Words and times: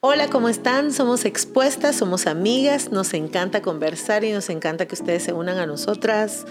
Hola, 0.00 0.28
¿cómo 0.28 0.48
están? 0.48 0.92
Somos 0.92 1.24
expuestas, 1.24 1.96
somos 1.96 2.26
amigas, 2.26 2.92
nos 2.92 3.14
encanta 3.14 3.62
conversar 3.62 4.22
y 4.22 4.30
nos 4.32 4.48
encanta 4.48 4.86
que 4.86 4.94
ustedes 4.94 5.24
se 5.24 5.32
unan 5.32 5.58
a 5.58 5.66
nosotras, 5.66 6.46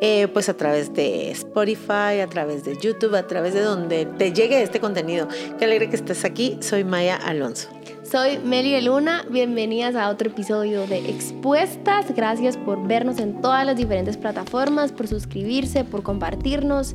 eh, 0.00 0.28
pues 0.28 0.48
a 0.48 0.56
través 0.56 0.94
de 0.94 1.30
Spotify, 1.32 2.20
a 2.22 2.28
través 2.28 2.64
de 2.64 2.78
YouTube, 2.78 3.16
a 3.16 3.26
través 3.26 3.54
de 3.54 3.62
donde 3.62 4.06
te 4.06 4.32
llegue 4.32 4.62
este 4.62 4.78
contenido. 4.78 5.26
Qué 5.58 5.64
alegre 5.64 5.90
que 5.90 5.96
estés 5.96 6.24
aquí, 6.24 6.58
soy 6.60 6.84
Maya 6.84 7.16
Alonso. 7.16 7.68
Soy 8.04 8.38
Meli 8.38 8.78
Luna, 8.80 9.24
bienvenidas 9.30 9.94
a 9.94 10.08
otro 10.10 10.28
episodio 10.28 10.86
de 10.86 10.98
Expuestas. 11.08 12.14
Gracias 12.14 12.56
por 12.56 12.86
vernos 12.86 13.18
en 13.18 13.40
todas 13.40 13.64
las 13.64 13.76
diferentes 13.76 14.16
plataformas, 14.16 14.92
por 14.92 15.08
suscribirse, 15.08 15.84
por 15.84 16.02
compartirnos. 16.02 16.94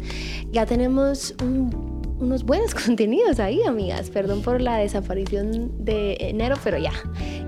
Ya 0.51 0.65
tenemos 0.65 1.33
un 1.41 1.96
unos 2.19 2.43
buenos 2.43 2.73
contenidos 2.85 3.39
ahí, 3.39 3.61
amigas. 3.63 4.09
Perdón 4.09 4.41
por 4.41 4.61
la 4.61 4.77
desaparición 4.77 5.71
de 5.83 6.17
enero, 6.19 6.55
pero 6.63 6.77
ya, 6.77 6.91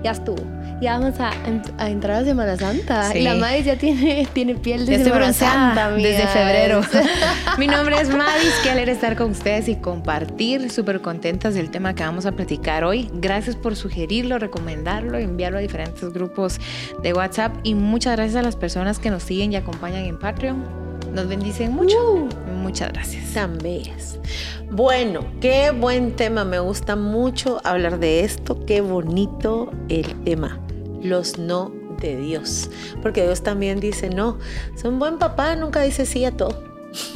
ya 0.02 0.12
estuvo. 0.12 0.42
Ya 0.80 0.98
vamos 0.98 1.20
a, 1.20 1.32
a 1.76 1.90
entrar 1.90 2.22
a 2.22 2.24
Semana 2.24 2.56
Santa. 2.56 3.16
Y 3.16 3.20
la 3.22 3.34
madre 3.34 3.62
ya 3.62 3.76
tiene, 3.76 4.26
tiene 4.32 4.54
piel 4.54 4.86
de 4.86 5.04
Semana 5.04 5.32
Santa, 5.32 5.90
Desde 5.90 6.26
febrero. 6.26 6.80
Mi 7.58 7.66
nombre 7.66 8.00
es 8.00 8.08
Madis, 8.08 8.54
qué 8.62 8.70
alegre 8.70 8.92
estar 8.92 9.14
con 9.14 9.32
ustedes 9.32 9.68
y 9.68 9.76
compartir. 9.76 10.70
Súper 10.70 11.02
contentas 11.02 11.54
del 11.54 11.70
tema 11.70 11.94
que 11.94 12.02
vamos 12.02 12.24
a 12.24 12.32
platicar 12.32 12.84
hoy. 12.84 13.10
Gracias 13.12 13.56
por 13.56 13.76
sugerirlo, 13.76 14.38
recomendarlo, 14.38 15.18
enviarlo 15.18 15.58
a 15.58 15.60
diferentes 15.60 16.10
grupos 16.14 16.58
de 17.02 17.12
WhatsApp. 17.12 17.54
Y 17.62 17.74
muchas 17.74 18.16
gracias 18.16 18.36
a 18.36 18.42
las 18.42 18.56
personas 18.56 18.98
que 18.98 19.10
nos 19.10 19.22
siguen 19.22 19.52
y 19.52 19.56
acompañan 19.56 20.04
en 20.04 20.18
Patreon 20.18 20.79
nos 21.12 21.28
bendicen 21.28 21.72
mucho. 21.72 21.96
Uh. 22.14 22.28
Muchas 22.62 22.92
gracias. 22.92 23.34
Tan 23.34 23.58
bellas. 23.58 24.18
Bueno, 24.70 25.24
qué 25.40 25.70
buen 25.70 26.14
tema. 26.14 26.44
Me 26.44 26.58
gusta 26.58 26.96
mucho 26.96 27.60
hablar 27.64 27.98
de 27.98 28.20
esto. 28.20 28.64
Qué 28.66 28.80
bonito 28.80 29.70
el 29.88 30.24
tema. 30.24 30.60
Los 31.02 31.38
no 31.38 31.72
de 32.00 32.16
Dios. 32.16 32.70
Porque 33.02 33.22
Dios 33.22 33.42
también 33.42 33.80
dice 33.80 34.10
no. 34.10 34.38
Es 34.74 34.84
un 34.84 34.98
buen 34.98 35.18
papá, 35.18 35.56
nunca 35.56 35.82
dice 35.82 36.06
sí 36.06 36.24
a 36.24 36.36
todo. 36.36 36.62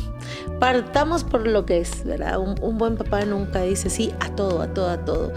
Partamos 0.61 1.25
por 1.25 1.47
lo 1.47 1.67
que 1.67 1.79
es, 1.79 2.05
¿verdad? 2.05 2.39
Un, 2.39 2.55
un 2.63 2.79
buen 2.79 2.97
papá 2.97 3.25
nunca 3.25 3.63
dice 3.63 3.91
sí 3.91 4.13
a 4.21 4.35
todo, 4.35 4.63
a 4.63 4.69
todo, 4.69 4.89
a 4.89 5.05
todo. 5.05 5.33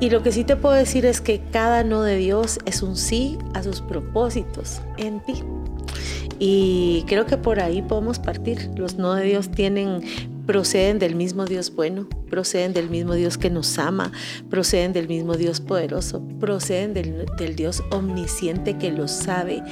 Y 0.00 0.10
lo 0.10 0.22
que 0.22 0.32
sí 0.32 0.44
te 0.44 0.56
puedo 0.56 0.74
decir 0.74 1.04
es 1.04 1.20
que 1.20 1.42
cada 1.50 1.84
no 1.84 2.02
de 2.02 2.16
Dios 2.16 2.58
es 2.64 2.82
un 2.82 2.96
sí 2.96 3.38
a 3.54 3.62
sus 3.62 3.80
propósitos 3.80 4.80
en 4.96 5.20
ti. 5.20 5.42
Y 6.42 7.04
creo 7.06 7.26
que 7.26 7.36
por 7.36 7.60
ahí 7.60 7.82
podemos 7.82 8.18
partir. 8.18 8.70
Los 8.74 8.96
no 8.96 9.14
de 9.14 9.24
Dios 9.24 9.50
tienen, 9.50 10.00
proceden 10.46 10.98
del 10.98 11.14
mismo 11.14 11.44
Dios 11.44 11.72
bueno, 11.74 12.08
proceden 12.30 12.72
del 12.72 12.88
mismo 12.88 13.14
Dios 13.14 13.36
que 13.36 13.50
nos 13.50 13.78
ama, 13.78 14.10
proceden 14.48 14.94
del 14.94 15.06
mismo 15.06 15.36
Dios 15.36 15.60
poderoso, 15.60 16.22
proceden 16.40 16.94
del, 16.94 17.26
del 17.36 17.56
Dios 17.56 17.84
omnisciente 17.90 18.78
que 18.78 18.90
lo 18.90 19.06
sabe 19.06 19.62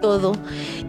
todo. 0.00 0.32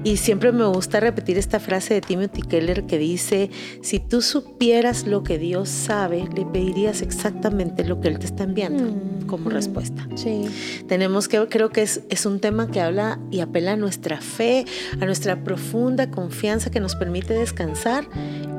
Y 0.03 0.17
siempre 0.17 0.51
me 0.51 0.65
gusta 0.65 0.99
repetir 0.99 1.37
esta 1.37 1.59
frase 1.59 1.95
de 1.95 2.01
Timothy 2.01 2.41
Keller 2.41 2.85
que 2.85 2.97
dice, 2.97 3.49
si 3.81 3.99
tú 3.99 4.21
supieras 4.21 5.07
lo 5.07 5.23
que 5.23 5.37
Dios 5.37 5.69
sabe, 5.69 6.27
le 6.35 6.45
pedirías 6.45 7.01
exactamente 7.01 7.83
lo 7.83 8.01
que 8.01 8.09
Él 8.09 8.19
te 8.19 8.25
está 8.25 8.43
enviando 8.43 8.83
mm, 8.83 9.27
como 9.27 9.49
respuesta. 9.49 10.07
Sí. 10.15 10.45
Tenemos 10.87 11.27
que, 11.27 11.47
creo 11.47 11.69
que 11.69 11.81
es, 11.81 12.01
es 12.09 12.25
un 12.25 12.39
tema 12.39 12.67
que 12.67 12.81
habla 12.81 13.19
y 13.31 13.39
apela 13.39 13.73
a 13.73 13.77
nuestra 13.77 14.21
fe, 14.21 14.65
a 14.99 15.05
nuestra 15.05 15.43
profunda 15.43 16.11
confianza 16.11 16.71
que 16.71 16.79
nos 16.79 16.95
permite 16.95 17.33
descansar 17.33 18.07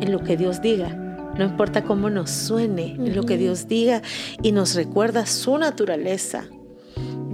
en 0.00 0.12
lo 0.12 0.22
que 0.22 0.36
Dios 0.36 0.60
diga. 0.62 1.02
No 1.38 1.44
importa 1.44 1.84
cómo 1.84 2.08
nos 2.08 2.30
suene, 2.30 2.94
en 2.94 3.14
lo 3.14 3.24
que 3.24 3.36
Dios 3.36 3.68
diga 3.68 4.00
y 4.42 4.52
nos 4.52 4.74
recuerda 4.74 5.26
su 5.26 5.58
naturaleza, 5.58 6.44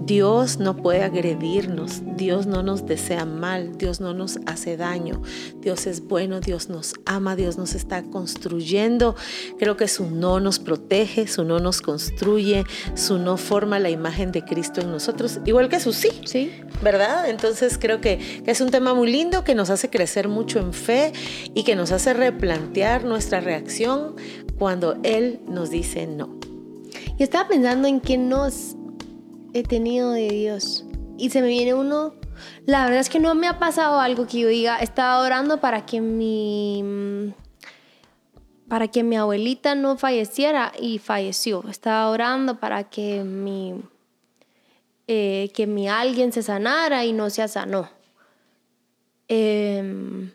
Dios 0.06 0.58
no 0.58 0.76
puede 0.76 1.02
agredirnos, 1.02 2.02
Dios 2.16 2.46
no 2.46 2.62
nos 2.62 2.86
desea 2.86 3.24
mal, 3.24 3.76
Dios 3.78 4.00
no 4.00 4.14
nos 4.14 4.38
hace 4.46 4.76
daño, 4.76 5.22
Dios 5.60 5.86
es 5.86 6.06
bueno, 6.06 6.40
Dios 6.40 6.68
nos 6.68 6.94
ama, 7.06 7.36
Dios 7.36 7.58
nos 7.58 7.74
está 7.74 8.02
construyendo. 8.02 9.14
Creo 9.58 9.76
que 9.76 9.88
su 9.88 10.10
no 10.10 10.40
nos 10.40 10.58
protege, 10.58 11.26
su 11.26 11.44
no 11.44 11.60
nos 11.60 11.80
construye, 11.80 12.64
su 12.94 13.18
no 13.18 13.36
forma 13.36 13.78
la 13.78 13.90
imagen 13.90 14.32
de 14.32 14.44
Cristo 14.44 14.80
en 14.80 14.90
nosotros, 14.90 15.40
igual 15.44 15.68
que 15.68 15.80
su 15.80 15.92
sí, 15.92 16.10
sí. 16.24 16.50
¿verdad? 16.82 17.28
Entonces 17.28 17.78
creo 17.78 18.00
que, 18.00 18.42
es 18.46 18.60
un 18.60 18.70
tema 18.70 18.94
muy 18.94 19.10
lindo 19.10 19.44
que 19.44 19.54
nos 19.54 19.70
hace 19.70 19.88
crecer 19.88 20.28
mucho 20.28 20.58
en 20.58 20.72
fe 20.72 21.12
y 21.54 21.62
que 21.62 21.76
nos 21.76 21.92
hace 21.92 22.12
replantear 22.12 23.04
nuestra 23.04 23.40
reacción 23.40 24.16
cuando 24.58 24.98
Él 25.02 25.40
nos 25.46 25.70
dice 25.70 26.06
no. 26.06 26.36
Y 27.18 27.22
estaba 27.22 27.48
pensando 27.48 27.88
en 27.88 28.00
que 28.00 28.18
nos 28.18 28.76
he 29.52 29.62
tenido 29.62 30.12
de 30.12 30.28
Dios. 30.28 30.84
Y 31.18 31.30
se 31.30 31.42
me 31.42 31.48
viene 31.48 31.74
uno, 31.74 32.14
la 32.66 32.84
verdad 32.84 33.00
es 33.00 33.08
que 33.08 33.20
no 33.20 33.34
me 33.34 33.48
ha 33.48 33.58
pasado 33.58 34.00
algo 34.00 34.26
que 34.26 34.40
yo 34.40 34.48
diga, 34.48 34.78
estaba 34.78 35.20
orando 35.20 35.60
para 35.60 35.86
que 35.86 36.00
mi 36.00 37.34
para 38.68 38.88
que 38.88 39.02
mi 39.02 39.16
abuelita 39.16 39.74
no 39.74 39.98
falleciera 39.98 40.72
y 40.80 40.98
falleció. 40.98 41.62
Estaba 41.68 42.08
orando 42.08 42.58
para 42.58 42.84
que 42.84 43.22
mi 43.22 43.82
eh, 45.06 45.50
que 45.54 45.66
mi 45.66 45.88
alguien 45.88 46.32
se 46.32 46.42
sanara 46.42 47.04
y 47.04 47.12
no 47.12 47.28
se 47.28 47.46
sanó. 47.48 47.90
Em, 49.28 50.32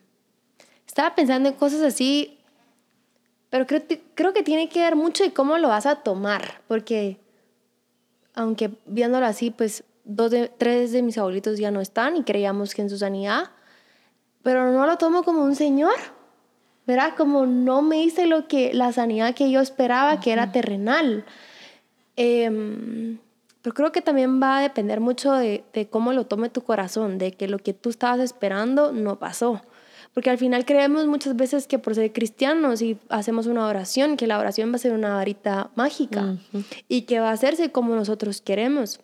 estaba 0.85 1.15
pensando 1.15 1.49
en 1.49 1.55
cosas 1.55 1.81
así, 1.81 2.37
pero 3.49 3.65
creo, 3.65 3.81
creo 4.13 4.33
que 4.33 4.43
tiene 4.43 4.69
que 4.69 4.81
ver 4.81 4.95
mucho 4.95 5.23
de 5.23 5.33
cómo 5.33 5.57
lo 5.57 5.69
vas 5.69 5.85
a 5.85 5.97
tomar, 5.97 6.61
porque 6.67 7.19
aunque 8.37 8.69
viéndolo 8.85 9.25
así, 9.25 9.49
pues 9.49 9.83
dos 10.05 10.29
de, 10.29 10.47
tres 10.47 10.91
de 10.91 11.01
mis 11.01 11.17
abuelitos 11.17 11.57
ya 11.57 11.71
no 11.71 11.81
están 11.81 12.15
y 12.15 12.23
creíamos 12.23 12.75
que 12.75 12.83
en 12.83 12.89
su 12.89 12.97
sanidad, 12.97 13.49
pero 14.43 14.71
no 14.71 14.85
lo 14.85 14.97
tomo 14.97 15.23
como 15.23 15.43
un 15.43 15.55
señor, 15.55 15.95
¿verdad? 16.85 17.15
Como 17.17 17.47
no 17.47 17.81
me 17.81 18.03
hice 18.03 18.27
lo 18.27 18.47
que, 18.47 18.73
la 18.75 18.93
sanidad 18.93 19.33
que 19.33 19.49
yo 19.49 19.59
esperaba, 19.59 20.19
que 20.19 20.31
era 20.31 20.51
terrenal. 20.51 21.25
Em, 22.15 23.17
pero 23.63 23.73
creo 23.73 23.91
que 23.91 24.01
también 24.03 24.39
va 24.41 24.59
a 24.59 24.61
depender 24.61 25.01
mucho 25.01 25.33
de, 25.33 25.63
de, 25.73 25.89
cómo 25.89 26.13
lo 26.13 26.27
tome 26.27 26.49
tu 26.49 26.61
corazón, 26.61 27.17
de 27.17 27.31
que 27.31 27.47
lo 27.47 27.57
que 27.57 27.73
tú 27.73 27.89
estabas 27.89 28.19
esperando 28.19 28.91
no 28.91 29.17
pasó. 29.17 29.61
Porque 30.17 30.31
al 30.31 30.39
final 30.39 30.65
creemos 30.65 31.05
muchas 31.05 31.35
veces 31.35 31.67
que 31.67 31.77
por 31.77 31.93
ser 31.93 32.11
cristianos 32.11 32.81
y 32.81 32.97
hacemos 33.07 33.45
una 33.45 33.67
oración, 33.67 34.17
que 34.17 34.25
la 34.25 34.39
oración 34.39 34.71
va 34.71 34.77
a 34.77 34.79
ser 34.79 34.93
una 34.93 35.13
varita 35.13 35.69
mágica 35.75 36.37
y 36.89 37.03
que 37.03 37.19
va 37.19 37.29
a 37.29 37.33
hacerse 37.33 37.71
como 37.71 37.93
nosotros 37.93 38.41
queremos. 38.41 38.99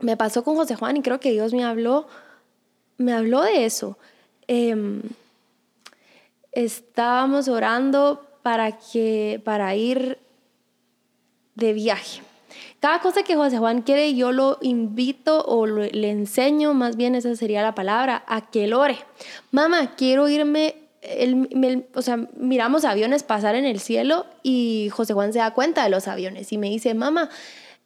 Me 0.00 0.16
pasó 0.16 0.42
con 0.42 0.56
José 0.56 0.74
Juan 0.74 0.96
y 0.96 1.02
creo 1.02 1.20
que 1.20 1.32
Dios 1.32 1.52
me 1.52 1.64
habló, 1.64 2.06
me 2.96 3.12
habló 3.12 3.42
de 3.42 3.66
eso. 3.66 3.98
Em, 4.46 5.02
estábamos 6.52 7.48
orando 7.48 8.26
para 8.42 8.78
que 8.78 9.38
para 9.44 9.76
ir 9.76 10.18
de 11.56 11.74
viaje 11.74 12.22
cada 12.80 13.00
cosa 13.00 13.22
que 13.22 13.36
José 13.36 13.58
Juan 13.58 13.82
quiere, 13.82 14.14
yo 14.14 14.32
lo 14.32 14.58
invito 14.60 15.44
o 15.44 15.66
le 15.66 16.10
enseño, 16.10 16.74
más 16.74 16.96
bien 16.96 17.14
esa 17.14 17.34
sería 17.36 17.62
la 17.62 17.74
palabra, 17.74 18.24
a 18.26 18.50
que 18.50 18.64
él 18.64 18.74
ore. 18.74 18.98
Mamá, 19.50 19.94
quiero 19.96 20.28
irme 20.28 20.82
o 21.94 22.02
sea, 22.02 22.16
miramos 22.36 22.84
aviones 22.84 23.24
pasar 23.24 23.54
en 23.54 23.64
el 23.64 23.80
cielo 23.80 24.26
y 24.42 24.88
José 24.92 25.14
Juan 25.14 25.32
se 25.32 25.40
da 25.40 25.52
cuenta 25.52 25.82
de 25.82 25.90
los 25.90 26.06
aviones 26.06 26.52
y 26.52 26.58
me 26.58 26.68
dice, 26.68 26.94
mamá, 26.94 27.28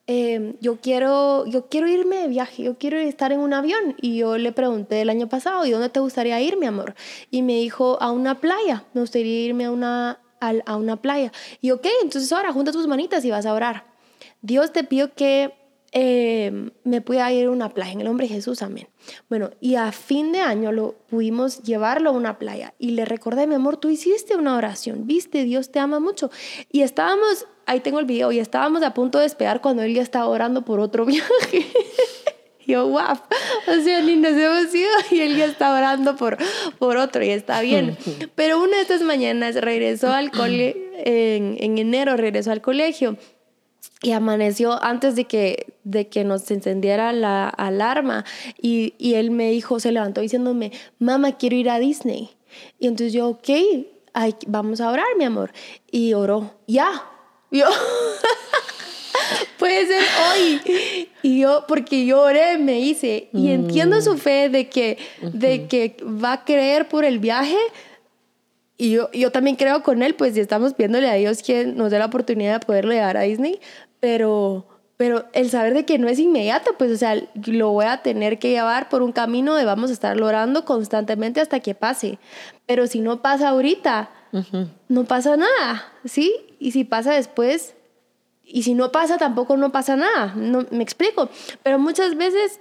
em, 0.06 0.54
yo, 0.60 0.76
quiero, 0.80 1.46
yo 1.46 1.66
quiero 1.68 1.88
irme 1.88 2.16
de 2.16 2.28
viaje, 2.28 2.62
yo 2.62 2.76
quiero 2.76 2.98
estar 2.98 3.32
en 3.32 3.40
un 3.40 3.54
avión. 3.54 3.96
Y 4.00 4.18
yo 4.18 4.36
le 4.36 4.52
pregunté 4.52 5.00
el 5.00 5.08
año 5.08 5.28
pasado, 5.28 5.64
¿y 5.64 5.70
dónde 5.70 5.88
te 5.88 6.00
gustaría 6.00 6.40
ir, 6.40 6.58
mi 6.58 6.66
amor? 6.66 6.94
Y 7.30 7.42
me 7.42 7.54
dijo, 7.54 7.96
a 8.00 8.10
una 8.10 8.38
playa, 8.38 8.84
me 8.92 9.00
gustaría 9.00 9.40
irme 9.46 9.64
a 9.64 9.70
una, 9.70 10.20
a, 10.40 10.76
una 10.76 10.96
playa. 10.96 11.32
Y 11.62 11.70
ok, 11.70 11.86
entonces 12.02 12.30
ahora 12.32 12.52
junta 12.52 12.70
tus 12.70 12.86
manitas 12.86 13.24
y 13.24 13.30
vas 13.30 13.46
a 13.46 13.54
orar. 13.54 13.95
Dios 14.42 14.72
te 14.72 14.84
pido 14.84 15.14
que 15.14 15.52
eh, 15.98 16.70
me 16.84 17.00
pueda 17.00 17.32
ir 17.32 17.46
a 17.46 17.50
una 17.50 17.70
playa, 17.70 17.92
en 17.92 18.00
el 18.00 18.06
nombre 18.06 18.28
de 18.28 18.34
Jesús, 18.34 18.60
amén. 18.60 18.86
Bueno, 19.30 19.50
y 19.60 19.76
a 19.76 19.92
fin 19.92 20.30
de 20.30 20.40
año 20.40 20.70
lo 20.70 20.92
pudimos 21.08 21.62
llevarlo 21.62 22.10
a 22.10 22.12
una 22.12 22.38
playa 22.38 22.74
y 22.78 22.90
le 22.90 23.06
recordé, 23.06 23.46
mi 23.46 23.54
amor, 23.54 23.78
tú 23.78 23.88
hiciste 23.88 24.36
una 24.36 24.56
oración, 24.56 25.06
viste, 25.06 25.44
Dios 25.44 25.70
te 25.70 25.78
ama 25.78 25.98
mucho. 25.98 26.30
Y 26.70 26.82
estábamos, 26.82 27.46
ahí 27.64 27.80
tengo 27.80 27.98
el 27.98 28.04
video, 28.04 28.30
y 28.30 28.40
estábamos 28.40 28.82
a 28.82 28.92
punto 28.92 29.18
de 29.18 29.24
despegar 29.24 29.62
cuando 29.62 29.82
él 29.84 29.94
ya 29.94 30.02
estaba 30.02 30.26
orando 30.26 30.66
por 30.66 30.80
otro 30.80 31.04
viaje. 31.06 31.66
yo, 32.66 32.86
wow, 32.88 33.18
o 33.68 33.82
sea, 33.82 34.02
ni 34.02 34.16
nos 34.16 34.32
hemos 34.32 34.74
ido 34.74 34.90
y 35.12 35.20
él 35.20 35.36
ya 35.36 35.46
está 35.46 35.72
orando 35.72 36.14
por, 36.16 36.36
por 36.78 36.98
otro 36.98 37.24
y 37.24 37.30
está 37.30 37.62
bien. 37.62 37.96
Pero 38.34 38.60
una 38.60 38.76
de 38.76 38.82
estas 38.82 39.00
mañanas 39.00 39.54
regresó 39.54 40.12
al 40.12 40.30
cole, 40.30 40.76
en, 40.98 41.56
en 41.58 41.78
enero 41.78 42.18
regresó 42.18 42.50
al 42.50 42.60
colegio 42.60 43.16
y 44.02 44.12
amaneció 44.12 44.82
antes 44.82 45.16
de 45.16 45.24
que, 45.24 45.74
de 45.84 46.08
que 46.08 46.24
nos 46.24 46.50
encendiera 46.50 47.12
la 47.12 47.48
alarma 47.48 48.24
y, 48.60 48.94
y, 48.98 49.14
él 49.14 49.30
me 49.30 49.50
dijo, 49.50 49.80
se 49.80 49.90
levantó 49.90 50.20
diciéndome, 50.20 50.72
mamá, 50.98 51.38
quiero 51.38 51.56
ir 51.56 51.70
a 51.70 51.78
Disney. 51.78 52.30
Y 52.78 52.86
entonces 52.88 53.12
yo, 53.12 53.28
ok, 53.28 53.48
vamos 54.46 54.80
a 54.80 54.90
orar, 54.90 55.06
mi 55.18 55.24
amor. 55.24 55.52
Y 55.90 56.14
oró, 56.14 56.54
ya. 56.66 56.90
Yo, 57.50 57.66
puede 59.58 59.86
ser 59.86 60.02
Y 61.22 61.40
yo, 61.40 61.64
porque 61.68 62.06
yo 62.06 62.22
oré, 62.22 62.58
me 62.58 62.80
hice. 62.80 63.28
Y 63.32 63.50
entiendo 63.50 64.00
su 64.00 64.16
fe 64.16 64.48
de 64.48 64.68
que, 64.68 64.98
de 65.22 65.66
que 65.66 65.96
va 66.02 66.32
a 66.32 66.44
creer 66.44 66.88
por 66.88 67.04
el 67.04 67.18
viaje. 67.18 67.58
Y 68.78 68.90
yo, 68.90 69.10
yo 69.12 69.32
también 69.32 69.56
creo 69.56 69.82
con 69.82 70.02
él, 70.02 70.14
pues, 70.14 70.34
si 70.34 70.40
estamos 70.40 70.74
pidiéndole 70.74 71.08
a 71.08 71.14
Dios 71.14 71.42
que 71.42 71.64
nos 71.64 71.90
dé 71.90 71.98
la 71.98 72.06
oportunidad 72.06 72.60
de 72.60 72.66
poderle 72.66 72.96
dar 72.96 73.16
a 73.16 73.22
Disney. 73.22 73.58
Pero, 74.06 74.64
pero 74.96 75.24
el 75.32 75.50
saber 75.50 75.74
de 75.74 75.84
que 75.84 75.98
no 75.98 76.06
es 76.06 76.20
inmediato, 76.20 76.76
pues, 76.78 76.92
o 76.92 76.96
sea, 76.96 77.20
lo 77.46 77.70
voy 77.70 77.86
a 77.86 78.02
tener 78.02 78.38
que 78.38 78.50
llevar 78.50 78.88
por 78.88 79.02
un 79.02 79.10
camino 79.10 79.56
de 79.56 79.64
vamos 79.64 79.90
a 79.90 79.94
estar 79.94 80.22
orando 80.22 80.64
constantemente 80.64 81.40
hasta 81.40 81.58
que 81.58 81.74
pase. 81.74 82.20
Pero 82.66 82.86
si 82.86 83.00
no 83.00 83.20
pasa 83.20 83.48
ahorita, 83.48 84.10
no 84.86 85.04
pasa 85.06 85.36
nada, 85.36 85.92
¿sí? 86.04 86.32
Y 86.60 86.70
si 86.70 86.84
pasa 86.84 87.14
después, 87.14 87.74
y 88.44 88.62
si 88.62 88.74
no 88.74 88.92
pasa, 88.92 89.18
tampoco 89.18 89.56
no 89.56 89.72
pasa 89.72 89.96
nada. 89.96 90.34
No, 90.36 90.64
me 90.70 90.84
explico. 90.84 91.30
Pero 91.64 91.80
muchas 91.80 92.16
veces, 92.16 92.60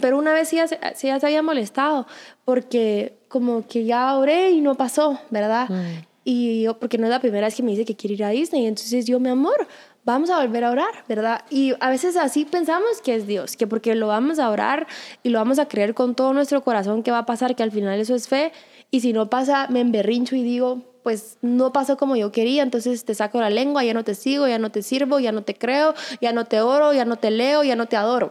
pero 0.00 0.16
una 0.16 0.32
vez 0.32 0.48
sí 0.48 0.56
ya, 0.56 0.68
sí 0.68 1.08
ya 1.08 1.20
se 1.20 1.26
había 1.26 1.42
molestado, 1.42 2.06
porque 2.46 3.18
como 3.28 3.66
que 3.66 3.84
ya 3.84 4.16
oré 4.16 4.52
y 4.52 4.62
no 4.62 4.74
pasó, 4.74 5.20
¿verdad? 5.28 5.68
Mm. 5.68 6.06
Y 6.24 6.62
yo, 6.62 6.78
porque 6.78 6.96
no 6.96 7.04
es 7.04 7.10
la 7.10 7.20
primera 7.20 7.46
vez 7.46 7.54
que 7.54 7.62
me 7.62 7.72
dice 7.72 7.84
que 7.84 7.94
quiere 7.94 8.14
ir 8.14 8.24
a 8.24 8.30
Disney. 8.30 8.66
Entonces 8.66 9.04
yo, 9.04 9.20
mi 9.20 9.28
amor, 9.28 9.68
vamos 10.06 10.30
a 10.30 10.40
volver 10.40 10.64
a 10.64 10.70
orar, 10.70 11.04
¿verdad? 11.08 11.44
Y 11.50 11.74
a 11.80 11.90
veces 11.90 12.16
así 12.16 12.44
pensamos 12.44 13.02
que 13.04 13.16
es 13.16 13.26
Dios, 13.26 13.56
que 13.56 13.66
porque 13.66 13.94
lo 13.96 14.06
vamos 14.06 14.38
a 14.38 14.48
orar 14.48 14.86
y 15.22 15.28
lo 15.30 15.40
vamos 15.40 15.58
a 15.58 15.66
creer 15.66 15.94
con 15.94 16.14
todo 16.14 16.32
nuestro 16.32 16.62
corazón 16.62 17.02
que 17.02 17.10
va 17.10 17.18
a 17.18 17.26
pasar, 17.26 17.56
que 17.56 17.64
al 17.64 17.72
final 17.72 17.98
eso 17.98 18.14
es 18.14 18.28
fe. 18.28 18.52
Y 18.92 19.00
si 19.00 19.12
no 19.12 19.28
pasa, 19.28 19.66
me 19.68 19.80
emberrincho 19.80 20.36
y 20.36 20.44
digo, 20.44 20.82
pues 21.02 21.38
no 21.42 21.72
pasó 21.72 21.96
como 21.96 22.14
yo 22.14 22.30
quería, 22.30 22.62
entonces 22.62 23.04
te 23.04 23.14
saco 23.16 23.40
la 23.40 23.50
lengua, 23.50 23.82
ya 23.82 23.94
no 23.94 24.04
te 24.04 24.14
sigo, 24.14 24.46
ya 24.46 24.60
no 24.60 24.70
te 24.70 24.82
sirvo, 24.82 25.18
ya 25.18 25.32
no 25.32 25.42
te 25.42 25.54
creo, 25.54 25.92
ya 26.20 26.32
no 26.32 26.44
te 26.46 26.60
oro, 26.60 26.92
ya 26.92 27.04
no 27.04 27.16
te 27.16 27.32
leo, 27.32 27.64
ya 27.64 27.74
no 27.74 27.86
te 27.86 27.96
adoro. 27.96 28.30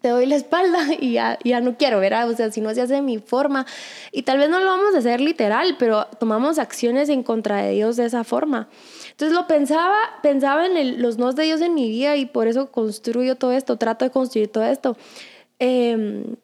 Te 0.00 0.08
doy 0.08 0.26
la 0.26 0.36
espalda 0.36 0.86
y 1.00 1.12
ya, 1.12 1.38
ya 1.44 1.60
no 1.60 1.76
quiero, 1.76 2.00
¿verdad? 2.00 2.28
O 2.28 2.34
sea, 2.34 2.50
si 2.50 2.60
no 2.60 2.74
se 2.74 2.82
hace 2.82 2.94
de 2.94 3.02
mi 3.02 3.18
forma. 3.18 3.64
Y 4.10 4.22
tal 4.22 4.38
vez 4.38 4.50
no 4.50 4.58
lo 4.58 4.66
vamos 4.66 4.94
a 4.96 4.98
hacer 4.98 5.20
literal, 5.20 5.76
pero 5.78 6.06
tomamos 6.18 6.58
acciones 6.58 7.08
en 7.08 7.22
contra 7.22 7.62
de 7.62 7.72
Dios 7.72 7.96
de 7.96 8.06
esa 8.06 8.24
forma. 8.24 8.68
Entonces 9.16 9.34
lo 9.34 9.46
pensaba, 9.46 9.96
pensaba 10.22 10.66
en 10.66 11.00
los 11.00 11.16
nos 11.16 11.36
de 11.36 11.44
Dios 11.44 11.62
en 11.62 11.72
mi 11.72 11.88
vida 11.88 12.16
y 12.16 12.26
por 12.26 12.48
eso 12.48 12.70
construyo 12.70 13.36
todo 13.36 13.52
esto, 13.52 13.78
trato 13.78 14.04
de 14.04 14.10
construir 14.10 14.48
todo 14.48 14.64
esto. 14.64 14.94
Eh, 15.58 16.36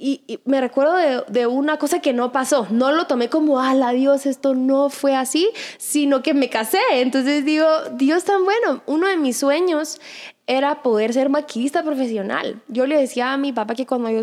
y, 0.00 0.38
me 0.44 0.60
recuerdo 0.60 0.94
de, 0.94 1.24
de, 1.26 1.48
una 1.48 1.76
cosa 1.76 1.98
que 1.98 2.12
no 2.12 2.30
pasó. 2.30 2.68
No 2.70 2.92
lo 2.92 3.08
tomé 3.08 3.28
como, 3.28 3.58
ala 3.58 3.90
Dios, 3.90 4.26
esto 4.26 4.54
no 4.54 4.90
fue 4.90 5.16
así, 5.16 5.50
sino 5.76 6.22
que 6.22 6.34
me 6.34 6.48
casé. 6.48 6.78
Entonces 6.92 7.44
digo, 7.44 7.66
Dios 7.94 8.22
tan 8.22 8.44
bueno. 8.44 8.80
Uno 8.86 9.08
de 9.08 9.16
mis 9.16 9.36
sueños 9.36 10.00
era 10.48 10.82
poder 10.82 11.12
ser 11.12 11.28
maquillista 11.28 11.82
profesional. 11.82 12.62
Yo 12.68 12.86
le 12.86 12.98
decía 12.98 13.34
a 13.34 13.36
mi 13.36 13.52
papá 13.52 13.74
que 13.74 13.84
cuando 13.84 14.10
yo, 14.10 14.22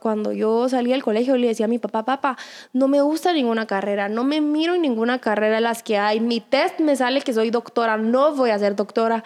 cuando, 0.00 0.32
yo 0.32 0.70
salía 0.70 0.94
del 0.94 1.02
colegio, 1.02 1.36
le 1.36 1.48
decía 1.48 1.66
a 1.66 1.68
mi 1.68 1.78
papá, 1.78 2.06
papá, 2.06 2.38
no 2.72 2.88
me 2.88 3.02
gusta 3.02 3.34
ninguna 3.34 3.66
carrera, 3.66 4.08
no 4.08 4.24
me 4.24 4.40
miro 4.40 4.74
en 4.74 4.80
ninguna 4.80 5.20
carrera 5.20 5.60
las 5.60 5.82
que 5.82 5.98
hay. 5.98 6.18
Mi 6.18 6.40
test 6.40 6.80
me 6.80 6.96
sale 6.96 7.20
que 7.20 7.34
soy 7.34 7.50
doctora, 7.50 7.98
no 7.98 8.34
voy 8.34 8.50
a 8.50 8.58
ser 8.58 8.74
doctora. 8.74 9.22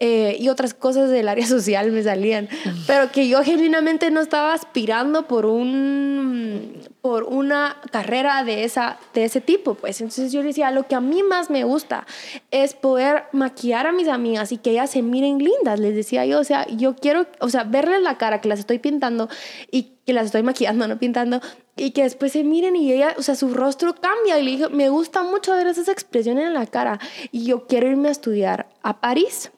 Eh, 0.00 0.36
y 0.40 0.48
otras 0.48 0.74
cosas 0.74 1.08
del 1.08 1.28
área 1.28 1.46
social 1.58 1.92
me 1.92 2.02
salían. 2.02 2.48
Pero 2.88 3.12
que 3.12 3.28
yo 3.28 3.44
genuinamente 3.44 4.10
no 4.10 4.20
estaba 4.20 4.54
aspirando 4.54 5.28
por, 5.28 5.46
un, 5.46 6.82
por 7.02 7.24
una 7.24 7.78
carrera 7.90 8.44
de, 8.44 8.62
esa, 8.62 8.96
de 9.12 9.24
ese 9.24 9.40
tipo. 9.40 9.74
Pues 9.74 10.00
entonces 10.00 10.30
yo 10.30 10.40
le 10.40 10.48
decía, 10.48 10.70
lo 10.70 10.86
que 10.86 10.94
a 10.94 11.00
mí 11.00 11.24
más 11.24 11.50
me 11.50 11.64
gusta 11.64 12.06
es 12.52 12.74
poder 12.74 13.24
maquillar 13.32 13.88
a 13.88 13.92
mis 13.92 14.06
amigas 14.06 14.52
y 14.52 14.58
que 14.58 14.70
ellas 14.70 14.90
se 14.90 15.02
miren 15.02 15.38
lindas 15.38 15.80
decía 15.80 16.24
yo, 16.24 16.38
o 16.38 16.44
sea, 16.44 16.66
yo 16.68 16.94
quiero, 16.94 17.26
o 17.40 17.48
sea, 17.48 17.64
verles 17.64 18.02
la 18.02 18.18
cara 18.18 18.40
que 18.40 18.48
las 18.48 18.60
estoy 18.60 18.78
pintando 18.78 19.28
y 19.70 19.94
que 20.06 20.12
las 20.12 20.26
estoy 20.26 20.42
maquillando, 20.44 20.86
no 20.86 20.98
pintando, 20.98 21.40
y 21.76 21.90
que 21.90 22.04
después 22.04 22.32
se 22.32 22.44
miren 22.44 22.76
y 22.76 22.92
ella, 22.92 23.14
o 23.18 23.22
sea, 23.22 23.34
su 23.34 23.52
rostro 23.52 23.94
cambia. 23.94 24.38
Y 24.38 24.44
le 24.44 24.50
dije, 24.52 24.68
me 24.68 24.88
gusta 24.88 25.24
mucho 25.24 25.52
ver 25.52 25.66
esas 25.66 25.88
expresiones 25.88 26.46
en 26.46 26.54
la 26.54 26.66
cara 26.66 27.00
y 27.32 27.44
yo 27.44 27.66
quiero 27.66 27.88
irme 27.88 28.08
a 28.08 28.12
estudiar 28.12 28.68
a 28.82 29.00
París. 29.00 29.50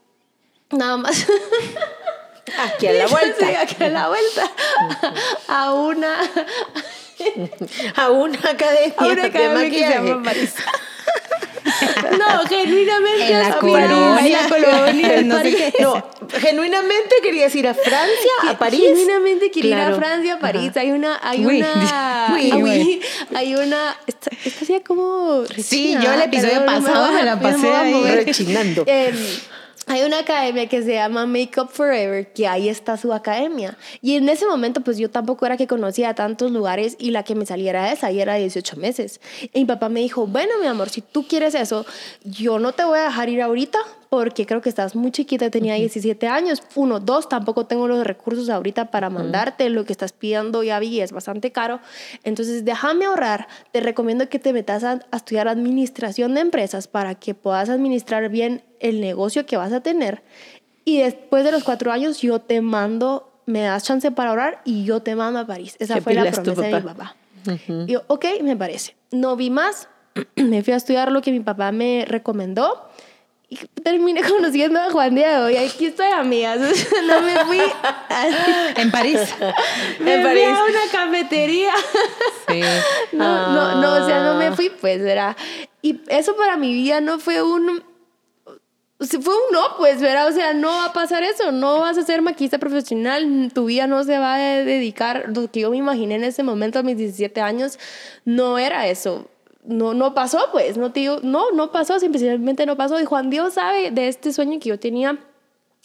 Nada 0.70 0.96
más. 0.96 1.26
Aquí 2.58 2.86
a 2.86 2.92
la 2.92 3.06
vuelta. 3.08 3.46
Sí, 3.46 3.54
aquí 3.54 3.84
a 3.84 3.88
la 3.88 4.08
vuelta. 4.08 4.50
a 5.48 5.74
una. 5.74 6.16
a 7.96 8.10
una 8.10 8.38
academia, 8.38 8.94
a 8.96 9.06
una 9.06 9.24
academia 9.24 9.48
de 9.48 9.64
maquillaje. 9.64 9.94
Que 9.94 10.02
se 10.02 10.08
llama 10.08 10.22
París. 10.22 10.54
No, 12.18 12.46
genuinamente. 12.46 13.32
En 13.32 13.40
la 13.40 13.58
colonia. 13.58 14.42
la 14.42 14.48
colonia. 14.48 15.22
No, 15.80 15.94
no, 15.94 16.08
genuinamente 16.40 17.16
querías 17.22 17.54
ir 17.54 17.66
a 17.66 17.74
Francia, 17.74 18.32
a 18.48 18.58
París. 18.58 18.82
Genuinamente 18.84 19.50
quería 19.50 19.76
ir 19.76 19.92
a 19.92 19.94
Francia, 19.94 20.34
a 20.34 20.38
París. 20.38 20.76
Hay 20.76 20.92
una, 20.92 21.18
hay 21.22 21.44
una, 21.44 22.36
hay 23.34 23.54
una, 23.54 23.96
esta, 24.06 24.30
esta 24.44 24.80
como 24.86 25.44
Sí, 25.56 25.96
yo 26.00 26.12
el 26.12 26.22
episodio 26.22 26.64
pasado 26.66 27.12
me, 27.12 27.22
la 27.22 27.40
pasé 27.40 27.72
ahí 27.72 28.24
rechinando. 28.24 28.84
Eh, 28.86 29.12
hay 29.86 30.02
una 30.02 30.20
academia 30.20 30.68
que 30.68 30.82
se 30.82 30.94
llama 30.94 31.26
Makeup 31.26 31.70
Forever, 31.70 32.32
que 32.32 32.46
ahí 32.46 32.68
está 32.68 32.96
su 32.96 33.12
academia. 33.12 33.76
Y 34.00 34.16
en 34.16 34.28
ese 34.28 34.46
momento, 34.46 34.80
pues 34.80 34.98
yo 34.98 35.10
tampoco 35.10 35.44
era 35.46 35.56
que 35.56 35.66
conocía 35.66 36.14
tantos 36.14 36.50
lugares 36.50 36.96
y 36.98 37.10
la 37.10 37.22
que 37.22 37.34
me 37.34 37.44
saliera 37.46 37.92
esa, 37.92 38.10
y 38.10 38.20
era 38.20 38.34
18 38.34 38.76
meses. 38.76 39.20
Y 39.52 39.60
mi 39.60 39.64
papá 39.66 39.88
me 39.88 40.00
dijo, 40.00 40.26
bueno, 40.26 40.52
mi 40.60 40.66
amor, 40.66 40.88
si 40.88 41.00
tú 41.00 41.26
quieres 41.26 41.54
eso, 41.54 41.84
yo 42.24 42.58
no 42.58 42.72
te 42.72 42.84
voy 42.84 42.98
a 42.98 43.04
dejar 43.04 43.28
ir 43.28 43.42
ahorita, 43.42 43.78
porque 44.14 44.46
creo 44.46 44.60
que 44.60 44.68
estás 44.68 44.94
muy 44.94 45.10
chiquita, 45.10 45.50
tenía 45.50 45.74
17 45.74 46.28
años. 46.28 46.62
Uno, 46.76 47.00
dos, 47.00 47.28
tampoco 47.28 47.66
tengo 47.66 47.88
los 47.88 48.04
recursos 48.06 48.48
ahorita 48.48 48.92
para 48.92 49.10
mandarte 49.10 49.68
lo 49.70 49.84
que 49.84 49.92
estás 49.92 50.12
pidiendo, 50.12 50.62
ya 50.62 50.78
vi, 50.78 51.00
es 51.00 51.10
bastante 51.10 51.50
caro. 51.50 51.80
Entonces, 52.22 52.64
déjame 52.64 53.06
ahorrar. 53.06 53.48
Te 53.72 53.80
recomiendo 53.80 54.28
que 54.28 54.38
te 54.38 54.52
metas 54.52 54.84
a, 54.84 55.00
estudiar 55.12 55.48
administración 55.48 56.34
de 56.34 56.42
empresas 56.42 56.86
para 56.86 57.16
que 57.16 57.34
puedas 57.34 57.68
administrar 57.68 58.28
bien 58.28 58.62
el 58.78 59.00
negocio 59.00 59.46
que 59.46 59.56
vas 59.56 59.72
a 59.72 59.80
tener. 59.80 60.22
Y 60.84 60.98
después 60.98 61.44
de 61.44 61.50
los 61.50 61.64
cuatro 61.64 61.90
años, 61.90 62.20
yo 62.20 62.38
te 62.38 62.60
mando, 62.60 63.32
me 63.46 63.62
das 63.62 63.82
chance 63.82 64.10
para 64.12 64.30
ahorrar 64.30 64.62
y 64.64 64.84
yo 64.84 65.00
te 65.00 65.16
mando 65.16 65.40
a 65.40 65.46
París. 65.46 65.74
Esa 65.80 66.00
fue 66.00 66.14
la 66.14 66.30
promesa 66.30 66.62
de 66.62 66.74
mi 66.74 66.80
papá. 66.82 67.16
Y 67.86 67.92
yo, 67.92 68.04
ok, 68.06 68.26
me 68.42 68.56
parece. 68.56 68.94
No 69.10 69.34
vi 69.34 69.50
más, 69.50 69.88
me 70.36 70.62
fui 70.62 70.72
a 70.72 70.76
estudiar 70.76 71.10
lo 71.10 71.20
que 71.20 71.32
mi 71.32 71.40
papá 71.40 71.72
me 71.72 72.04
recomendó 72.06 72.88
y 73.48 73.56
terminé 73.82 74.22
conociendo 74.28 74.80
a 74.80 74.90
Juan 74.90 75.14
Diego 75.14 75.50
y 75.50 75.56
aquí 75.56 75.86
estoy 75.86 76.06
amigas. 76.06 76.60
no 77.06 77.20
me 77.20 77.44
fui 77.44 77.60
en 78.76 78.90
París. 78.90 79.20
Me 80.00 80.22
fui 80.22 80.42
a 80.42 80.64
una 80.64 80.90
cafetería. 80.90 81.72
Sí. 82.48 82.60
No, 83.12 83.52
no, 83.52 83.80
no, 83.80 84.04
o 84.04 84.06
sea, 84.06 84.22
no 84.24 84.34
me 84.38 84.52
fui, 84.52 84.70
pues 84.70 85.00
era. 85.00 85.36
Y 85.82 86.00
eso 86.08 86.36
para 86.36 86.56
mi 86.56 86.72
vida 86.72 87.00
no 87.00 87.18
fue 87.18 87.42
un. 87.42 87.82
Fue 89.00 89.34
un 89.34 89.52
no, 89.52 89.76
pues, 89.76 90.00
¿verdad? 90.00 90.28
O 90.28 90.32
sea, 90.32 90.54
no 90.54 90.68
va 90.68 90.86
a 90.86 90.92
pasar 90.94 91.22
eso, 91.24 91.52
no 91.52 91.80
vas 91.80 91.98
a 91.98 92.04
ser 92.04 92.22
maquista 92.22 92.58
profesional, 92.58 93.50
tu 93.52 93.66
vida 93.66 93.86
no 93.86 94.02
se 94.04 94.18
va 94.18 94.34
a 94.36 94.38
dedicar, 94.38 95.26
lo 95.34 95.50
que 95.50 95.60
yo 95.60 95.70
me 95.72 95.76
imaginé 95.76 96.14
en 96.14 96.24
ese 96.24 96.42
momento 96.42 96.78
a 96.78 96.82
mis 96.82 96.96
17 96.96 97.40
años, 97.42 97.78
no 98.24 98.56
era 98.56 98.86
eso 98.86 99.28
no, 99.64 99.94
no 99.94 100.14
pasó, 100.14 100.38
pues, 100.52 100.76
no, 100.76 100.92
tío, 100.92 101.20
no, 101.22 101.50
no 101.52 101.72
pasó, 101.72 101.98
simplemente 101.98 102.66
no 102.66 102.76
pasó. 102.76 103.00
Y 103.00 103.04
Juan 103.04 103.30
Dios 103.30 103.54
sabe 103.54 103.90
de 103.90 104.08
este 104.08 104.32
sueño 104.32 104.58
que 104.60 104.68
yo 104.68 104.78
tenía 104.78 105.18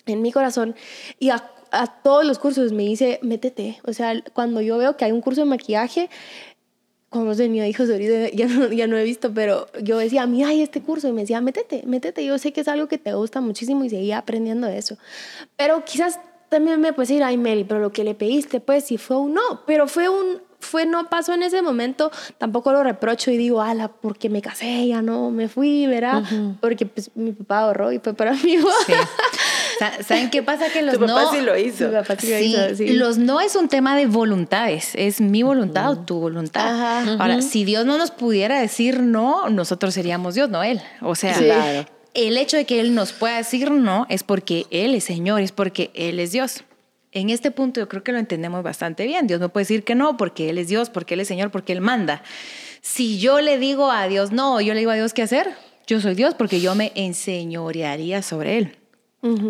en 0.06 0.22
mi 0.22 0.32
corazón 0.32 0.76
y 1.20 1.30
a, 1.30 1.44
todos 2.04 2.26
los 2.26 2.40
cursos 2.40 2.72
me 2.72 2.84
dice, 2.84 3.20
métete. 3.22 3.80
O 3.86 3.94
sea, 3.94 4.24
cuando 4.34 4.60
yo 4.60 4.80
veo 4.80 4.98
que 4.98 5.06
hay 5.06 5.12
un 5.12 5.22
curso 5.22 5.42
de 5.42 5.46
maquillaje, 5.46 6.10
de 7.12 7.50
mi 7.50 7.60
hijos 7.60 7.90
ahorita 7.90 8.30
ya 8.32 8.48
no, 8.48 8.72
ya 8.72 8.88
no 8.88 8.98
he 8.98 9.04
visto, 9.04 9.32
pero 9.34 9.68
yo 9.82 10.00
decía, 10.00 10.26
mira, 10.26 10.50
hay 10.50 10.62
este 10.62 10.82
curso, 10.82 11.08
y 11.08 11.12
me 11.12 11.22
decía, 11.22 11.42
métete, 11.42 11.84
métete, 11.86 12.26
yo 12.26 12.40
sé 12.40 12.54
que 12.54 12.62
es 12.62 12.68
algo 12.68 12.88
que 12.88 12.98
te 12.98 13.14
gusta 13.14 13.40
muchísimo 13.40 13.84
y 13.84 13.90
seguía 13.90 14.18
aprendiendo 14.18 14.68
eso. 14.68 14.98
Pero 15.58 15.86
quizás 15.86 16.20
también 16.50 16.82
me 16.82 16.92
puedes 16.94 17.10
decir, 17.10 17.24
ay, 17.24 17.38
Mary, 17.38 17.64
pero 17.64 17.80
lo 17.80 17.92
que 17.92 18.04
le 18.04 18.16
pediste, 18.16 18.60
pues, 18.60 18.86
si 18.86 18.98
fue 18.98 19.18
un 19.18 19.36
no, 19.36 19.64
pero 19.68 19.88
fue 19.88 20.10
un, 20.10 20.42
fue, 20.60 20.86
no 20.86 21.10
pasó 21.10 21.34
en 21.34 21.44
ese 21.44 21.62
momento, 21.62 22.12
tampoco 22.38 22.72
lo 22.72 22.84
reprocho 22.84 23.32
y 23.32 23.38
digo, 23.38 23.62
ala, 23.62 23.88
porque 23.88 24.30
me 24.30 24.42
casé, 24.42 24.88
ya 24.88 25.02
no 25.02 25.32
me 25.32 25.48
fui, 25.48 25.88
¿verdad? 25.88 26.24
Porque 26.60 26.86
pues 26.86 27.12
mi 27.16 27.32
papá 27.32 27.60
ahorró 27.60 27.92
y 27.92 28.00
fue 28.00 28.14
para 28.14 28.34
mí. 28.44 28.58
Sí. 28.86 28.94
¿Saben 30.06 30.30
qué 30.30 30.44
pasa? 30.44 30.70
Que 30.70 30.82
los 30.82 30.96
tu 30.96 31.06
papá 31.06 31.32
sí 31.32 31.42
lo 31.42 31.58
hizo. 31.58 31.88
Mi 31.88 31.94
papá 31.94 32.16
sí, 32.20 32.30
lo 32.30 32.40
hizo, 32.40 32.76
sí. 32.76 32.88
Los 32.94 33.18
no 33.18 33.40
es 33.40 33.56
un 33.56 33.70
tema 33.70 33.96
de 33.96 34.06
voluntades, 34.08 34.92
es 34.96 35.22
mi 35.22 35.42
voluntad 35.44 35.90
o 35.92 35.98
tu 35.98 36.20
voluntad. 36.20 37.08
Ahora, 37.20 37.42
si 37.42 37.64
Dios 37.64 37.86
no 37.86 37.98
nos 37.98 38.12
pudiera 38.12 38.60
decir 38.60 39.02
no, 39.02 39.50
nosotros 39.50 39.94
seríamos 39.94 40.36
Dios, 40.36 40.50
no 40.50 40.62
Él. 40.64 40.82
O 41.02 41.16
sea, 41.16 41.34
claro. 41.34 41.86
el 42.14 42.38
hecho 42.38 42.58
de 42.58 42.66
que 42.66 42.82
Él 42.82 42.94
nos 42.94 43.14
pueda 43.14 43.38
decir 43.38 43.72
no 43.72 44.06
es 44.10 44.24
porque 44.24 44.66
Él 44.72 44.94
es 44.96 45.06
Señor, 45.06 45.42
es 45.42 45.54
porque 45.54 45.92
Él 45.94 46.20
es 46.20 46.34
Dios 46.34 46.64
en 47.12 47.30
este 47.30 47.52
punto 47.52 47.80
yo 47.80 47.90
creo 47.90 48.04
que 48.04 48.12
lo 48.12 48.20
entendemos 48.20 48.64
bastante 48.64 49.06
bien. 49.06 49.28
Dios 49.28 49.40
no 49.40 49.50
puede 49.50 49.64
decir 49.64 49.84
que 49.84 49.96
no 49.96 50.18
porque 50.18 50.50
Él 50.50 50.58
es 50.58 50.68
Dios, 50.68 50.90
porque 50.90 51.16
Él 51.16 51.22
es 51.22 51.28
Señor, 51.28 51.52
porque 51.52 51.74
Él 51.74 51.82
manda. 51.82 52.24
Si 52.82 53.20
yo 53.20 53.42
le 53.42 53.58
digo 53.58 53.92
a 53.92 54.08
Dios 54.08 54.32
no, 54.32 54.62
yo 54.62 54.74
le 54.74 54.80
digo 54.80 54.92
a 54.92 54.96
Dios 54.96 55.14
qué 55.14 55.24
hacer, 55.24 55.54
yo 55.88 56.00
soy 56.00 56.16
Dios 56.16 56.36
porque 56.36 56.62
yo 56.62 56.76
me 56.76 56.92
enseñorearía 56.96 58.22
sobre 58.22 58.58
Él. 58.58 58.76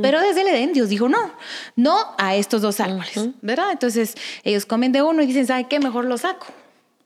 Pero 0.02 0.20
desde 0.20 0.42
el 0.42 0.48
Edén 0.48 0.74
Dios 0.74 0.90
dijo 0.90 1.10
no, 1.10 1.32
no 1.76 1.96
a 2.18 2.36
estos 2.36 2.64
dos 2.64 2.80
árboles, 2.80 3.30
¿verdad? 3.42 3.72
Entonces 3.72 4.16
ellos 4.44 4.66
comen 4.66 4.92
de 4.92 5.04
uno 5.04 5.22
y 5.22 5.28
dicen, 5.28 5.46
¿sabe 5.46 5.68
qué? 5.70 5.80
Mejor 5.80 6.06
lo 6.06 6.18
saco. 6.18 6.48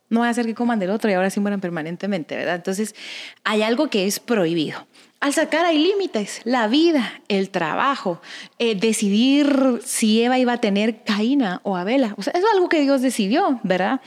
No 0.08 0.22
va 0.22 0.28
a 0.28 0.30
hacer 0.30 0.46
que 0.46 0.54
coman 0.54 0.80
del 0.80 0.92
otro 0.92 1.10
y 1.10 1.14
ahora 1.14 1.30
sí 1.30 1.42
mueran 1.42 1.60
permanentemente, 1.60 2.38
¿verdad? 2.38 2.56
Entonces 2.56 2.96
hay 3.44 3.64
algo 3.64 3.90
que 3.90 4.08
es 4.08 4.22
prohibido. 4.22 4.88
Al 5.24 5.32
sacar 5.32 5.65
hay 5.65 5.77
límites, 5.77 6.42
la 6.44 6.68
vida, 6.68 7.22
el 7.30 7.50
trabajo, 7.50 8.20
eh, 8.60 8.75
decidir 8.75 9.80
si 9.82 10.22
Eva 10.22 10.38
iba 10.38 10.51
a 10.51 10.58
tener 10.58 11.06
Caína 11.06 11.62
o 11.63 11.77
Abela. 11.77 12.13
O 12.18 12.24
sea, 12.24 12.34
eso 12.36 12.46
es 12.46 12.53
algo 12.53 12.68
que 12.68 12.82
Dios 12.82 13.01
decidió, 13.01 13.58
¿verdad? 13.63 14.01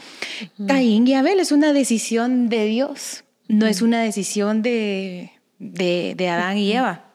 Caín 0.68 1.08
y 1.08 1.14
Abel 1.14 1.40
es 1.40 1.52
una 1.52 1.72
decisión 1.72 2.50
de 2.50 2.66
Dios, 2.66 3.24
no 3.48 3.64
es 3.66 3.80
una 3.80 4.02
decisión 4.02 4.60
de, 4.60 5.32
de, 5.58 6.12
de 6.18 6.28
Adán 6.28 6.58
y 6.58 6.72
Eva. 6.72 7.06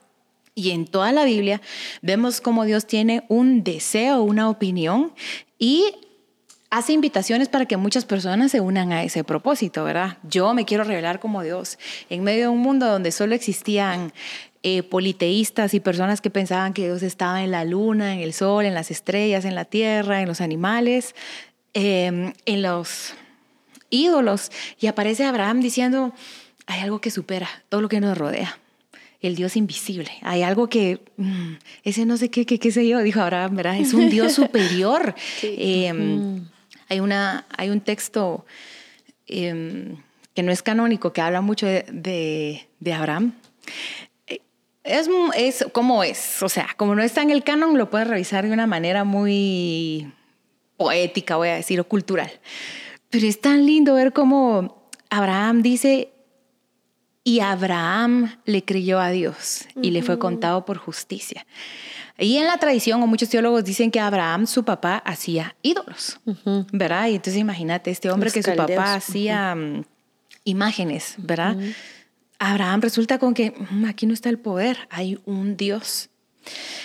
Y 0.56 0.72
en 0.72 0.88
toda 0.88 1.12
la 1.12 1.24
Biblia 1.24 1.62
vemos 2.02 2.42
cómo 2.42 2.66
Dios 2.66 2.88
tiene 2.88 3.24
un 3.28 3.64
deseo, 3.64 4.24
una 4.24 4.50
opinión 4.50 5.14
y 5.60 5.94
hace 6.72 6.94
invitaciones 6.94 7.50
para 7.50 7.66
que 7.66 7.78
muchas 7.78 8.06
personas 8.06 8.50
se 8.52 8.62
unan 8.62 8.94
a 8.94 9.04
ese 9.04 9.24
propósito, 9.24 9.84
¿verdad? 9.84 10.18
Yo 10.24 10.54
me 10.54 10.66
quiero 10.66 10.86
revelar 10.86 11.20
como 11.20 11.44
Dios 11.44 11.78
en 12.10 12.24
medio 12.24 12.44
de 12.44 12.48
un 12.48 12.60
mundo 12.60 12.88
donde 12.88 13.12
solo 13.12 13.36
existían 13.36 14.14
eh, 14.64 14.82
politeístas 14.82 15.74
y 15.74 15.82
personas 15.82 16.22
que 16.22 16.30
pensaban 16.30 16.74
que 16.74 16.86
Dios 16.86 17.04
estaba 17.04 17.44
en 17.44 17.52
la 17.52 17.66
luna, 17.66 18.14
en 18.14 18.22
el 18.22 18.32
sol, 18.32 18.66
en 18.66 18.74
las 18.74 18.90
estrellas, 18.90 19.44
en 19.44 19.54
la 19.54 19.66
tierra, 19.66 20.22
en 20.22 20.30
los 20.30 20.40
animales, 20.40 21.14
em, 21.74 22.34
en 22.46 22.62
los 22.62 23.16
ídolos. 23.90 24.50
Y 24.80 24.88
aparece 24.88 25.26
Abraham 25.26 25.60
diciendo, 25.60 26.14
hay 26.68 26.80
algo 26.80 27.02
que 27.02 27.12
supera 27.12 27.50
todo 27.68 27.82
lo 27.82 27.90
que 27.90 28.00
nos 28.00 28.18
rodea 28.18 28.58
el 29.22 29.36
Dios 29.36 29.56
invisible. 29.56 30.10
Hay 30.22 30.42
algo 30.42 30.68
que, 30.68 31.00
mm, 31.18 31.54
ese 31.84 32.06
no 32.06 32.18
sé 32.18 32.30
qué, 32.30 32.46
qué, 32.46 32.58
qué 32.58 32.72
sé 32.72 32.88
yo, 32.88 33.00
dijo 33.00 33.22
Abraham, 33.22 33.58
¿verdad? 33.58 33.78
Es 33.78 33.94
un 33.94 34.10
Dios 34.10 34.34
superior. 34.34 35.14
Em, 35.44 36.48
hay, 36.92 37.00
una, 37.00 37.46
hay 37.58 37.70
un 37.70 37.80
texto 37.80 38.46
em, 39.26 39.96
que 40.34 40.44
no 40.44 40.52
es 40.52 40.62
canónico, 40.62 41.14
que 41.14 41.22
habla 41.22 41.40
mucho 41.40 41.66
de, 41.66 42.68
de, 42.80 42.94
Abraham. 42.94 43.34
Es, 44.84 45.10
es 45.38 45.66
como 45.72 46.04
es, 46.04 46.44
o 46.44 46.50
sea, 46.50 46.68
como 46.76 46.94
no 46.94 47.02
está 47.02 47.22
en 47.22 47.30
el 47.30 47.46
canon, 47.46 47.78
lo 47.78 47.90
puedes 47.90 48.10
revisar 48.10 48.46
de 48.46 48.52
una 48.52 48.68
manera 48.68 49.06
muy 49.06 50.12
poética, 50.76 51.38
voy 51.38 51.48
a 51.48 51.56
decir, 51.56 51.80
o 51.80 51.86
cultural. 51.86 52.30
Pero 53.10 53.26
es 53.26 53.40
tan 53.40 53.66
lindo 53.66 53.94
ver 53.94 54.12
cómo 54.12 54.90
Abraham 55.10 55.62
dice, 55.62 56.10
y 57.24 57.40
Abraham 57.40 58.36
le 58.44 58.66
creyó 58.66 59.00
a 59.00 59.12
Dios 59.12 59.66
y 59.82 59.92
le 59.92 60.04
fue 60.04 60.20
contado 60.20 60.66
por 60.66 60.78
justicia. 60.78 61.46
Y 62.18 62.38
en 62.38 62.48
la 62.48 62.58
tradición, 62.58 63.02
o 63.02 63.08
muchos 63.08 63.30
teólogos 63.30 63.64
dicen 63.64 63.90
que 63.90 64.00
Abraham, 64.00 64.46
su 64.46 64.64
papá, 64.64 64.98
hacía 64.98 65.56
ídolos, 65.62 66.20
¿verdad? 66.72 67.08
Y 67.08 67.16
entonces 67.16 67.38
imagínate, 67.40 67.92
este 67.92 68.12
hombre 68.12 68.32
que 68.32 68.44
su 68.44 68.56
papá 68.56 68.94
hacía 68.94 69.56
mm, 69.56 69.84
imágenes, 70.44 71.16
¿verdad? 71.18 71.58
Abraham 72.38 72.82
resulta 72.82 73.18
con 73.20 73.34
que 73.34 73.52
mm, 73.52 73.86
aquí 73.86 74.06
no 74.06 74.14
está 74.14 74.30
el 74.30 74.40
poder, 74.40 74.78
hay 74.90 75.20
un 75.26 75.58
Dios 75.58 76.11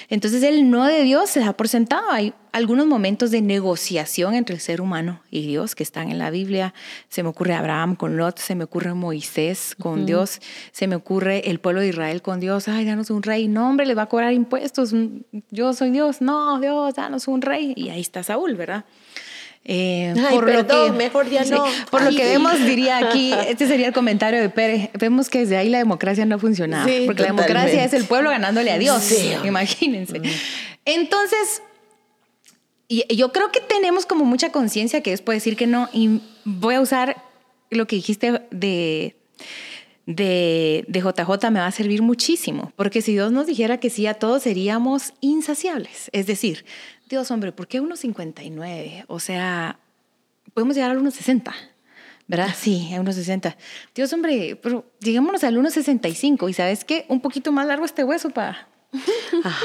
entonces 0.08 0.42
el 0.42 0.70
no 0.70 0.84
de 0.84 1.02
Dios 1.02 1.30
se 1.30 1.40
da 1.40 1.52
por 1.52 1.68
sentado. 1.68 2.10
Hay 2.10 2.34
algunos 2.52 2.86
momentos 2.86 3.30
de 3.30 3.42
negociación 3.42 4.34
entre 4.34 4.54
el 4.54 4.60
ser 4.60 4.80
humano 4.80 5.20
y 5.30 5.46
Dios 5.46 5.74
que 5.74 5.82
están 5.82 6.10
en 6.10 6.18
la 6.18 6.30
Biblia. 6.30 6.74
Se 7.08 7.22
me 7.22 7.28
ocurre 7.28 7.54
Abraham 7.54 7.96
con 7.96 8.16
Lot, 8.16 8.38
se 8.38 8.54
me 8.54 8.64
ocurre 8.64 8.94
Moisés 8.94 9.74
con 9.78 10.06
Dios, 10.06 10.40
se 10.72 10.86
me 10.86 10.96
ocurre 10.96 11.50
el 11.50 11.60
pueblo 11.60 11.80
de 11.80 11.88
Israel 11.88 12.22
con 12.22 12.40
Dios. 12.40 12.68
Ay, 12.68 12.84
danos 12.84 13.10
un 13.10 13.22
rey. 13.22 13.48
No, 13.48 13.68
hombre, 13.68 13.86
le 13.86 13.94
va 13.94 14.02
a 14.02 14.08
cobrar 14.08 14.32
impuestos. 14.32 14.94
Yo 15.50 15.72
soy 15.72 15.90
Dios. 15.90 16.20
No, 16.20 16.60
Dios, 16.60 16.94
danos 16.94 17.28
un 17.28 17.42
rey. 17.42 17.74
Y 17.76 17.90
ahí 17.90 18.00
está 18.00 18.22
Saúl, 18.22 18.54
¿verdad? 18.54 18.84
Eh, 19.68 20.14
por 20.30 20.48
lo 20.48 20.64
que, 20.64 20.92
mejor 20.92 21.28
ya 21.28 21.44
no. 21.44 21.64
por 21.90 22.00
lo 22.00 22.10
que 22.10 22.24
vemos, 22.24 22.56
diría 22.64 22.98
aquí, 22.98 23.32
este 23.48 23.66
sería 23.66 23.88
el 23.88 23.92
comentario 23.92 24.40
de 24.40 24.48
Pérez, 24.48 24.90
vemos 24.96 25.28
que 25.28 25.40
desde 25.40 25.56
ahí 25.56 25.68
la 25.68 25.78
democracia 25.78 26.24
no 26.24 26.36
ha 26.36 26.38
funcionado, 26.38 26.88
porque 27.04 27.22
la 27.22 27.28
democracia 27.28 27.84
es 27.84 27.92
el 27.92 28.04
pueblo 28.04 28.30
ganándole 28.30 28.70
a 28.70 28.78
Dios, 28.78 29.12
imagínense. 29.44 30.22
Entonces, 30.84 31.62
yo 32.88 33.32
creo 33.32 33.50
que 33.50 33.58
tenemos 33.58 34.06
como 34.06 34.24
mucha 34.24 34.52
conciencia 34.52 35.00
que 35.00 35.10
después 35.10 35.36
decir 35.36 35.56
que 35.56 35.66
no, 35.66 35.88
y 35.92 36.20
voy 36.44 36.76
a 36.76 36.80
usar 36.80 37.16
lo 37.70 37.88
que 37.88 37.96
dijiste 37.96 38.42
de, 38.52 39.16
de, 40.06 40.84
de 40.88 41.00
JJ, 41.00 41.50
me 41.50 41.60
va 41.60 41.66
a 41.66 41.72
servir 41.72 42.00
muchísimo, 42.02 42.72
porque 42.76 43.02
si 43.02 43.12
Dios 43.12 43.32
nos 43.32 43.46
dijera 43.46 43.78
que 43.78 43.90
sí 43.90 44.06
a 44.06 44.14
todos, 44.14 44.44
seríamos 44.44 45.12
insaciables, 45.20 46.10
es 46.12 46.26
decir, 46.26 46.64
Dios, 47.08 47.30
hombre, 47.30 47.52
¿por 47.52 47.68
qué 47.68 47.80
1,59? 47.80 49.04
O 49.08 49.20
sea, 49.20 49.78
podemos 50.54 50.74
llegar 50.74 50.90
a 50.90 50.94
1,60. 50.94 51.52
¿Verdad? 52.28 52.48
Sí, 52.56 52.92
a 52.92 53.00
1,60. 53.00 53.54
Dios, 53.94 54.12
hombre, 54.12 54.58
pero 54.60 54.84
lleguémonos 54.98 55.44
al 55.44 55.56
1,65. 55.56 56.50
¿Y 56.50 56.52
sabes 56.52 56.84
qué? 56.84 57.06
Un 57.08 57.20
poquito 57.20 57.52
más 57.52 57.66
largo 57.68 57.84
este 57.84 58.02
hueso 58.02 58.30
para 58.30 58.68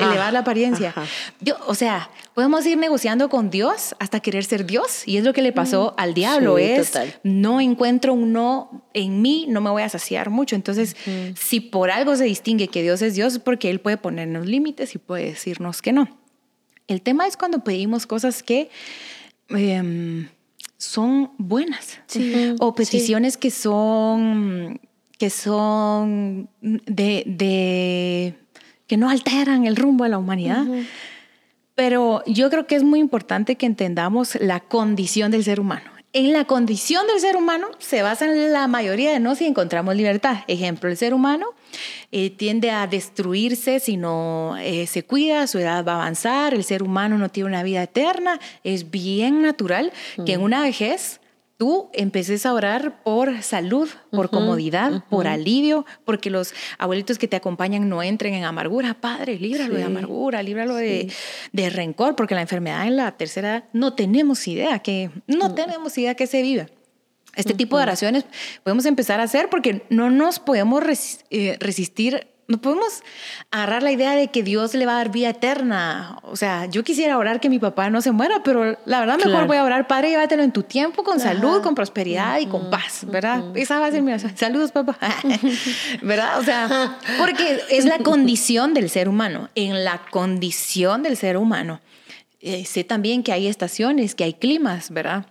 elevar 0.02 0.34
la 0.34 0.40
apariencia. 0.40 0.94
Yo, 1.40 1.56
o 1.68 1.76
sea, 1.76 2.10
podemos 2.34 2.66
ir 2.66 2.78
negociando 2.78 3.30
con 3.30 3.50
Dios 3.50 3.96
hasta 4.00 4.20
querer 4.20 4.44
ser 4.44 4.66
Dios. 4.66 5.08
Y 5.08 5.18
es 5.18 5.24
lo 5.24 5.34
que 5.34 5.42
le 5.42 5.52
pasó 5.52 5.94
al 5.98 6.14
diablo. 6.14 6.58
es, 6.58 6.92
no 7.24 7.62
encuentro 7.62 8.14
un 8.14 8.34
no 8.34 8.84
en 8.94 9.22
mí, 9.22 9.46
no 9.48 9.62
me 9.62 9.70
voy 9.70 9.84
a 9.84 9.90
saciar 9.90 10.30
mucho. 10.30 10.56
Entonces, 10.56 10.96
si 11.40 11.60
por 11.60 11.92
algo 11.92 12.16
se 12.16 12.26
distingue 12.26 12.68
que 12.68 12.82
Dios 12.82 13.02
es 13.02 13.16
Dios, 13.16 13.34
es 13.34 13.40
porque 13.40 13.70
Él 13.70 13.80
puede 13.80 13.98
ponernos 13.98 14.46
límites 14.46 14.96
y 14.96 14.98
puede 14.98 15.26
decirnos 15.26 15.82
que 15.82 15.94
no. 15.94 16.18
El 16.88 17.02
tema 17.02 17.28
es 17.28 17.38
cuando 17.38 17.64
pedimos 17.64 18.06
cosas 18.06 18.44
que 18.44 18.70
em, 19.50 20.28
son 20.78 21.32
buenas 21.38 22.00
o 22.60 22.76
peticiones 22.76 23.38
que 23.38 23.52
son 23.52 24.80
que 25.18 25.30
son 25.30 26.50
de, 26.62 28.36
que 28.92 28.98
no 28.98 29.10
alteran 29.10 29.66
el 29.66 29.78
rumbo 29.78 30.04
de 30.04 30.10
la 30.10 30.18
humanidad. 30.18 30.66
Pero 31.76 32.24
yo 32.28 32.50
creo 32.50 32.68
que 32.68 32.76
es 32.76 32.84
muy 32.84 33.00
importante 33.00 33.56
que 33.56 33.66
entendamos 33.66 34.36
la 34.42 34.60
condición 34.60 35.32
del 35.32 35.46
ser 35.46 35.62
humano 35.62 35.90
en 36.14 36.34
la 36.34 36.44
condición 36.44 37.08
del 37.08 37.22
ser 37.22 37.38
humano 37.38 37.70
se 37.80 38.02
basan 38.02 38.52
la 38.52 38.68
mayoría 38.68 39.14
de 39.14 39.22
no 39.22 39.34
si 39.36 39.46
encontramos 39.46 39.96
libertad. 39.96 40.40
Ejemplo, 40.50 40.90
el 40.90 40.98
ser 40.98 41.14
humano 41.14 41.46
eh, 42.12 42.32
tiende 42.32 42.70
a 42.70 42.86
destruirse 42.86 43.80
si 43.80 43.96
no 43.96 44.58
eh, 44.60 44.88
se 44.88 45.04
cuida, 45.04 45.48
su 45.48 45.60
edad 45.60 45.86
va 45.86 45.94
a 45.94 45.96
avanzar, 46.02 46.54
el 46.54 46.66
ser 46.66 46.84
humano 46.84 47.18
no 47.18 47.30
tiene 47.30 47.48
una 47.48 47.64
vida 47.64 47.82
eterna. 47.84 48.42
Es 48.66 48.92
bien 48.92 49.42
natural 49.42 49.94
que 50.26 50.34
en 50.34 50.42
una 50.42 50.62
vejez 50.62 51.21
tú 51.62 51.92
empeces 51.94 52.48
a 52.48 52.56
orar 52.56 53.04
por 53.04 53.44
salud, 53.44 53.88
por 54.10 54.32
comodidad, 54.32 55.04
por 55.12 55.28
alivio, 55.28 55.86
porque 56.06 56.32
los 56.32 56.56
abuelitos 56.80 57.20
que 57.20 57.28
te 57.28 57.36
acompañan 57.36 57.88
no 57.88 58.02
entren 58.02 58.34
en 58.34 58.46
amargura. 58.46 58.96
Padre, 58.96 59.38
líbralo 59.38 59.76
de 59.76 59.84
amargura, 59.84 60.42
líbralo 60.42 60.74
de, 60.74 61.14
rencor, 61.70 62.16
porque 62.16 62.34
la 62.34 62.42
enfermedad 62.42 62.88
en 62.88 62.96
la 62.96 63.12
tercera 63.12 63.50
edad 63.50 63.64
no 63.74 63.94
tenemos 63.94 64.48
idea 64.48 64.80
que, 64.80 65.12
no 65.28 65.50
mm. 65.50 65.54
tenemos 65.54 65.96
idea 66.00 66.16
que 66.16 66.26
se 66.26 66.42
vive. 66.42 66.68
Este 67.36 67.54
tipo 67.54 67.78
de 67.78 67.84
oraciones 67.84 68.26
podemos 68.64 68.88
empezar 68.88 69.20
a 69.20 69.24
hacer 69.24 69.48
porque 69.52 69.86
no 69.92 70.10
nos 70.10 70.40
podemos 70.40 70.84
eh, 71.30 71.58
resistir 71.60 72.31
no 72.52 72.60
podemos 72.60 73.02
agarrar 73.50 73.82
la 73.82 73.92
idea 73.92 74.12
de 74.12 74.28
que 74.28 74.44
Dios 74.44 74.74
le 74.74 74.86
va 74.86 74.94
a 74.94 74.96
dar 74.98 75.12
vida 75.12 75.30
eterna. 75.30 76.20
O 76.24 76.36
sea, 76.36 76.66
yo 76.66 76.84
quisiera 76.84 77.18
orar 77.18 77.40
que 77.40 77.50
mi 77.50 77.60
papá 77.60 77.90
no 77.90 78.02
se 78.02 78.12
muera, 78.12 78.44
pero 78.44 78.78
la 78.86 79.00
verdad 79.00 79.18
mejor 79.18 79.48
voy 79.48 79.58
a 79.58 79.64
orar, 79.64 79.88
Padre, 79.88 80.10
llévatelo 80.10 80.44
en 80.44 80.52
tu 80.52 80.64
tiempo, 80.64 81.04
con 81.04 81.20
salud, 81.20 81.62
con 81.62 81.74
prosperidad 81.74 82.40
y 82.40 82.46
con 82.46 82.70
paz, 82.70 83.06
¿verdad? 83.08 83.44
Esa 83.56 83.80
va 83.80 83.88
a 83.88 83.92
ser 83.92 84.02
mi 84.02 84.12
oración. 84.12 84.36
Saludos, 84.36 84.72
papá. 84.72 84.98
¿Verdad? 86.02 86.40
O 86.40 86.44
sea, 86.44 86.98
porque 87.18 87.62
es 87.70 87.86
la 87.86 88.00
condición 88.00 88.74
del 88.74 88.90
ser 88.90 89.08
humano. 89.08 89.50
En 89.56 89.84
la 89.84 90.02
condición 90.12 91.04
del 91.04 91.18
ser 91.18 91.38
humano. 91.38 91.80
Eh, 92.42 92.66
sé 92.66 92.84
también 92.84 93.24
que 93.24 93.32
hay 93.32 93.48
estaciones, 93.48 94.16
que 94.16 94.24
hay 94.24 94.34
climas, 94.34 94.90
¿verdad? 94.90 95.26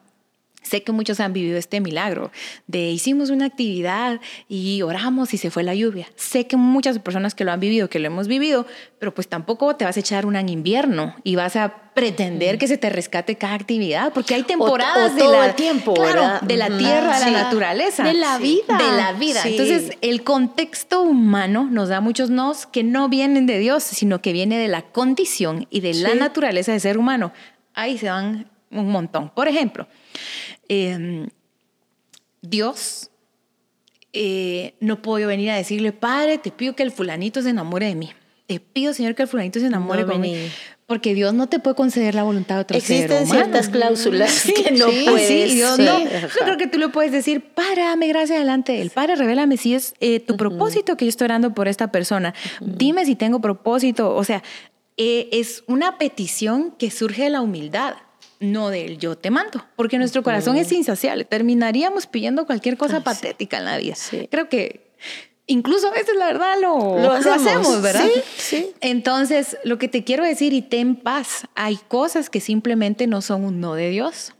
Sé 0.62 0.82
que 0.82 0.92
muchos 0.92 1.20
han 1.20 1.32
vivido 1.32 1.58
este 1.58 1.80
milagro 1.80 2.30
de 2.66 2.90
hicimos 2.90 3.30
una 3.30 3.46
actividad 3.46 4.20
y 4.48 4.82
oramos 4.82 5.32
y 5.34 5.38
se 5.38 5.50
fue 5.50 5.62
la 5.62 5.74
lluvia. 5.74 6.06
Sé 6.16 6.46
que 6.46 6.56
muchas 6.56 6.98
personas 6.98 7.34
que 7.34 7.44
lo 7.44 7.52
han 7.52 7.60
vivido, 7.60 7.88
que 7.88 7.98
lo 7.98 8.06
hemos 8.06 8.28
vivido, 8.28 8.66
pero 8.98 9.14
pues 9.14 9.28
tampoco 9.28 9.76
te 9.76 9.84
vas 9.84 9.96
a 9.96 10.00
echar 10.00 10.26
un 10.26 10.36
invierno 10.48 11.14
y 11.24 11.36
vas 11.36 11.56
a 11.56 11.74
pretender 11.94 12.58
que 12.58 12.68
se 12.68 12.78
te 12.78 12.88
rescate 12.88 13.36
cada 13.36 13.54
actividad, 13.54 14.12
porque 14.12 14.34
hay 14.34 14.42
temporadas 14.42 15.16
de 15.16 15.26
la, 15.26 15.54
tiempo, 15.54 15.94
de 15.94 16.56
la 16.56 16.68
tierra, 16.78 17.18
de 17.18 17.30
la 17.30 17.42
naturaleza, 17.42 18.04
de 18.04 18.14
la 18.14 18.38
vida, 18.38 18.78
de 18.78 18.96
la 18.96 19.12
vida. 19.12 19.42
Entonces, 19.44 19.96
el 20.00 20.22
contexto 20.22 21.02
humano 21.02 21.68
nos 21.70 21.88
da 21.88 22.00
muchos 22.00 22.30
nos 22.30 22.66
que 22.66 22.84
no 22.84 23.08
vienen 23.08 23.46
de 23.46 23.58
Dios, 23.58 23.82
sino 23.82 24.22
que 24.22 24.32
viene 24.32 24.58
de 24.58 24.68
la 24.68 24.82
condición 24.82 25.66
y 25.70 25.80
de 25.80 25.94
la 25.94 26.14
naturaleza 26.14 26.72
de 26.72 26.80
ser 26.80 26.96
humano. 26.96 27.32
Ahí 27.74 27.98
se 27.98 28.08
van 28.08 28.48
un 28.70 28.90
montón. 28.90 29.30
Por 29.30 29.48
ejemplo, 29.48 29.86
Em, 30.68 31.28
Dios 32.42 33.10
eh, 34.12 34.74
no 34.80 35.02
puedo 35.02 35.26
venir 35.28 35.50
a 35.50 35.56
decirle, 35.56 35.92
Padre, 35.92 36.38
te 36.38 36.50
pido 36.50 36.74
que 36.74 36.82
el 36.82 36.90
fulanito 36.90 37.42
se 37.42 37.50
enamore 37.50 37.86
de 37.86 37.94
mí. 37.94 38.10
te 38.46 38.58
pido, 38.58 38.92
Señor, 38.92 39.14
que 39.14 39.22
el 39.22 39.28
fulanito 39.28 39.60
se 39.60 39.66
enamore 39.66 40.02
No, 40.02 40.12
conmigo. 40.12 40.34
vení. 40.34 40.50
Porque 40.86 41.14
Dios 41.14 41.32
no 41.34 41.46
te 41.48 41.60
puede 41.60 41.76
conceder 41.76 42.16
la 42.16 42.24
voluntad 42.24 42.56
de 42.56 42.60
otro 42.62 42.80
ser 42.80 42.96
Existen 43.04 43.22
humano. 43.22 43.40
ciertas 43.44 43.68
cláusulas 43.68 44.42
que 44.56 44.72
no 44.72 44.90
sí, 44.90 45.04
puedes. 45.08 45.28
sí, 45.28 45.54
Dios 45.54 45.76
sí, 45.76 45.82
no. 45.84 46.00
Yo 46.00 46.28
creo 46.44 46.56
que 46.56 46.66
tú 46.66 46.78
le 46.78 46.88
puedes 46.88 47.12
decir, 47.12 47.42
Padre, 47.54 47.82
dame 47.82 48.08
gracia 48.08 48.36
delante 48.36 48.72
del 48.72 48.90
Padre, 48.90 49.14
revélame 49.14 49.56
si 49.56 49.74
es 49.74 49.94
eh, 50.00 50.18
tu 50.18 50.36
propósito 50.36 50.96
que 50.96 51.04
yo 51.04 51.08
estoy 51.10 51.26
orando 51.26 51.54
por 51.54 51.68
esta 51.68 51.92
persona. 51.92 52.34
Dime 52.60 53.04
si 53.06 53.14
tengo 53.14 53.40
propósito. 53.40 54.16
O 54.16 54.24
sea, 54.24 54.42
eh, 54.96 55.28
es 55.30 55.62
una 55.68 55.96
petición 55.96 56.74
que 56.76 56.90
surge 56.90 57.22
de 57.22 57.30
la 57.30 57.40
humildad. 57.42 57.94
No 58.40 58.70
del 58.70 58.98
yo 58.98 59.16
te 59.16 59.30
mando, 59.30 59.64
porque 59.76 59.98
nuestro 59.98 60.22
corazón 60.22 60.56
es 60.56 60.72
insaciable. 60.72 61.24
Terminaríamos 61.24 62.06
pidiendo 62.06 62.46
cualquier 62.46 62.76
cosa 62.78 62.96
Ah, 62.96 62.98
sí. 63.00 63.04
patética 63.04 63.58
en 63.58 63.64
la 63.66 63.76
vida. 63.78 63.94
Sí. 63.94 64.28
Creo 64.30 64.48
que 64.48 64.90
incluso 65.46 65.88
a 65.88 65.92
veces 65.92 66.16
la 66.16 66.26
verdad 66.26 66.54
lo, 66.60 66.98
Lo 66.98 67.12
hacemos, 67.12 67.82
¿verdad? 67.82 68.04
sí, 68.14 68.22
sí. 68.36 68.70
Entonces, 68.80 69.58
lo 69.64 69.76
que 69.78 69.88
te 69.88 70.04
quiero 70.04 70.24
decir 70.24 70.52
y 70.54 70.62
ten 70.62 70.96
paz, 70.96 71.46
hay 71.54 71.76
cosas 71.88 72.30
que 72.30 72.40
simplemente 72.40 73.06
no 73.06 73.20
son 73.20 73.44
un 73.44 73.60
no 73.60 73.74
de 73.74 73.90
Dios. 73.90 74.32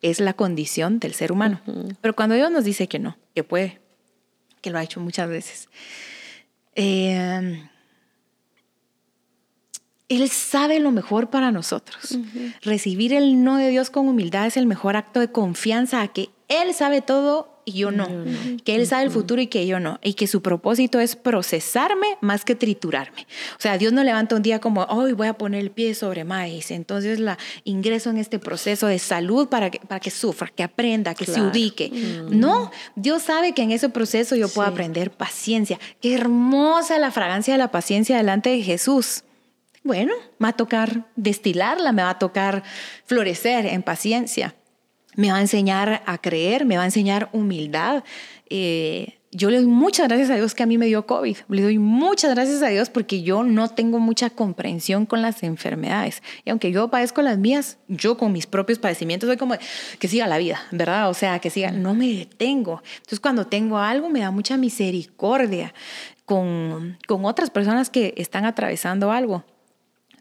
Es 0.00 0.20
la 0.20 0.34
condición 0.34 1.00
del 1.00 1.14
ser 1.14 1.32
humano. 1.32 1.60
Pero 2.02 2.14
cuando 2.14 2.34
Dios 2.36 2.50
nos 2.52 2.62
dice 2.64 2.86
que 2.88 2.98
no, 2.98 3.16
que 3.34 3.42
puede, 3.42 3.80
que 4.60 4.70
lo 4.70 4.78
ha 4.78 4.82
hecho 4.84 5.00
muchas 5.00 5.28
veces, 5.28 5.68
eh, 6.76 7.68
Él 10.08 10.28
sabe 10.28 10.80
lo 10.80 10.90
mejor 10.90 11.30
para 11.30 11.50
nosotros. 11.50 12.18
Recibir 12.62 13.12
el 13.14 13.42
no 13.42 13.56
de 13.56 13.68
Dios 13.70 13.90
con 13.90 14.06
humildad 14.08 14.46
es 14.46 14.56
el 14.56 14.66
mejor 14.66 14.96
acto 14.96 15.20
de 15.20 15.30
confianza 15.32 16.02
a 16.02 16.08
que 16.08 16.28
Él 16.48 16.74
sabe 16.74 17.00
todo 17.00 17.50
y 17.64 17.72
yo 17.72 17.90
no. 17.90 18.06
Que 18.64 18.76
Él 18.76 18.86
sabe 18.86 19.04
el 19.04 19.10
futuro 19.10 19.40
y 19.40 19.46
que 19.46 19.66
yo 19.66 19.80
no. 19.80 19.98
Y 20.02 20.12
que 20.12 20.26
su 20.26 20.42
propósito 20.42 21.00
es 21.00 21.16
procesarme 21.16 22.06
más 22.20 22.44
que 22.44 22.54
triturarme. 22.54 23.26
O 23.56 23.60
sea, 23.62 23.78
Dios 23.78 23.94
no 23.94 24.04
levanta 24.04 24.36
un 24.36 24.42
día 24.42 24.60
como, 24.60 24.82
hoy 24.90 25.12
voy 25.14 25.28
a 25.28 25.38
poner 25.38 25.60
el 25.62 25.70
pie 25.70 25.94
sobre 25.94 26.24
maíz. 26.24 26.70
Entonces 26.70 27.18
la 27.18 27.38
ingreso 27.64 28.10
en 28.10 28.18
este 28.18 28.38
proceso 28.38 28.86
de 28.86 28.98
salud 28.98 29.48
para 29.48 29.70
que, 29.70 29.78
para 29.78 30.00
que 30.00 30.10
sufra, 30.10 30.48
que 30.54 30.62
aprenda, 30.62 31.14
que 31.14 31.24
se 31.24 31.40
ubique. 31.40 31.90
No, 32.28 32.70
Dios 32.94 33.22
sabe 33.22 33.52
que 33.54 33.62
en 33.62 33.70
ese 33.70 33.88
proceso 33.88 34.36
yo 34.36 34.50
puedo 34.50 34.68
Sí. 34.68 34.72
aprender 34.72 35.10
paciencia. 35.10 35.78
Qué 36.02 36.12
hermosa 36.14 36.98
la 36.98 37.10
fragancia 37.10 37.54
de 37.54 37.58
la 37.58 37.70
paciencia 37.70 38.18
delante 38.18 38.50
de 38.50 38.60
Jesús. 38.62 39.24
Bueno, 39.84 40.14
me 40.38 40.46
va 40.46 40.48
a 40.48 40.56
tocar 40.56 41.06
destilarla, 41.14 41.92
me 41.92 42.02
va 42.02 42.10
a 42.10 42.18
tocar 42.18 42.62
florecer 43.04 43.66
en 43.66 43.82
paciencia. 43.82 44.54
Me 45.14 45.30
va 45.30 45.36
a 45.36 45.40
enseñar 45.42 46.02
a 46.06 46.18
creer, 46.18 46.64
me 46.64 46.78
va 46.78 46.82
a 46.82 46.86
enseñar 46.86 47.28
humildad. 47.32 48.02
Eh, 48.48 49.18
yo 49.30 49.50
le 49.50 49.58
doy 49.58 49.66
muchas 49.66 50.08
gracias 50.08 50.30
a 50.30 50.36
Dios 50.36 50.54
que 50.54 50.62
a 50.62 50.66
mí 50.66 50.78
me 50.78 50.86
dio 50.86 51.04
COVID. 51.06 51.36
Le 51.50 51.62
doy 51.62 51.78
muchas 51.78 52.34
gracias 52.34 52.62
a 52.62 52.68
Dios 52.68 52.88
porque 52.88 53.22
yo 53.22 53.42
no 53.42 53.68
tengo 53.68 53.98
mucha 53.98 54.30
comprensión 54.30 55.04
con 55.04 55.20
las 55.20 55.42
enfermedades. 55.42 56.22
Y 56.46 56.50
aunque 56.50 56.72
yo 56.72 56.88
padezco 56.88 57.20
las 57.20 57.36
mías, 57.36 57.76
yo 57.86 58.16
con 58.16 58.32
mis 58.32 58.46
propios 58.46 58.78
padecimientos 58.78 59.28
soy 59.28 59.36
como 59.36 59.54
que 59.98 60.08
siga 60.08 60.26
la 60.26 60.38
vida, 60.38 60.62
¿verdad? 60.70 61.10
O 61.10 61.14
sea, 61.14 61.40
que 61.40 61.50
siga, 61.50 61.72
no 61.72 61.92
me 61.92 62.08
detengo. 62.08 62.82
Entonces 62.96 63.20
cuando 63.20 63.48
tengo 63.48 63.76
algo 63.76 64.08
me 64.08 64.20
da 64.20 64.30
mucha 64.30 64.56
misericordia 64.56 65.74
con, 66.24 66.96
con 67.06 67.26
otras 67.26 67.50
personas 67.50 67.90
que 67.90 68.14
están 68.16 68.46
atravesando 68.46 69.12
algo. 69.12 69.44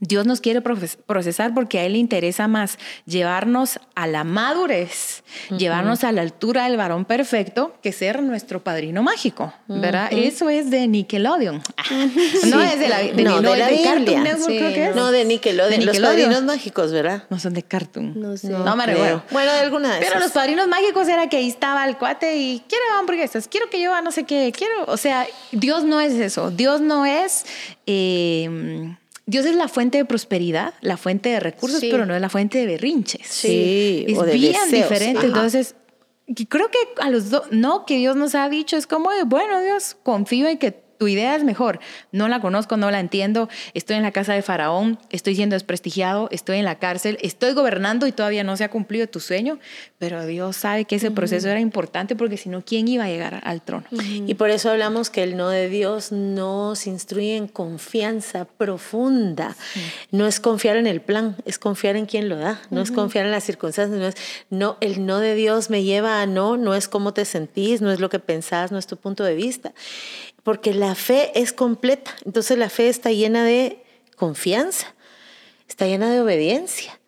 Dios 0.06 0.26
nos 0.26 0.42
quiere 0.42 0.62
proces- 0.62 0.98
procesar 1.06 1.54
porque 1.54 1.80
a 1.80 1.86
Él 1.86 1.94
le 1.94 2.00
interesa 2.00 2.48
más 2.48 2.78
llevarnos 3.06 3.80
a 3.96 4.06
la 4.06 4.24
madurez, 4.24 5.24
llevarnos 5.58 6.04
a 6.04 6.12
la 6.12 6.22
altura 6.22 6.66
del 6.66 6.78
varón 6.78 7.06
perfecto, 7.06 7.76
que 7.82 7.92
ser 7.94 8.22
nuestro 8.22 8.64
padrino 8.64 9.02
mágico, 9.02 9.54
¿verdad? 9.68 10.10
Eso 10.12 10.50
es 10.50 10.70
de 10.70 10.88
Nickelodeon. 10.88 11.62
No 12.50 12.62
es 12.62 12.78
de 12.80 12.90
la, 12.90 12.98
de, 13.00 13.24
no, 13.24 13.42
no, 13.42 13.52
de 13.52 13.58
la 13.58 13.68
de 13.68 13.82
Cartoon. 13.84 14.24
Network, 14.24 14.50
Sí, 14.52 14.58
creo 14.58 14.74
que 14.74 14.90
es. 14.90 14.96
No, 14.96 15.12
de 15.12 15.26
Nickelodeon. 15.26 15.80
De 15.80 15.86
Los 15.86 16.00
padrinos 16.00 16.44
mágicos, 16.44 16.92
¿verdad? 16.92 17.24
No 17.30 17.40
son 17.40 17.54
de 17.54 17.64
Cartoon. 17.64 18.20
No 18.20 18.36
sé. 18.38 18.50
No 18.50 18.76
me 18.76 18.84
creo. 18.84 18.96
recuerdo. 18.96 19.24
Bueno, 19.32 19.54
de 19.54 19.60
alguna 19.60 19.94
de 19.94 20.00
Pero 20.00 20.12
esas. 20.12 20.24
los 20.24 20.32
padrinos 20.32 20.68
mágicos 20.68 21.08
era 21.08 21.30
que 21.30 21.38
ahí 21.38 21.48
estaba 21.48 21.86
el 21.88 21.98
cuate 21.98 22.36
y 22.38 22.62
quiero 22.68 22.84
hamburguesas, 23.00 23.48
quiero 23.48 23.70
que 23.70 23.82
yo 23.82 23.94
a 23.94 24.02
no 24.02 24.12
sé 24.12 24.26
qué, 24.26 24.52
quiero, 24.56 24.86
o 24.88 24.98
sea, 24.98 25.26
Dios 25.52 25.84
no 25.86 26.02
es 26.02 26.14
eso, 26.14 26.52
Dios 26.52 26.82
no 26.82 27.06
es, 27.06 27.46
eh, 27.86 28.96
Dios 29.26 29.46
es 29.46 29.56
la 29.56 29.68
fuente 29.68 29.98
de 29.98 30.06
prosperidad, 30.06 30.74
la 30.82 30.98
fuente 30.98 31.30
de 31.30 31.40
recursos, 31.40 31.80
Sí. 31.80 31.88
pero 31.90 32.06
no 32.06 32.14
es 32.14 32.22
la 32.22 32.30
fuente 32.30 32.58
de 32.58 32.66
berrinches. 32.66 33.26
Sí, 33.28 34.06
es 34.08 34.18
o 34.18 34.24
de 34.24 34.34
bien 34.34 34.54
deseos. 34.54 34.90
diferente. 34.90 35.20
Ajá. 35.20 35.28
Entonces, 35.28 35.76
creo 36.50 36.70
que 36.70 36.78
a 37.02 37.10
los 37.10 37.30
dos, 37.30 37.44
no, 37.52 37.86
que 37.86 37.98
Dios 37.98 38.16
nos 38.18 38.36
ha 38.36 38.50
dicho, 38.50 38.76
es 38.76 38.86
como, 38.88 39.12
de, 39.12 39.24
bueno, 39.24 39.62
Dios, 39.62 39.96
confío 40.04 40.48
en 40.48 40.58
que 40.58 40.83
tu 41.04 41.10
idea 41.10 41.36
es 41.36 41.44
mejor. 41.44 41.82
No 42.14 42.30
la 42.30 42.40
conozco, 42.40 42.78
no 42.78 42.90
la 42.90 43.02
entiendo. 43.02 43.50
Estoy 43.74 43.98
en 43.98 44.04
la 44.04 44.14
casa 44.14 44.34
de 44.34 44.42
Faraón, 44.42 44.98
estoy 45.10 45.36
siendo 45.36 45.56
desprestigiado, 45.56 46.30
estoy 46.32 46.60
en 46.60 46.64
la 46.64 46.80
cárcel, 46.80 47.18
estoy 47.22 47.52
gobernando 47.52 48.08
y 48.08 48.14
todavía 48.14 48.46
no 48.46 48.56
se 48.56 48.64
ha 48.64 48.70
cumplido 48.70 49.06
tu 49.08 49.20
sueño, 49.20 49.60
pero 49.98 50.26
Dios 50.26 50.56
sabe 50.56 50.86
que 50.86 50.96
ese 50.96 51.12
proceso 51.12 51.50
era 51.50 51.60
importante 51.60 52.16
porque 52.16 52.38
si 52.38 52.48
no, 52.48 52.64
¿quién 52.64 52.88
iba 52.88 53.04
a 53.04 53.08
llegar 53.10 53.42
al 53.44 53.62
trono? 53.62 53.86
Y 53.92 54.36
por 54.36 54.50
eso 54.50 54.72
hablamos 54.72 55.10
que 55.10 55.24
el 55.24 55.36
no 55.36 55.50
de 55.50 55.68
Dios 55.68 56.14
nos 56.14 56.88
instruye 56.88 57.36
en 57.36 57.50
confianza 57.50 58.46
profunda. 58.46 59.58
No 60.10 60.26
es 60.26 60.40
confiar 60.40 60.78
en 60.78 60.88
el 60.88 61.02
plan, 61.02 61.36
es 61.44 61.60
confiar 61.60 61.98
en 61.98 62.06
quien 62.06 62.30
lo 62.30 62.38
da. 62.38 62.62
No 62.70 62.82
es 62.82 62.92
confiar 62.92 63.26
en 63.26 63.32
las 63.32 63.44
circunstancias. 63.44 64.00
No 64.00 64.08
es, 64.08 64.16
no, 64.50 64.78
el 64.80 65.06
no 65.06 65.20
de 65.20 65.36
Dios 65.36 65.70
me 65.70 65.84
lleva 65.84 66.22
a 66.22 66.26
no, 66.28 66.56
no 66.56 66.76
es 66.76 66.88
cómo 66.88 67.14
te 67.14 67.26
sentís, 67.26 67.82
no 67.82 67.92
es 67.92 68.00
lo 68.00 68.10
que 68.10 68.20
pensás, 68.20 68.72
no 68.72 68.78
es 68.78 68.88
tu 68.88 68.96
punto 68.96 69.26
de 69.26 69.36
vista. 69.36 69.74
Porque 70.44 70.74
la 70.74 70.96
fe 70.96 71.32
es 71.36 71.54
completa. 71.54 72.16
Entonces 72.26 72.58
la 72.58 72.70
fe 72.70 72.90
está 72.90 73.12
llena 73.12 73.44
de 73.44 73.84
confianza, 74.16 74.94
está 75.68 75.88
llena 75.88 76.12
de 76.12 76.22
obediencia. 76.22 77.00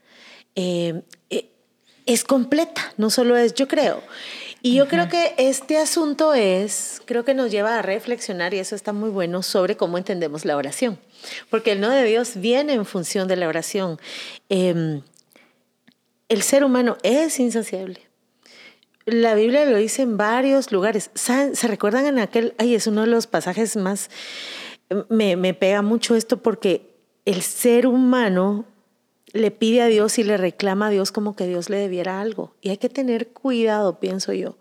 Eh, 0.55 1.01
eh, 1.29 1.49
es 2.05 2.23
completa, 2.23 2.93
no 2.97 3.09
solo 3.09 3.35
es 3.37 3.53
yo 3.53 3.67
creo. 3.67 4.01
Y 4.61 4.73
yo 4.73 4.87
creo 4.87 5.09
que 5.09 5.35
este 5.37 5.77
asunto 5.77 6.33
es, 6.33 6.99
creo 7.05 7.23
que 7.23 7.35
nos 7.35 7.51
lleva 7.51 7.77
a 7.77 7.83
reflexionar, 7.83 8.55
y 8.55 8.57
eso 8.57 8.75
está 8.75 8.93
muy 8.93 9.11
bueno, 9.11 9.43
sobre 9.43 9.77
cómo 9.77 9.99
entendemos 9.99 10.43
la 10.43 10.57
oración. 10.57 10.97
Porque 11.51 11.73
el 11.73 11.81
no 11.81 11.91
de 11.91 12.03
Dios 12.03 12.37
viene 12.37 12.73
en 12.73 12.83
función 12.83 13.27
de 13.27 13.35
la 13.35 13.47
oración. 13.47 13.99
Eh, 14.49 15.01
el 16.29 16.41
ser 16.41 16.63
humano 16.63 16.97
es 17.03 17.39
insaciable. 17.39 18.01
La 19.05 19.35
Biblia 19.35 19.65
lo 19.65 19.77
dice 19.77 20.01
en 20.01 20.17
varios 20.17 20.71
lugares. 20.71 21.11
¿Se 21.13 21.67
recuerdan 21.67 22.07
en 22.07 22.19
aquel? 22.19 22.55
Ay, 22.57 22.73
es 22.73 22.87
uno 22.87 23.01
de 23.01 23.07
los 23.07 23.27
pasajes 23.27 23.77
más. 23.77 24.09
Me, 25.09 25.35
me 25.35 25.53
pega 25.53 25.83
mucho 25.83 26.15
esto 26.15 26.37
porque 26.41 26.95
el 27.25 27.41
ser 27.41 27.85
humano 27.85 28.65
le 29.31 29.51
pide 29.51 29.81
a 29.81 29.87
Dios 29.87 30.17
y 30.17 30.23
le 30.23 30.37
reclama 30.37 30.87
a 30.87 30.89
Dios 30.89 31.11
como 31.11 31.35
que 31.35 31.45
Dios 31.45 31.69
le 31.69 31.77
debiera 31.77 32.19
algo. 32.19 32.55
Y 32.61 32.69
hay 32.69 32.77
que 32.77 32.89
tener 32.89 33.27
cuidado, 33.27 33.99
pienso 33.99 34.33
yo, 34.33 34.57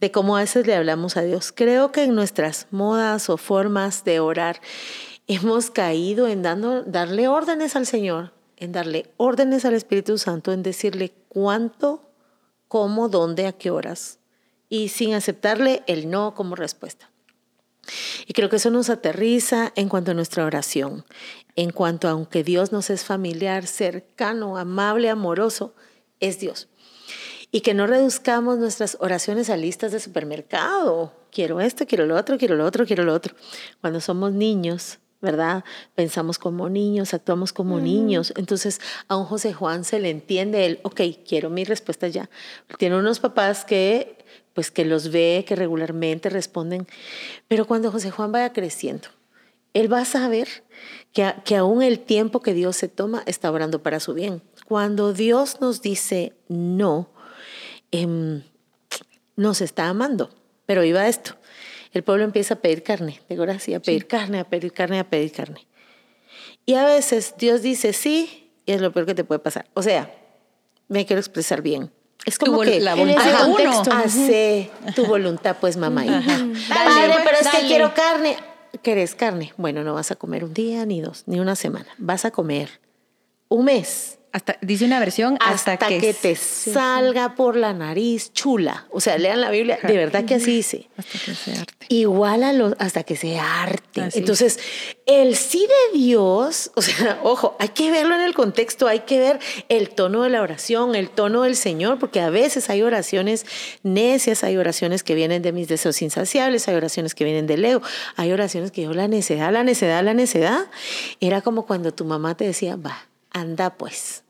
de 0.00 0.10
cómo 0.10 0.36
a 0.36 0.40
veces 0.40 0.66
le 0.66 0.74
hablamos 0.74 1.16
a 1.16 1.22
Dios. 1.22 1.52
Creo 1.52 1.92
que 1.92 2.04
en 2.04 2.14
nuestras 2.14 2.68
modas 2.70 3.28
o 3.28 3.36
formas 3.36 4.04
de 4.04 4.20
orar 4.20 4.60
hemos 5.26 5.70
caído 5.70 6.28
en 6.28 6.42
dando, 6.42 6.82
darle 6.84 7.28
órdenes 7.28 7.76
al 7.76 7.84
Señor, 7.84 8.32
en 8.56 8.72
darle 8.72 9.10
órdenes 9.16 9.64
al 9.64 9.74
Espíritu 9.74 10.16
Santo, 10.18 10.52
en 10.52 10.62
decirle 10.62 11.12
cuánto, 11.28 12.05
cómo, 12.68 13.08
dónde, 13.08 13.46
a 13.46 13.52
qué 13.52 13.70
horas, 13.70 14.18
y 14.68 14.88
sin 14.88 15.14
aceptarle 15.14 15.82
el 15.86 16.10
no 16.10 16.34
como 16.34 16.56
respuesta. 16.56 17.10
Y 18.26 18.32
creo 18.32 18.48
que 18.48 18.56
eso 18.56 18.70
nos 18.70 18.90
aterriza 18.90 19.72
en 19.76 19.88
cuanto 19.88 20.10
a 20.10 20.14
nuestra 20.14 20.44
oración, 20.44 21.04
en 21.54 21.70
cuanto 21.70 22.08
a 22.08 22.12
aunque 22.12 22.42
Dios 22.42 22.72
nos 22.72 22.90
es 22.90 23.04
familiar, 23.04 23.66
cercano, 23.66 24.58
amable, 24.58 25.08
amoroso, 25.08 25.74
es 26.20 26.40
Dios. 26.40 26.68
Y 27.52 27.60
que 27.60 27.74
no 27.74 27.86
reduzcamos 27.86 28.58
nuestras 28.58 28.96
oraciones 29.00 29.50
a 29.50 29.56
listas 29.56 29.92
de 29.92 30.00
supermercado. 30.00 31.12
Quiero 31.30 31.60
esto, 31.60 31.86
quiero 31.86 32.06
lo 32.06 32.16
otro, 32.16 32.38
quiero 32.38 32.56
lo 32.56 32.64
otro, 32.64 32.86
quiero 32.86 33.04
lo 33.04 33.14
otro. 33.14 33.36
Cuando 33.80 34.00
somos 34.00 34.32
niños, 34.32 34.98
¿verdad? 35.20 35.64
Pensamos 35.94 36.38
como 36.38 36.68
niños, 36.68 37.14
actuamos 37.14 37.52
como 37.52 37.80
niños. 37.80 38.32
Entonces 38.36 38.80
a 39.08 39.16
un 39.16 39.24
José 39.24 39.52
Juan 39.52 39.84
se 39.84 39.98
le 39.98 40.10
entiende 40.10 40.66
el, 40.66 40.80
ok, 40.82 41.00
quiero 41.26 41.50
mi 41.50 41.64
respuesta 41.64 42.08
ya. 42.08 42.28
Tiene 42.78 42.96
unos 42.96 43.20
papás 43.20 43.64
que, 43.64 44.18
pues 44.54 44.70
que 44.70 44.84
los 44.84 45.10
ve, 45.10 45.44
que 45.46 45.56
regularmente 45.56 46.28
responden. 46.30 46.86
Pero 47.48 47.66
cuando 47.66 47.90
José 47.90 48.10
Juan 48.10 48.32
vaya 48.32 48.52
creciendo, 48.52 49.08
él 49.74 49.92
va 49.92 50.00
a 50.00 50.04
saber 50.04 50.48
que, 51.12 51.24
a- 51.24 51.42
que 51.44 51.56
aún 51.56 51.82
el 51.82 51.98
tiempo 52.00 52.40
que 52.40 52.54
Dios 52.54 52.76
se 52.76 52.88
toma 52.88 53.22
está 53.26 53.50
orando 53.50 53.82
para 53.82 54.00
su 54.00 54.14
bien. 54.14 54.42
Cuando 54.66 55.12
Dios 55.12 55.60
nos 55.60 55.82
dice 55.82 56.32
no, 56.48 57.08
em, 57.90 58.42
nos 59.36 59.60
está 59.60 59.88
amando. 59.88 60.30
Pero 60.66 60.82
iba 60.84 61.06
esto. 61.06 61.36
El 61.96 62.04
pueblo 62.04 62.24
empieza 62.24 62.52
a 62.52 62.56
pedir 62.58 62.82
carne, 62.82 63.22
de 63.26 63.36
gracia, 63.36 63.78
a 63.78 63.80
pedir 63.80 64.06
carne, 64.06 64.38
a 64.38 64.44
pedir 64.44 64.70
carne, 64.70 64.98
a 64.98 65.08
pedir 65.08 65.32
carne. 65.32 65.66
Y 66.66 66.74
a 66.74 66.84
veces 66.84 67.36
Dios 67.38 67.62
dice 67.62 67.94
sí, 67.94 68.50
y 68.66 68.72
es 68.72 68.82
lo 68.82 68.92
peor 68.92 69.06
que 69.06 69.14
te 69.14 69.24
puede 69.24 69.38
pasar. 69.38 69.64
O 69.72 69.80
sea, 69.80 70.14
me 70.88 71.06
quiero 71.06 71.20
expresar 71.20 71.62
bien. 71.62 71.90
Es 72.26 72.38
como 72.38 72.58
Tu 72.58 72.64
que 72.64 72.80
la 72.80 72.96
voluntad 72.96 73.46
de 73.46 73.66
uno. 73.66 73.82
Hace 73.92 74.70
tu 74.94 75.06
voluntad, 75.06 75.56
pues, 75.58 75.78
mamá. 75.78 76.04
hija. 76.04 76.20
Dale, 76.20 76.58
Padre, 76.68 77.14
pero 77.24 77.38
es 77.38 77.44
dale. 77.44 77.60
que 77.60 77.66
quiero 77.66 77.94
carne. 77.94 78.36
¿querés 78.82 79.14
carne? 79.14 79.54
Bueno, 79.56 79.82
no 79.82 79.94
vas 79.94 80.10
a 80.10 80.16
comer 80.16 80.44
un 80.44 80.52
día, 80.52 80.84
ni 80.84 81.00
dos, 81.00 81.22
ni 81.24 81.40
una 81.40 81.56
semana. 81.56 81.88
Vas 81.96 82.26
a 82.26 82.30
comer 82.30 82.68
un 83.48 83.64
mes. 83.64 84.18
Hasta, 84.36 84.58
dice 84.60 84.84
una 84.84 85.00
versión 85.00 85.38
hasta, 85.40 85.78
que, 85.78 86.12
te 86.12 86.36
salga 86.36 87.34
por 87.36 87.56
la 87.56 87.72
nariz 87.72 88.34
chula. 88.34 88.86
O 88.90 89.00
sea, 89.00 89.16
lean 89.16 89.40
la 89.40 89.48
Biblia, 89.48 89.78
de 89.82 89.96
verdad 89.96 90.26
que 90.26 90.34
así 90.34 90.56
dice. 90.56 90.90
Hasta 90.98 91.18
que 91.18 91.34
se 91.34 91.52
arte. 91.52 91.86
Igual 91.88 92.42
a 92.42 92.52
los, 92.52 92.74
hasta 92.78 93.02
que 93.02 93.16
se 93.16 93.38
arte. 93.38 94.10
Entonces, 94.12 94.58
el 95.06 95.36
sí 95.36 95.66
de 95.66 95.98
Dios, 95.98 96.70
o 96.74 96.82
sea, 96.82 97.18
ojo, 97.24 97.56
hay 97.58 97.70
que 97.70 97.90
verlo 97.90 98.14
en 98.14 98.20
el 98.20 98.34
contexto, 98.34 98.88
hay 98.88 99.00
que 99.00 99.18
ver 99.18 99.38
el 99.70 99.88
tono 99.88 100.24
de 100.24 100.28
la 100.28 100.42
oración, 100.42 100.96
el 100.96 101.08
tono 101.08 101.44
del 101.44 101.56
Señor, 101.56 101.98
porque 101.98 102.20
a 102.20 102.28
veces 102.28 102.68
hay 102.68 102.82
oraciones 102.82 103.46
necias, 103.84 104.44
hay 104.44 104.58
oraciones 104.58 105.02
que 105.02 105.14
vienen 105.14 105.40
de 105.40 105.52
mis 105.52 105.66
deseos 105.66 106.02
insaciables, 106.02 106.68
hay 106.68 106.74
oraciones 106.74 107.14
que 107.14 107.24
vienen 107.24 107.46
del 107.46 107.64
ego, 107.64 107.80
hay 108.16 108.32
oraciones 108.32 108.70
que 108.70 108.82
yo 108.82 108.92
la 108.92 109.08
necedad, 109.08 109.50
la 109.50 109.64
necedad, 109.64 110.04
la 110.04 110.12
necedad. 110.12 110.66
Era 111.20 111.40
como 111.40 111.64
cuando 111.64 111.94
tu 111.94 112.04
mamá 112.04 112.36
te 112.36 112.44
decía, 112.44 112.76
va, 112.76 113.08
anda 113.30 113.70
pues 113.70 114.25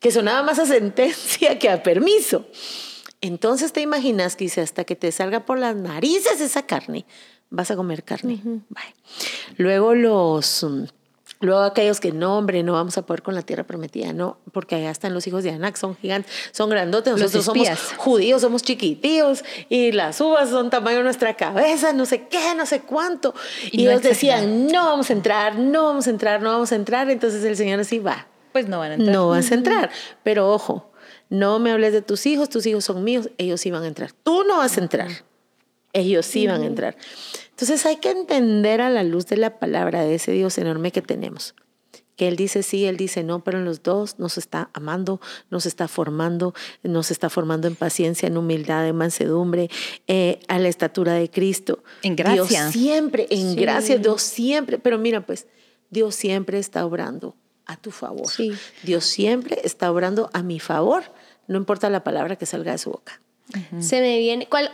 que 0.00 0.10
sonaba 0.10 0.42
más 0.42 0.58
a 0.58 0.66
sentencia 0.66 1.58
que 1.58 1.68
a 1.68 1.82
permiso. 1.82 2.46
Entonces 3.20 3.72
te 3.72 3.82
imaginas 3.82 4.34
que 4.34 4.44
dice, 4.44 4.62
hasta 4.62 4.84
que 4.84 4.96
te 4.96 5.12
salga 5.12 5.44
por 5.44 5.58
las 5.58 5.76
narices 5.76 6.40
esa 6.40 6.66
carne, 6.66 7.04
vas 7.50 7.70
a 7.70 7.76
comer 7.76 8.02
carne. 8.02 8.40
Luego 9.56 9.94
los... 9.94 10.64
Mm, 10.64 10.84
luego 11.40 11.62
aquellos 11.62 12.00
que 12.00 12.12
no, 12.12 12.36
hombre, 12.36 12.62
no 12.62 12.74
vamos 12.74 12.98
a 12.98 13.06
poder 13.06 13.22
con 13.22 13.34
la 13.34 13.42
tierra 13.42 13.64
prometida, 13.64 14.12
no, 14.12 14.38
porque 14.52 14.74
allá 14.74 14.90
están 14.90 15.14
los 15.14 15.26
hijos 15.26 15.42
de 15.42 15.50
Anak, 15.50 15.76
son 15.76 15.96
gigantes, 15.96 16.30
son 16.52 16.68
grandotes, 16.68 17.14
nosotros 17.14 17.44
somos 17.44 17.68
judíos, 17.96 18.42
somos 18.42 18.62
chiquitíos 18.62 19.42
y 19.68 19.92
las 19.92 20.20
uvas 20.20 20.50
son 20.50 20.68
tamaño 20.68 20.98
de 20.98 21.04
nuestra 21.04 21.34
cabeza, 21.36 21.92
no 21.94 22.04
sé 22.04 22.26
qué, 22.28 22.54
no 22.56 22.66
sé 22.66 22.80
cuánto. 22.80 23.34
Y, 23.70 23.86
ellos 23.86 24.02
decían, 24.02 24.66
no 24.66 24.84
vamos 24.86 25.08
a 25.10 25.12
entrar, 25.14 25.58
no 25.58 25.84
vamos 25.84 26.06
a 26.06 26.10
entrar, 26.10 26.42
no 26.42 26.52
vamos 26.52 26.72
a 26.72 26.74
entrar. 26.76 27.10
Entonces 27.10 27.42
el 27.44 27.56
Señor 27.56 27.80
así 27.80 27.98
va, 27.98 28.26
pues 28.52 28.68
no 28.68 28.78
van 28.78 28.92
a 28.92 28.94
entrar. 28.94 29.14
No 29.14 29.28
vas 29.28 29.50
a 29.50 29.54
entrar. 29.54 29.90
Pero 30.22 30.50
ojo, 30.50 30.90
no 31.30 31.60
me 31.60 31.70
hables 31.70 31.92
de 31.92 32.02
tus 32.02 32.26
hijos, 32.26 32.48
tus 32.48 32.66
hijos 32.66 32.84
son 32.84 33.04
míos, 33.04 33.30
ellos 33.38 33.60
sí 33.60 33.70
van 33.70 33.84
a 33.84 33.86
entrar. 33.86 34.12
Tú 34.12 34.44
no 34.44 34.58
vas 34.58 34.76
a 34.76 34.80
entrar, 34.80 35.08
ellos 35.92 36.26
sí 36.26 36.46
van 36.46 36.62
a 36.62 36.66
entrar. 36.66 36.96
Entonces 37.50 37.86
hay 37.86 37.96
que 37.96 38.10
entender 38.10 38.80
a 38.80 38.90
la 38.90 39.04
luz 39.04 39.26
de 39.26 39.36
la 39.36 39.58
palabra 39.58 40.02
de 40.02 40.16
ese 40.16 40.32
Dios 40.32 40.58
enorme 40.58 40.90
que 40.90 41.02
tenemos. 41.02 41.54
Que 42.16 42.28
Él 42.28 42.36
dice 42.36 42.62
sí, 42.62 42.84
Él 42.84 42.96
dice 42.96 43.22
no, 43.22 43.44
pero 43.44 43.58
en 43.58 43.64
los 43.64 43.82
dos 43.82 44.18
nos 44.18 44.36
está 44.38 44.70
amando, 44.74 45.20
nos 45.50 45.66
está 45.66 45.88
formando, 45.88 46.52
nos 46.82 47.10
está 47.10 47.30
formando 47.30 47.68
en 47.68 47.76
paciencia, 47.76 48.26
en 48.26 48.36
humildad, 48.36 48.86
en 48.86 48.96
mansedumbre, 48.96 49.70
eh, 50.06 50.40
a 50.48 50.58
la 50.58 50.68
estatura 50.68 51.14
de 51.14 51.30
Cristo. 51.30 51.82
En 52.02 52.16
gracia. 52.16 52.64
Dios 52.64 52.72
siempre, 52.72 53.26
en 53.30 53.56
gracia, 53.56 53.96
Dios 53.98 54.20
siempre. 54.20 54.78
Pero 54.78 54.98
mira, 54.98 55.24
pues, 55.24 55.46
Dios 55.90 56.14
siempre 56.14 56.58
está 56.58 56.84
obrando 56.84 57.36
a 57.70 57.76
tu 57.76 57.90
favor. 57.90 58.26
Dios 58.82 59.04
siempre 59.04 59.60
está 59.64 59.90
obrando 59.90 60.28
a 60.32 60.42
mi 60.42 60.58
favor, 60.58 61.04
no 61.46 61.56
importa 61.56 61.88
la 61.88 62.02
palabra 62.02 62.36
que 62.36 62.46
salga 62.46 62.72
de 62.72 62.78
su 62.78 62.90
boca. 62.90 63.20
Se 63.80 64.00
me 64.00 64.18
viene, 64.18 64.46
¿cuál, 64.46 64.70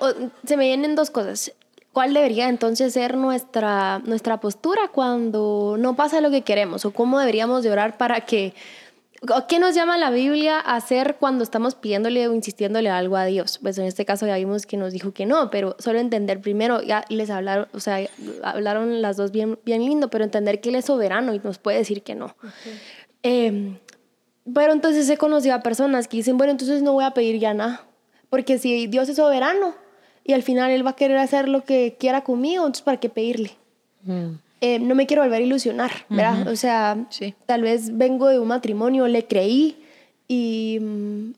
se 0.46 0.56
me 0.56 0.66
vienen 0.66 0.96
dos 0.96 1.10
cosas. 1.10 1.52
¿Cuál 1.92 2.12
debería 2.12 2.50
entonces 2.50 2.92
ser 2.92 3.16
nuestra, 3.16 4.00
nuestra 4.00 4.38
postura 4.38 4.88
cuando 4.92 5.76
no 5.78 5.96
pasa 5.96 6.20
lo 6.20 6.30
que 6.30 6.42
queremos? 6.42 6.84
¿O 6.84 6.90
cómo 6.90 7.18
deberíamos 7.18 7.62
de 7.62 7.70
orar 7.70 7.96
para 7.96 8.20
que... 8.22 8.54
¿Qué 9.48 9.58
nos 9.58 9.74
llama 9.74 9.96
la 9.96 10.10
Biblia 10.10 10.60
a 10.60 10.76
hacer 10.76 11.16
cuando 11.18 11.42
estamos 11.42 11.74
pidiéndole 11.74 12.28
o 12.28 12.34
insistiéndole 12.34 12.90
algo 12.90 13.16
a 13.16 13.24
Dios? 13.24 13.58
Pues 13.62 13.78
en 13.78 13.86
este 13.86 14.04
caso 14.04 14.26
ya 14.26 14.36
vimos 14.36 14.66
que 14.66 14.76
nos 14.76 14.92
dijo 14.92 15.12
que 15.12 15.26
no, 15.26 15.50
pero 15.50 15.76
solo 15.78 15.98
entender 15.98 16.40
primero, 16.40 16.82
ya 16.82 17.04
les 17.08 17.30
hablaron, 17.30 17.68
o 17.72 17.80
sea, 17.80 18.06
hablaron 18.42 19.00
las 19.00 19.16
dos 19.16 19.32
bien, 19.32 19.58
bien 19.64 19.84
lindo, 19.84 20.10
pero 20.10 20.24
entender 20.24 20.60
que 20.60 20.68
Él 20.68 20.74
es 20.74 20.84
soberano 20.84 21.34
y 21.34 21.38
nos 21.38 21.58
puede 21.58 21.78
decir 21.78 22.02
que 22.02 22.14
no. 22.14 22.36
Em, 23.22 23.78
pero 24.52 24.72
entonces 24.72 25.08
he 25.08 25.16
conocido 25.16 25.54
a 25.54 25.60
personas 25.60 26.08
que 26.08 26.18
dicen, 26.18 26.36
bueno, 26.36 26.52
entonces 26.52 26.82
no 26.82 26.92
voy 26.92 27.04
a 27.04 27.12
pedir 27.12 27.38
ya 27.38 27.54
nada, 27.54 27.86
porque 28.28 28.58
si 28.58 28.86
Dios 28.86 29.08
es 29.08 29.16
soberano 29.16 29.74
y 30.24 30.34
al 30.34 30.42
final 30.42 30.70
Él 30.70 30.86
va 30.86 30.90
a 30.90 30.96
querer 30.96 31.16
hacer 31.16 31.48
lo 31.48 31.64
que 31.64 31.96
quiera 31.98 32.22
conmigo, 32.22 32.64
entonces 32.64 32.82
¿para 32.82 33.00
qué 33.00 33.08
pedirle? 33.08 33.56
Mm. 34.02 34.34
Em, 34.66 34.88
no 34.88 34.94
me 34.94 35.06
quiero 35.06 35.22
volver 35.22 35.42
a 35.42 35.44
ilusionar, 35.44 35.92
¿verdad? 36.08 36.48
O 36.48 36.56
sea, 36.56 37.06
tal 37.46 37.62
vez 37.62 37.96
vengo 37.96 38.28
de 38.28 38.40
un 38.40 38.48
matrimonio, 38.48 39.06
le 39.06 39.26
creí 39.26 39.76
y 40.26 40.78
mm, 40.80 41.32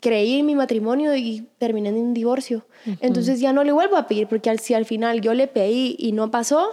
creí 0.00 0.38
en 0.38 0.46
mi 0.46 0.54
matrimonio 0.54 1.14
y 1.16 1.46
terminé 1.58 1.90
en 1.90 1.96
un 1.96 2.14
divorcio. 2.14 2.64
Entonces 3.00 3.40
ya 3.40 3.52
no 3.52 3.62
le 3.62 3.72
vuelvo 3.72 3.96
a 3.96 4.06
pedir, 4.06 4.26
porque 4.26 4.56
si 4.58 4.72
al 4.72 4.86
final 4.86 5.20
yo 5.20 5.34
le 5.34 5.48
pedí 5.48 5.96
y 5.98 6.12
no 6.12 6.30
pasó, 6.30 6.70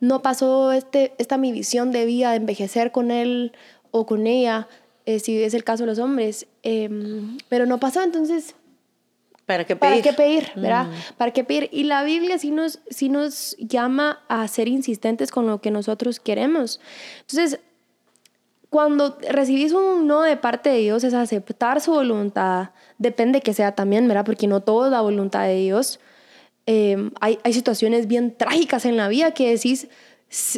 no 0.00 0.20
pasó 0.20 0.72
este, 0.72 1.14
esta 1.18 1.38
mi 1.38 1.52
visión 1.52 1.92
de 1.92 2.04
vida, 2.04 2.30
de 2.30 2.36
envejecer 2.36 2.92
con 2.92 3.10
él 3.10 3.52
o 3.90 4.04
con 4.04 4.26
ella, 4.26 4.68
eh, 5.06 5.18
si 5.18 5.42
es 5.42 5.54
el 5.54 5.64
caso 5.64 5.84
de 5.84 5.86
los 5.86 5.98
hombres, 5.98 6.46
em, 6.62 7.38
pero 7.48 7.64
no 7.64 7.78
pasó, 7.78 8.02
entonces... 8.02 8.54
¿Para 9.46 9.64
qué 9.64 9.76
pedir? 9.76 10.02
¿Para 10.02 10.02
qué 10.02 10.12
pedir? 10.12 10.50
¿verdad? 10.56 10.86
Mm. 10.86 11.16
¿Para 11.16 11.30
qué 11.30 11.44
pedir? 11.44 11.68
Y 11.72 11.84
la 11.84 12.02
Biblia 12.02 12.36
sí 12.38 12.50
nos, 12.50 12.80
sí 12.90 13.08
nos 13.08 13.56
llama 13.58 14.24
a 14.28 14.46
ser 14.48 14.66
insistentes 14.66 15.30
con 15.30 15.46
lo 15.46 15.60
que 15.60 15.70
nosotros 15.70 16.18
queremos. 16.18 16.80
Entonces, 17.20 17.60
cuando 18.68 19.16
recibís 19.30 19.72
un 19.72 20.08
no 20.08 20.22
de 20.22 20.36
parte 20.36 20.70
de 20.70 20.78
Dios 20.78 21.04
es 21.04 21.14
aceptar 21.14 21.80
su 21.80 21.92
voluntad, 21.92 22.70
depende 22.98 23.40
que 23.40 23.54
sea 23.54 23.72
también, 23.72 24.08
¿verdad? 24.08 24.24
Porque 24.24 24.48
no 24.48 24.60
todo 24.60 24.86
es 24.86 24.90
la 24.90 25.00
voluntad 25.00 25.44
de 25.44 25.54
Dios. 25.54 26.00
Em, 26.66 27.12
hay, 27.20 27.38
hay, 27.44 27.52
situaciones 27.52 28.08
bien 28.08 28.36
trágicas 28.36 28.84
en 28.84 28.96
la 28.96 29.06
vida 29.06 29.30
que 29.30 29.48
decís, 29.48 29.86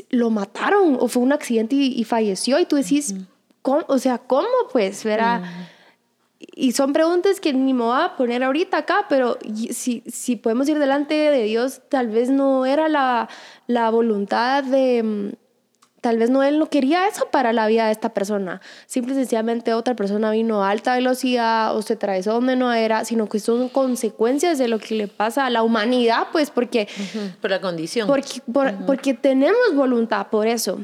lo 0.08 0.30
mataron 0.30 0.96
o 0.98 1.08
fue 1.08 1.22
un 1.22 1.32
accidente 1.32 1.74
y, 1.74 2.02
falleció 2.04 2.58
y 2.58 2.64
tú 2.64 2.76
decís, 2.76 3.14
¿cómo? 3.60 3.84
o 3.88 3.98
sea, 3.98 4.16
¿cómo 4.16 4.48
pues? 4.72 5.04
¿verdad? 5.04 5.42
Y 6.40 6.72
son 6.72 6.92
preguntas 6.92 7.40
que 7.40 7.52
ni 7.52 7.74
me 7.74 7.82
voy 7.82 8.00
a 8.00 8.16
poner 8.16 8.44
ahorita 8.44 8.78
acá, 8.78 9.06
pero 9.08 9.38
si, 9.72 10.04
si 10.06 10.36
podemos 10.36 10.68
ir 10.68 10.78
delante 10.78 11.14
de 11.14 11.42
Dios, 11.42 11.80
tal 11.88 12.08
vez 12.08 12.30
no 12.30 12.64
era 12.64 12.88
la, 12.88 13.28
la 13.66 13.90
voluntad 13.90 14.62
de 14.62 15.34
tal 16.00 16.18
vez 16.18 16.30
no 16.30 16.42
él 16.42 16.58
no 16.58 16.70
quería 16.70 17.08
eso 17.08 17.28
para 17.30 17.52
la 17.52 17.66
vida 17.66 17.86
de 17.86 17.92
esta 17.92 18.14
persona. 18.14 18.60
Simple 18.86 19.12
y 19.14 19.16
sencillamente 19.16 19.74
otra 19.74 19.94
persona 19.96 20.30
vino 20.30 20.62
a 20.62 20.70
alta 20.70 20.94
velocidad 20.94 21.76
o 21.76 21.82
se 21.82 21.94
atravesó 21.94 22.34
donde 22.34 22.56
no 22.56 22.72
era, 22.72 23.04
sino 23.04 23.28
que 23.28 23.40
son 23.40 23.68
consecuencias 23.68 24.58
de 24.58 24.68
lo 24.68 24.78
que 24.78 24.94
le 24.94 25.08
pasa 25.08 25.46
a 25.46 25.50
la 25.50 25.62
humanidad, 25.62 26.28
pues 26.32 26.50
porque... 26.50 26.88
Por 27.40 27.50
la 27.50 27.60
condición. 27.60 28.06
Porque, 28.06 28.42
porque 28.86 29.14
tenemos 29.14 29.74
voluntad 29.74 30.28
por 30.28 30.46
eso. 30.46 30.80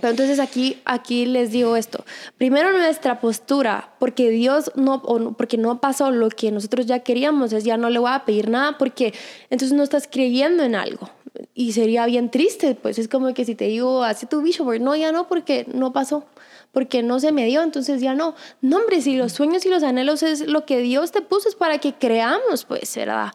Pero 0.00 0.10
entonces 0.10 0.38
aquí, 0.38 0.78
aquí 0.84 1.26
les 1.26 1.50
digo 1.50 1.76
esto. 1.76 2.04
Primero 2.38 2.72
nuestra 2.72 3.20
postura, 3.20 3.94
porque 3.98 4.30
Dios 4.30 4.70
no, 4.74 4.96
o 5.04 5.32
porque 5.32 5.56
no 5.58 5.80
pasó 5.80 6.10
lo 6.10 6.28
que 6.28 6.52
nosotros 6.52 6.86
ya 6.86 7.00
queríamos, 7.00 7.52
es 7.52 7.64
ya 7.64 7.76
no 7.76 7.90
le 7.90 7.98
voy 7.98 8.10
a 8.12 8.24
pedir 8.24 8.50
nada 8.50 8.78
porque 8.78 9.14
entonces 9.50 9.76
no 9.76 9.82
estás 9.82 10.08
creyendo 10.10 10.62
en 10.62 10.74
algo 10.74 11.10
y 11.54 11.72
sería 11.72 12.06
bien 12.06 12.30
triste, 12.30 12.74
pues 12.74 12.98
es 12.98 13.08
como 13.08 13.32
que 13.34 13.44
si 13.44 13.54
te 13.54 13.66
digo, 13.66 14.02
hace 14.02 14.26
tu 14.26 14.42
vision 14.42 14.66
board, 14.66 14.80
no, 14.80 14.96
ya 14.96 15.12
no, 15.12 15.28
porque 15.28 15.66
no 15.72 15.92
pasó, 15.92 16.24
porque 16.72 17.02
no 17.02 17.20
se 17.20 17.32
me 17.32 17.46
dio, 17.46 17.62
entonces 17.62 18.00
ya 18.00 18.14
no. 18.14 18.34
No, 18.60 18.78
hombre, 18.78 19.00
si 19.00 19.16
los 19.16 19.32
sueños 19.32 19.64
y 19.66 19.70
los 19.70 19.82
anhelos 19.82 20.22
es 20.22 20.46
lo 20.46 20.64
que 20.64 20.78
Dios 20.78 21.12
te 21.12 21.22
puso, 21.22 21.48
es 21.48 21.54
para 21.54 21.78
que 21.78 21.94
creamos, 21.94 22.64
pues, 22.64 22.94
¿verdad? 22.96 23.32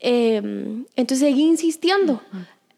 Em, 0.00 0.84
entonces 0.96 1.28
seguí 1.28 1.42
insistiendo. 1.42 2.20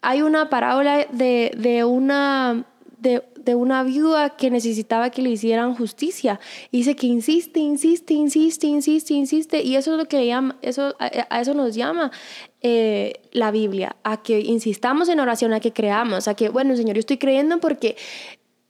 Hay 0.01 0.21
una 0.21 0.49
parábola 0.49 1.07
de, 1.11 1.51
de 1.57 1.83
una... 1.83 2.65
De, 2.97 3.23
de, 3.37 3.55
una 3.55 3.83
viuda 3.83 4.31
que 4.31 4.49
necesitaba 4.49 5.09
que 5.09 5.21
le 5.21 5.29
hicieran 5.29 5.75
justicia. 5.75 6.39
Dice 6.71 6.95
que 6.95 7.07
insiste, 7.07 7.59
insiste, 7.59 8.13
insiste, 8.13 8.67
insiste, 8.67 9.13
insiste. 9.13 9.61
Y 9.61 9.75
eso 9.75 9.91
es 9.91 9.97
lo 9.97 10.05
que 10.05 10.25
llama, 10.25 10.57
eso, 10.61 10.95
a, 10.99 11.39
eso 11.39 11.53
nos 11.53 11.75
llama 11.75 12.11
eh, 12.61 13.21
la 13.31 13.51
Biblia, 13.51 13.95
a 14.03 14.23
que 14.23 14.39
insistamos 14.39 15.09
en 15.09 15.19
oración, 15.19 15.53
a 15.53 15.59
que 15.59 15.73
creamos, 15.73 16.27
a 16.27 16.35
que, 16.35 16.49
bueno, 16.49 16.75
Señor, 16.75 16.95
yo 16.95 17.01
estoy 17.01 17.17
creyendo 17.17 17.59
porque 17.59 17.95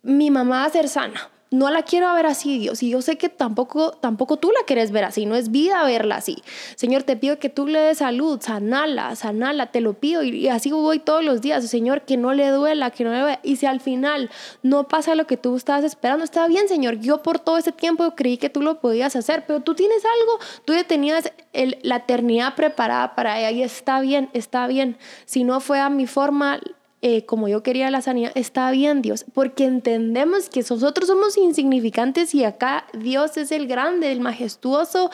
mi 0.02 0.32
mamá 0.32 0.62
va 0.62 0.66
a 0.66 0.70
ser 0.70 0.88
sana, 0.88 1.30
no 1.56 1.72
la 1.72 1.84
quiero 1.84 2.14
ver 2.14 2.26
así, 2.26 2.60
Dios. 2.60 2.84
Y 2.84 2.90
yo 2.90 3.02
sé 3.02 3.18
que 3.18 3.30
tampoco, 3.30 3.92
tampoco 3.92 4.38
tú 4.38 4.52
la 4.52 4.66
quieres 4.66 4.92
ver 4.92 5.06
así, 5.06 5.26
no 5.26 5.36
es 5.36 5.52
vida 5.52 5.84
verla 5.86 6.18
así. 6.18 6.44
Señor, 6.76 7.04
te 7.04 7.16
pido 7.16 7.40
que 7.40 7.50
tú 7.50 7.66
le 7.66 7.80
des 7.80 8.00
salud, 8.00 8.40
sanala, 8.42 9.16
sanala, 9.16 9.68
te 9.68 9.82
lo 9.82 9.94
pido. 9.94 10.22
Y, 10.24 10.48
así 10.50 10.72
voy 10.72 11.00
todos 11.00 11.24
los 11.24 11.42
días, 11.42 11.66
Señor, 11.68 12.02
que 12.02 12.18
no 12.18 12.34
le 12.34 12.50
duela, 12.50 12.92
que 12.92 13.04
no 13.04 13.12
le 13.12 13.20
duela. 13.20 13.40
Y 13.44 13.56
si 13.56 13.66
al 13.66 13.80
final 13.80 14.30
no 14.64 14.88
pasa 14.88 15.16
lo 15.16 15.28
que 15.28 15.38
tú 15.38 15.56
estabas 15.56 15.84
esperando, 15.86 16.26
está 16.26 16.48
bien, 16.48 16.68
Señor. 16.68 17.00
Yo 17.00 17.24
por 17.24 17.40
todo 17.40 17.58
ese 17.58 17.72
tiempo 17.72 18.16
creí 18.16 18.38
que 18.38 18.50
tú 18.50 18.62
lo 18.62 18.80
podías 18.80 19.16
hacer, 19.16 19.46
pero 19.48 19.62
tú 19.62 19.76
tienes 19.76 20.04
algo, 20.04 20.40
tú 20.66 20.74
ya 20.74 20.84
tenías 20.84 21.32
la 21.54 21.96
eternidad 21.98 22.56
preparada 22.56 23.16
para 23.16 23.40
ella 23.40 23.52
y 23.52 23.64
está 23.64 24.02
bien, 24.02 24.30
está 24.34 24.68
bien. 24.68 24.98
Si 25.26 25.44
no 25.44 25.60
fue 25.62 25.80
a 25.80 25.90
mi 25.90 26.06
forma, 26.06 26.60
eh, 27.08 27.24
como 27.24 27.48
yo 27.48 27.62
quería 27.62 27.92
la 27.92 28.02
sanidad, 28.02 28.32
está 28.34 28.72
bien 28.72 29.04
Dios, 29.04 29.26
porque 29.32 29.66
entendemos 29.66 30.50
que 30.50 30.62
nosotros 30.62 31.08
somos 31.08 31.38
insignificantes 31.38 32.34
y 32.34 32.44
acá 32.44 32.88
Dios 32.94 33.38
es 33.38 33.52
el 33.52 33.68
grande, 33.68 34.12
el 34.12 34.22
majestuoso 34.22 35.12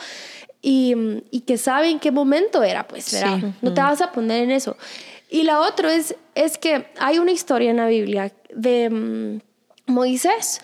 y, 0.62 0.94
y 1.30 1.40
que 1.40 1.58
sabe 1.58 1.90
en 1.90 2.00
qué 2.00 2.10
momento 2.10 2.62
era, 2.62 2.88
pues, 2.88 3.12
¿verdad? 3.12 3.52
No 3.60 3.74
te 3.74 3.82
vas 3.82 4.00
a 4.00 4.10
poner 4.10 4.44
en 4.44 4.52
eso. 4.52 4.78
Y 5.28 5.42
la 5.42 5.60
otra 5.60 5.94
es, 5.94 6.16
es 6.34 6.56
que 6.56 6.86
hay 6.98 7.18
una 7.18 7.32
historia 7.32 7.70
en 7.70 7.76
la 7.76 7.88
Biblia 7.88 8.32
de 8.54 8.88
mm, 8.88 9.92
Moisés 9.92 10.62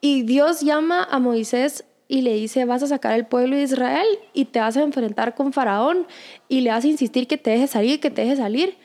y 0.00 0.22
Dios 0.22 0.62
llama 0.62 1.06
a 1.10 1.18
Moisés 1.18 1.84
y 2.08 2.22
le 2.22 2.32
dice, 2.32 2.64
vas 2.64 2.82
a 2.82 2.86
sacar 2.86 3.12
al 3.12 3.26
pueblo 3.26 3.54
de 3.54 3.64
Israel 3.64 4.06
y 4.32 4.46
te 4.46 4.60
vas 4.60 4.78
a 4.78 4.82
enfrentar 4.82 5.34
con 5.34 5.52
Faraón 5.52 6.06
y 6.48 6.62
le 6.62 6.70
vas 6.70 6.84
a 6.84 6.88
insistir 6.88 7.26
que 7.26 7.36
te 7.36 7.50
deje 7.50 7.66
salir, 7.66 8.00
que 8.00 8.10
te 8.10 8.22
deje 8.22 8.36
salir. 8.36 8.78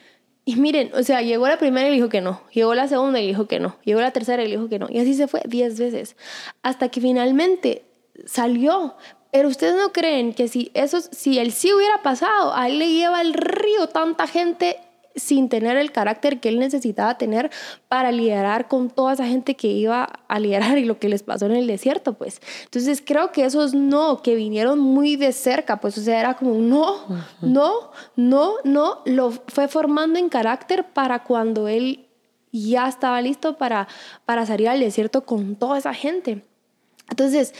Y 0.48 0.54
miren, 0.54 0.92
o 0.94 1.02
sea, 1.02 1.22
llegó 1.22 1.48
la 1.48 1.58
primera 1.58 1.88
y 1.88 1.90
le 1.90 1.96
dijo 1.96 2.08
que 2.08 2.20
no, 2.20 2.40
llegó 2.52 2.72
la 2.76 2.86
segunda 2.86 3.18
y 3.18 3.22
le 3.22 3.28
dijo 3.30 3.48
que 3.48 3.58
no, 3.58 3.76
llegó 3.82 4.00
la 4.00 4.12
tercera 4.12 4.44
y 4.44 4.46
le 4.46 4.56
dijo 4.56 4.68
que 4.68 4.78
no. 4.78 4.86
Y 4.88 5.00
así 5.00 5.14
se 5.14 5.26
fue 5.26 5.42
diez 5.44 5.76
veces, 5.76 6.14
hasta 6.62 6.88
que 6.88 7.00
finalmente 7.00 7.84
salió. 8.26 8.94
Pero 9.32 9.48
ustedes 9.48 9.74
no 9.74 9.92
creen 9.92 10.32
que 10.34 10.46
si 10.46 10.70
eso, 10.72 11.00
si 11.00 11.40
él 11.40 11.50
sí 11.50 11.72
hubiera 11.72 12.00
pasado, 12.00 12.54
a 12.54 12.68
él 12.68 12.78
le 12.78 12.92
lleva 12.92 13.22
el 13.22 13.34
río 13.34 13.88
tanta 13.88 14.28
gente 14.28 14.78
sin 15.16 15.48
tener 15.48 15.76
el 15.78 15.90
carácter 15.92 16.40
que 16.40 16.50
él 16.50 16.58
necesitaba 16.58 17.18
tener 17.18 17.50
para 17.88 18.12
liderar 18.12 18.68
con 18.68 18.90
toda 18.90 19.14
esa 19.14 19.26
gente 19.26 19.56
que 19.56 19.68
iba 19.68 20.04
a 20.28 20.38
liderar 20.38 20.78
y 20.78 20.84
lo 20.84 20.98
que 20.98 21.08
les 21.08 21.22
pasó 21.22 21.46
en 21.46 21.56
el 21.56 21.66
desierto, 21.66 22.12
pues. 22.12 22.40
Entonces 22.64 23.02
creo 23.04 23.32
que 23.32 23.44
esos 23.44 23.74
no, 23.74 24.22
que 24.22 24.34
vinieron 24.34 24.78
muy 24.78 25.16
de 25.16 25.32
cerca, 25.32 25.80
pues, 25.80 25.96
o 25.98 26.02
sea, 26.02 26.20
era 26.20 26.34
como 26.34 26.54
no, 26.54 26.96
no, 27.40 27.90
no, 28.14 28.54
no, 28.64 29.00
lo 29.06 29.30
fue 29.30 29.68
formando 29.68 30.18
en 30.18 30.28
carácter 30.28 30.84
para 30.84 31.24
cuando 31.24 31.66
él 31.66 32.06
ya 32.52 32.88
estaba 32.88 33.20
listo 33.20 33.56
para, 33.56 33.88
para 34.24 34.46
salir 34.46 34.68
al 34.68 34.80
desierto 34.80 35.24
con 35.24 35.56
toda 35.56 35.78
esa 35.78 35.94
gente. 35.94 36.44
Entonces, 37.08 37.54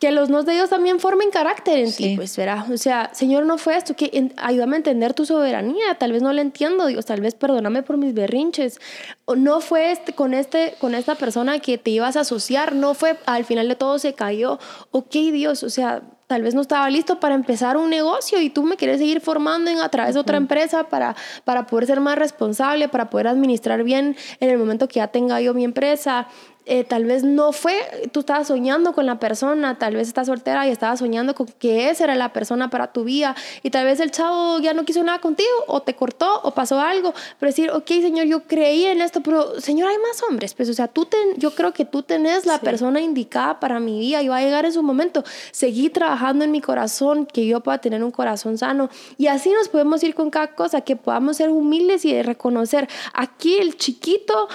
que 0.00 0.10
los 0.12 0.30
no 0.30 0.42
de 0.42 0.54
Dios 0.54 0.70
también 0.70 0.98
formen 0.98 1.30
carácter 1.30 1.78
en 1.78 1.94
ti, 1.94 2.16
pues 2.16 2.34
verá. 2.34 2.64
O 2.72 2.78
sea, 2.78 3.10
Señor, 3.12 3.44
no 3.44 3.58
fue 3.58 3.76
esto, 3.76 3.94
que 3.94 4.32
ayúdame 4.38 4.76
a 4.76 4.78
entender 4.78 5.12
tu 5.12 5.26
soberanía, 5.26 5.94
tal 5.98 6.12
vez 6.12 6.22
no 6.22 6.32
lo 6.32 6.40
entiendo, 6.40 6.86
Dios, 6.86 7.04
tal 7.04 7.20
vez 7.20 7.34
perdóname 7.34 7.82
por 7.82 7.98
mis 7.98 8.14
berrinches. 8.14 8.80
O 9.26 9.36
no 9.36 9.60
fue 9.60 9.92
este, 9.92 10.14
con, 10.14 10.32
este, 10.32 10.74
con 10.80 10.94
esta 10.94 11.16
persona 11.16 11.58
que 11.58 11.76
te 11.76 11.90
ibas 11.90 12.16
a 12.16 12.20
asociar, 12.20 12.74
no 12.74 12.94
fue, 12.94 13.18
al 13.26 13.44
final 13.44 13.68
de 13.68 13.76
todo 13.76 13.98
se 13.98 14.14
cayó. 14.14 14.58
Ok, 14.90 15.12
Dios, 15.12 15.62
o 15.62 15.68
sea, 15.68 16.00
tal 16.26 16.42
vez 16.42 16.54
no 16.54 16.62
estaba 16.62 16.88
listo 16.88 17.20
para 17.20 17.34
empezar 17.34 17.76
un 17.76 17.90
negocio 17.90 18.40
y 18.40 18.48
tú 18.48 18.62
me 18.62 18.76
quieres 18.76 19.00
seguir 19.00 19.20
formando 19.20 19.70
en, 19.70 19.80
a 19.80 19.88
través 19.90 20.14
de 20.14 20.20
otra 20.20 20.38
empresa 20.38 20.84
para, 20.84 21.14
para 21.44 21.66
poder 21.66 21.86
ser 21.86 22.00
más 22.00 22.16
responsable, 22.16 22.88
para 22.88 23.10
poder 23.10 23.26
administrar 23.26 23.82
bien 23.84 24.16
en 24.38 24.48
el 24.48 24.56
momento 24.56 24.88
que 24.88 25.00
ya 25.00 25.08
tenga 25.08 25.42
yo 25.42 25.52
mi 25.52 25.64
empresa. 25.64 26.26
Eh, 26.66 26.84
tal 26.84 27.06
vez 27.06 27.24
no 27.24 27.52
fue, 27.52 27.74
tú 28.12 28.20
estabas 28.20 28.48
soñando 28.48 28.92
con 28.92 29.06
la 29.06 29.18
persona, 29.18 29.78
tal 29.78 29.96
vez 29.96 30.08
estás 30.08 30.26
soltera 30.26 30.68
y 30.68 30.70
estabas 30.70 30.98
soñando 30.98 31.34
con 31.34 31.46
que 31.46 31.88
esa 31.88 32.04
era 32.04 32.14
la 32.14 32.34
persona 32.34 32.68
para 32.68 32.92
tu 32.92 33.02
vida 33.04 33.34
y 33.62 33.70
tal 33.70 33.86
vez 33.86 33.98
el 33.98 34.10
chavo 34.10 34.58
ya 34.58 34.74
no 34.74 34.84
quiso 34.84 35.02
nada 35.02 35.20
contigo 35.20 35.48
o 35.68 35.80
te 35.80 35.96
cortó 35.96 36.40
o 36.42 36.52
pasó 36.52 36.78
algo, 36.78 37.14
pero 37.38 37.50
decir, 37.50 37.70
ok, 37.70 37.86
Señor, 37.86 38.26
yo 38.26 38.42
creí 38.42 38.84
en 38.84 39.00
esto, 39.00 39.22
pero 39.22 39.58
Señor, 39.58 39.88
hay 39.88 39.96
más 39.98 40.22
hombres, 40.22 40.52
pues 40.52 40.68
o 40.68 40.74
sea, 40.74 40.86
tú 40.86 41.06
ten, 41.06 41.36
yo 41.38 41.54
creo 41.54 41.72
que 41.72 41.86
tú 41.86 42.02
tenés 42.02 42.44
la 42.44 42.58
persona 42.58 43.00
indicada 43.00 43.58
para 43.58 43.80
mi 43.80 43.98
vida 43.98 44.22
y 44.22 44.28
va 44.28 44.36
a 44.36 44.42
llegar 44.42 44.66
en 44.66 44.72
su 44.72 44.82
momento. 44.82 45.24
Seguí 45.52 45.88
trabajando 45.88 46.44
en 46.44 46.50
mi 46.50 46.60
corazón, 46.60 47.24
que 47.24 47.46
yo 47.46 47.60
pueda 47.60 47.78
tener 47.78 48.04
un 48.04 48.10
corazón 48.10 48.58
sano 48.58 48.90
y 49.16 49.28
así 49.28 49.50
nos 49.50 49.68
podemos 49.68 50.04
ir 50.04 50.14
con 50.14 50.28
cada 50.30 50.54
cosa, 50.54 50.82
que 50.82 50.94
podamos 50.94 51.38
ser 51.38 51.48
humildes 51.48 52.04
y 52.04 52.20
reconocer, 52.22 52.86
aquí 53.14 53.56
el 53.56 53.76
chiquito 53.78 54.48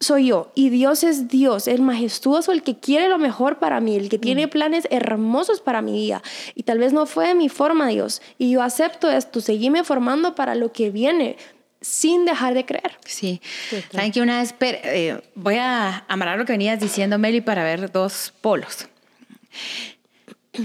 soy 0.00 0.28
yo 0.28 0.52
y 0.54 0.70
Dios 0.70 1.02
es 1.02 1.28
Dios, 1.28 1.66
el 1.66 1.82
majestuoso, 1.82 2.52
el 2.52 2.62
que 2.62 2.78
quiere 2.78 3.08
lo 3.08 3.18
mejor 3.18 3.58
para 3.58 3.80
mí, 3.80 3.96
el 3.96 4.08
que 4.08 4.18
tiene 4.18 4.46
mm. 4.46 4.50
planes 4.50 4.88
hermosos 4.90 5.60
para 5.60 5.82
mi 5.82 5.92
vida. 5.92 6.22
Y 6.54 6.62
tal 6.62 6.78
vez 6.78 6.92
no 6.92 7.06
fue 7.06 7.28
de 7.28 7.34
mi 7.34 7.48
forma, 7.48 7.88
Dios. 7.88 8.22
Y 8.38 8.50
yo 8.50 8.62
acepto 8.62 9.10
esto, 9.10 9.40
seguime 9.40 9.84
formando 9.84 10.34
para 10.34 10.54
lo 10.54 10.72
que 10.72 10.90
viene 10.90 11.36
sin 11.80 12.24
dejar 12.24 12.54
de 12.54 12.64
creer. 12.64 12.98
Sí. 13.04 13.40
Saben 13.92 14.12
que 14.12 14.20
una 14.20 14.40
vez, 14.40 14.54
eh, 14.60 15.20
voy 15.34 15.56
a 15.56 16.04
amarrar 16.08 16.38
lo 16.38 16.44
que 16.44 16.52
venías 16.52 16.80
diciendo, 16.80 17.18
Meli, 17.18 17.40
para 17.40 17.64
ver 17.64 17.90
dos 17.90 18.32
polos. 18.40 18.88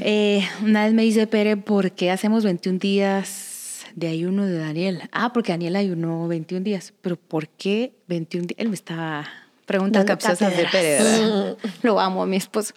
Eh, 0.02 0.48
una 0.64 0.86
vez 0.86 0.94
me 0.94 1.04
dice 1.04 1.28
Pere, 1.28 1.56
¿por 1.56 1.92
qué 1.92 2.10
hacemos 2.10 2.44
21 2.44 2.80
días 2.80 3.53
de 3.96 4.08
ayuno 4.08 4.46
de 4.46 4.58
Daniel. 4.58 5.02
Ah, 5.12 5.34
porque 5.34 5.52
Daniel 5.52 5.76
ayunó 5.76 6.28
21 6.28 6.64
días. 6.64 6.94
Pero 7.02 7.16
¿por 7.16 7.48
qué 7.48 7.94
21 8.08 8.48
días? 8.48 8.60
Él 8.60 8.70
me 8.70 8.76
estaba 8.76 9.28
preguntas 9.66 10.06
capciosas 10.06 10.56
de 10.56 10.66
Pérez. 10.66 11.58
Lo 11.84 12.00
amo 12.00 12.24
a 12.24 12.26
mi 12.26 12.36
esposo. 12.36 12.74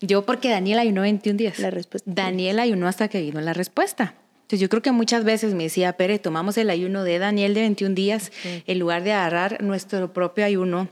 Yo 0.00 0.24
porque 0.24 0.50
Daniel 0.50 0.78
ayunó 0.78 1.02
21 1.02 1.36
días. 1.36 1.58
La 1.58 1.70
respuesta. 1.70 2.10
Daniel 2.12 2.58
ayunó 2.58 2.86
hasta 2.88 3.08
que 3.08 3.20
vino 3.20 3.40
la 3.40 3.52
respuesta. 3.52 4.14
Entonces 4.48 4.60
yo 4.60 4.70
creo 4.70 4.80
que 4.80 4.92
muchas 4.92 5.24
veces 5.24 5.52
me 5.52 5.64
decía, 5.64 5.92
Pérez, 5.92 6.22
tomamos 6.22 6.56
el 6.56 6.70
ayuno 6.70 7.04
de 7.04 7.18
Daniel 7.18 7.52
de 7.52 7.60
21 7.60 7.94
días 7.94 8.32
en 8.44 8.78
lugar 8.78 9.04
de 9.04 9.12
agarrar 9.12 9.62
nuestro 9.62 10.14
propio 10.14 10.46
ayuno 10.46 10.88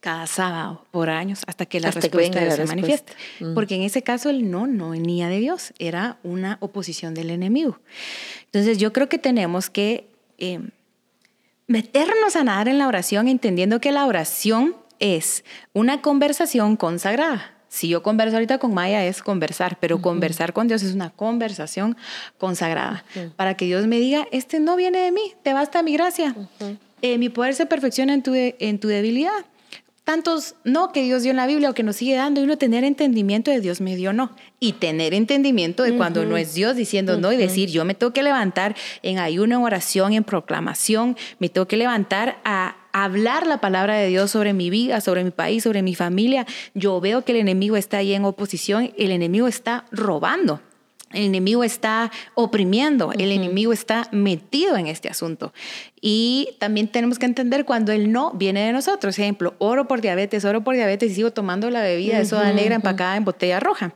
cada 0.00 0.26
sábado 0.26 0.84
por 0.90 1.10
años 1.10 1.42
hasta 1.46 1.66
que 1.66 1.80
la 1.80 1.90
respuesta 1.90 2.50
se 2.50 2.64
manifieste. 2.64 3.12
Mm. 3.40 3.54
Porque 3.54 3.74
en 3.74 3.82
ese 3.82 4.02
caso 4.02 4.30
el 4.30 4.50
no 4.50 4.66
no 4.66 4.90
venía 4.90 5.28
de 5.28 5.38
Dios, 5.38 5.72
era 5.78 6.18
una 6.22 6.58
oposición 6.60 7.14
del 7.14 7.30
enemigo. 7.30 7.78
Entonces 8.46 8.78
yo 8.78 8.92
creo 8.92 9.08
que 9.08 9.18
tenemos 9.18 9.70
que 9.70 10.08
em, 10.38 10.70
meternos 11.66 12.36
a 12.36 12.44
nadar 12.44 12.68
en 12.68 12.78
la 12.78 12.86
oración 12.86 13.28
entendiendo 13.28 13.80
que 13.80 13.90
la 13.90 14.06
oración 14.06 14.76
es 15.00 15.44
una 15.72 16.00
conversación 16.00 16.76
consagrada. 16.76 17.54
Si 17.68 17.88
yo 17.88 18.02
converso 18.02 18.36
ahorita 18.36 18.58
con 18.58 18.72
Maya 18.72 19.04
es 19.04 19.22
conversar, 19.22 19.76
pero 19.78 20.00
conversar 20.00 20.54
con 20.54 20.68
Dios 20.68 20.82
es 20.82 20.94
una 20.94 21.10
conversación 21.10 21.98
consagrada. 22.38 23.04
Para 23.36 23.58
que 23.58 23.66
Dios 23.66 23.86
me 23.86 23.98
diga, 23.98 24.26
este 24.32 24.58
no 24.58 24.74
viene 24.74 25.00
de 25.00 25.12
mí, 25.12 25.34
te 25.42 25.52
basta 25.52 25.82
mi 25.82 25.92
gracia. 25.92 26.34
Eh, 27.02 27.18
mi 27.18 27.28
poder 27.28 27.54
se 27.54 27.66
perfecciona 27.66 28.14
en 28.14 28.22
tu, 28.22 28.32
en 28.34 28.78
tu 28.80 28.88
debilidad 28.88 29.44
tantos 30.08 30.54
no 30.64 30.90
que 30.90 31.02
Dios 31.02 31.22
dio 31.22 31.32
en 31.32 31.36
la 31.36 31.46
Biblia 31.46 31.68
o 31.68 31.74
que 31.74 31.82
nos 31.82 31.96
sigue 31.96 32.16
dando 32.16 32.40
y 32.40 32.44
uno 32.44 32.56
tener 32.56 32.82
entendimiento 32.82 33.50
de 33.50 33.60
Dios 33.60 33.82
me 33.82 33.94
dio 33.94 34.14
no 34.14 34.34
y 34.58 34.72
tener 34.72 35.12
entendimiento 35.12 35.82
de 35.82 35.98
cuando 35.98 36.24
no 36.24 36.38
es 36.38 36.54
Dios 36.54 36.76
diciendo 36.76 37.20
no 37.20 37.30
y 37.30 37.36
decir 37.36 37.68
yo 37.68 37.84
me 37.84 37.92
tengo 37.92 38.14
que 38.14 38.22
levantar 38.22 38.74
en 39.02 39.18
ayuno, 39.18 39.56
en 39.56 39.62
oración, 39.62 40.14
en 40.14 40.24
proclamación, 40.24 41.14
me 41.40 41.50
tengo 41.50 41.68
que 41.68 41.76
levantar 41.76 42.38
a 42.46 42.76
hablar 42.94 43.46
la 43.46 43.60
palabra 43.60 43.96
de 43.96 44.08
Dios 44.08 44.30
sobre 44.30 44.54
mi 44.54 44.70
vida, 44.70 45.02
sobre 45.02 45.24
mi 45.24 45.30
país, 45.30 45.64
sobre 45.64 45.82
mi 45.82 45.94
familia. 45.94 46.46
Yo 46.72 47.02
veo 47.02 47.26
que 47.26 47.32
el 47.32 47.38
enemigo 47.38 47.76
está 47.76 47.98
ahí 47.98 48.14
en 48.14 48.24
oposición, 48.24 48.94
el 48.96 49.10
enemigo 49.10 49.46
está 49.46 49.84
robando. 49.92 50.62
El 51.12 51.24
enemigo 51.24 51.64
está 51.64 52.10
oprimiendo, 52.34 53.12
el 53.12 53.32
enemigo 53.32 53.72
está 53.72 54.08
metido 54.12 54.76
en 54.76 54.86
este 54.86 55.08
asunto. 55.08 55.54
Y 56.00 56.50
también 56.58 56.88
tenemos 56.88 57.18
que 57.18 57.26
entender 57.26 57.64
cuando 57.64 57.92
el 57.92 58.12
no 58.12 58.32
viene 58.32 58.66
de 58.66 58.72
nosotros. 58.72 59.18
Ejemplo, 59.18 59.54
oro 59.58 59.88
por 59.88 60.00
diabetes, 60.00 60.44
oro 60.44 60.62
por 60.62 60.74
diabetes 60.74 61.12
y 61.12 61.14
sigo 61.14 61.30
tomando 61.30 61.70
la 61.70 61.82
bebida 61.82 62.18
de 62.18 62.26
soda 62.26 62.52
negra 62.52 62.74
empacada 62.74 63.16
en 63.16 63.24
botella 63.24 63.58
roja. 63.58 63.94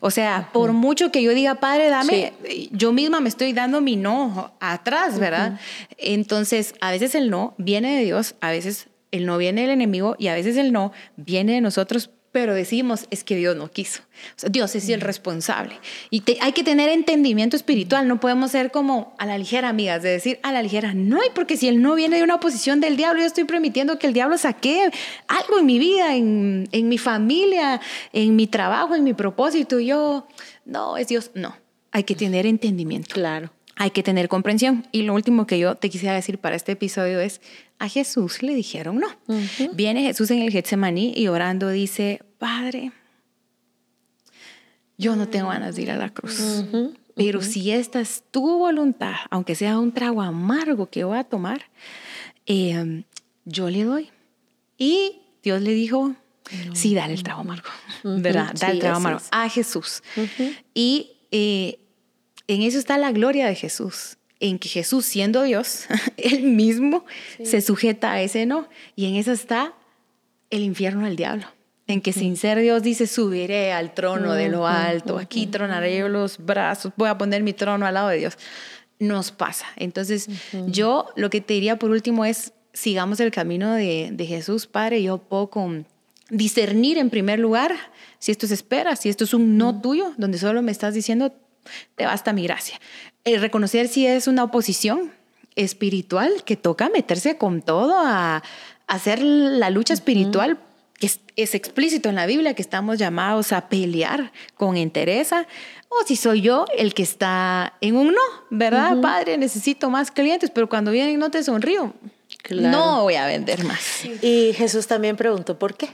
O 0.00 0.10
sea, 0.10 0.48
por 0.52 0.72
mucho 0.72 1.12
que 1.12 1.22
yo 1.22 1.34
diga, 1.34 1.56
padre, 1.56 1.90
dame, 1.90 2.32
yo 2.72 2.92
misma 2.92 3.20
me 3.20 3.28
estoy 3.28 3.52
dando 3.52 3.80
mi 3.80 3.96
no 3.96 4.54
atrás, 4.58 5.18
¿verdad? 5.18 5.60
Entonces, 5.98 6.74
a 6.80 6.90
veces 6.90 7.14
el 7.14 7.30
no 7.30 7.54
viene 7.58 7.98
de 7.98 8.04
Dios, 8.04 8.34
a 8.40 8.50
veces 8.50 8.88
el 9.12 9.26
no 9.26 9.38
viene 9.38 9.62
del 9.62 9.70
enemigo 9.70 10.16
y 10.18 10.28
a 10.28 10.34
veces 10.34 10.56
el 10.56 10.72
no 10.72 10.92
viene 11.16 11.52
de 11.52 11.60
nosotros 11.60 12.10
pero 12.36 12.52
decimos 12.52 13.06
es 13.10 13.24
que 13.24 13.34
Dios 13.34 13.56
no 13.56 13.70
quiso. 13.70 14.02
Dios 14.50 14.76
es 14.76 14.86
el 14.90 15.00
responsable. 15.00 15.80
Y 16.10 16.22
hay 16.42 16.52
que 16.52 16.62
tener 16.62 16.90
entendimiento 16.90 17.56
espiritual, 17.56 18.06
no 18.06 18.20
podemos 18.20 18.50
ser 18.50 18.70
como 18.70 19.14
a 19.16 19.24
la 19.24 19.38
ligera, 19.38 19.70
amigas, 19.70 20.02
de 20.02 20.10
decir 20.10 20.38
a 20.42 20.52
la 20.52 20.62
ligera, 20.62 20.92
no, 20.92 21.24
y 21.24 21.30
porque 21.30 21.56
si 21.56 21.66
él 21.66 21.80
no 21.80 21.94
viene 21.94 22.18
de 22.18 22.24
una 22.24 22.34
oposición 22.34 22.78
del 22.78 22.98
diablo, 22.98 23.22
yo 23.22 23.26
estoy 23.26 23.44
permitiendo 23.44 23.98
que 23.98 24.06
el 24.06 24.12
diablo 24.12 24.36
saque 24.36 24.90
algo 25.28 25.60
en 25.60 25.64
mi 25.64 25.78
vida, 25.78 26.14
en, 26.14 26.68
en 26.72 26.88
mi 26.90 26.98
familia, 26.98 27.80
en 28.12 28.36
mi 28.36 28.46
trabajo, 28.46 28.94
en 28.94 29.04
mi 29.04 29.14
propósito. 29.14 29.80
Y 29.80 29.86
yo, 29.86 30.28
no, 30.66 30.98
es 30.98 31.08
Dios, 31.08 31.30
no. 31.32 31.56
Hay 31.90 32.04
que 32.04 32.14
tener 32.14 32.44
entendimiento. 32.44 33.14
Claro 33.14 33.50
hay 33.76 33.90
que 33.90 34.02
tener 34.02 34.28
comprensión. 34.28 34.86
Y 34.90 35.02
lo 35.02 35.14
último 35.14 35.46
que 35.46 35.58
yo 35.58 35.74
te 35.76 35.90
quisiera 35.90 36.14
decir 36.14 36.38
para 36.38 36.56
este 36.56 36.72
episodio 36.72 37.20
es, 37.20 37.42
a 37.78 37.88
Jesús 37.88 38.42
le 38.42 38.54
dijeron 38.54 38.98
no. 38.98 39.08
Viene 39.74 40.02
Jesús 40.02 40.30
en 40.30 40.40
el 40.40 40.50
Getsemaní 40.50 41.12
y 41.14 41.28
orando 41.28 41.68
dice, 41.68 42.22
Padre, 42.38 42.92
yo 44.98 45.16
no 45.16 45.28
tengo 45.28 45.48
ganas 45.48 45.76
de 45.76 45.82
ir 45.82 45.90
a 45.90 45.96
la 45.96 46.10
cruz. 46.10 46.64
Pero 47.14 47.40
si 47.40 47.70
esta 47.70 48.00
es 48.00 48.24
tu 48.30 48.58
voluntad, 48.58 49.14
aunque 49.30 49.54
sea 49.54 49.78
un 49.78 49.92
trago 49.92 50.20
amargo 50.20 50.90
que 50.90 51.04
voy 51.04 51.18
a 51.18 51.24
tomar, 51.24 51.62
em, 52.44 53.04
yo 53.44 53.70
le 53.70 53.84
doy. 53.84 54.10
Y 54.76 55.20
Dios 55.42 55.62
le 55.62 55.72
dijo, 55.72 56.14
sí, 56.74 56.94
dale 56.94 57.14
el 57.14 57.22
trago 57.22 57.40
amargo, 57.40 57.70
¿verdad? 58.04 58.52
Dale 58.58 58.74
el 58.74 58.80
trago 58.80 58.96
amargo 58.96 59.20
a 59.30 59.48
Jesús. 59.48 60.02
Y 60.74 61.12
eh, 61.30 61.78
en 62.48 62.62
eso 62.62 62.78
está 62.78 62.98
la 62.98 63.12
gloria 63.12 63.46
de 63.46 63.54
Jesús, 63.54 64.18
en 64.38 64.58
que 64.58 64.68
Jesús 64.68 65.06
siendo 65.06 65.42
Dios, 65.42 65.86
él 66.18 66.42
mismo 66.42 67.06
se 67.42 67.60
sujeta 67.60 68.12
a 68.12 68.20
ese 68.20 68.44
no. 68.44 68.68
Y 68.94 69.06
en 69.06 69.16
eso 69.16 69.32
está 69.32 69.72
el 70.50 70.62
infierno 70.62 71.06
del 71.06 71.16
diablo. 71.16 71.46
En 71.88 72.00
que 72.00 72.12
sin 72.12 72.36
ser 72.36 72.60
Dios 72.60 72.82
dice, 72.82 73.06
subiré 73.06 73.72
al 73.72 73.94
trono 73.94 74.32
de 74.32 74.48
lo 74.48 74.66
alto, 74.66 75.18
aquí 75.18 75.46
tronaré 75.46 75.98
yo 75.98 76.08
los 76.08 76.38
brazos, 76.38 76.92
voy 76.96 77.08
a 77.08 77.16
poner 77.16 77.44
mi 77.44 77.52
trono 77.52 77.86
al 77.86 77.94
lado 77.94 78.08
de 78.08 78.18
Dios. 78.18 78.36
nos 78.98 79.30
pasa. 79.30 79.66
Entonces, 79.76 80.28
yo 80.66 81.06
lo 81.16 81.30
que 81.30 81.40
te 81.40 81.54
diría 81.54 81.78
por 81.78 81.90
último 81.90 82.24
es, 82.24 82.52
sigamos 82.72 83.20
el 83.20 83.30
camino 83.30 83.72
de, 83.72 84.08
de 84.12 84.26
Jesús, 84.26 84.66
Padre. 84.66 85.02
Yo 85.02 85.18
puedo 85.18 85.48
con 85.48 85.86
discernir 86.30 86.98
en 86.98 87.10
primer 87.10 87.38
lugar 87.38 87.74
si 88.18 88.32
esto 88.32 88.46
es 88.46 88.52
espera, 88.52 88.96
si 88.96 89.08
esto 89.08 89.24
es 89.24 89.34
un 89.34 89.56
no 89.56 89.80
tuyo, 89.80 90.12
donde 90.16 90.38
solo 90.38 90.62
me 90.62 90.72
estás 90.72 90.94
diciendo, 90.94 91.32
te 91.94 92.04
basta 92.04 92.32
mi 92.32 92.42
gracia. 92.42 92.80
Eh, 93.24 93.38
reconocer 93.38 93.88
si 93.88 94.06
es 94.06 94.26
una 94.26 94.44
oposición 94.44 95.12
espiritual 95.54 96.44
que 96.44 96.56
toca 96.56 96.88
meterse 96.88 97.36
con 97.36 97.62
todo 97.62 97.98
a, 97.98 98.42
hacer 98.86 99.20
la 99.20 99.68
lucha 99.70 99.94
espiritual 99.94 100.60
que 100.98 101.10
es, 101.36 101.54
explícito 101.54 102.08
en 102.08 102.14
la 102.14 102.26
Biblia 102.26 102.54
que 102.54 102.62
estamos 102.62 102.98
llamados 102.98 103.52
a 103.52 103.68
pelear 103.68 104.32
con 104.54 104.76
entereza, 104.76 105.46
o 105.88 106.06
si 106.06 106.16
soy 106.16 106.40
yo 106.40 106.64
el 106.76 106.94
que 106.94 107.02
está 107.02 107.74
en 107.80 107.96
un 107.96 108.08
no, 108.08 108.20
¿verdad, 108.50 109.00
Padre? 109.00 109.38
Necesito 109.38 109.90
más 109.90 110.10
clientes, 110.10 110.50
pero 110.50 110.68
cuando 110.68 110.90
vienen 110.90 111.18
no 111.18 111.30
te 111.30 111.42
sonrío. 111.42 111.94
No 112.50 113.02
voy 113.02 113.14
a 113.14 113.26
vender 113.26 113.64
más. 113.64 114.04
Y 114.22 114.52
Jesús 114.54 114.86
también 114.86 115.16
preguntó, 115.16 115.58
¿por 115.58 115.76
qué? 115.76 115.88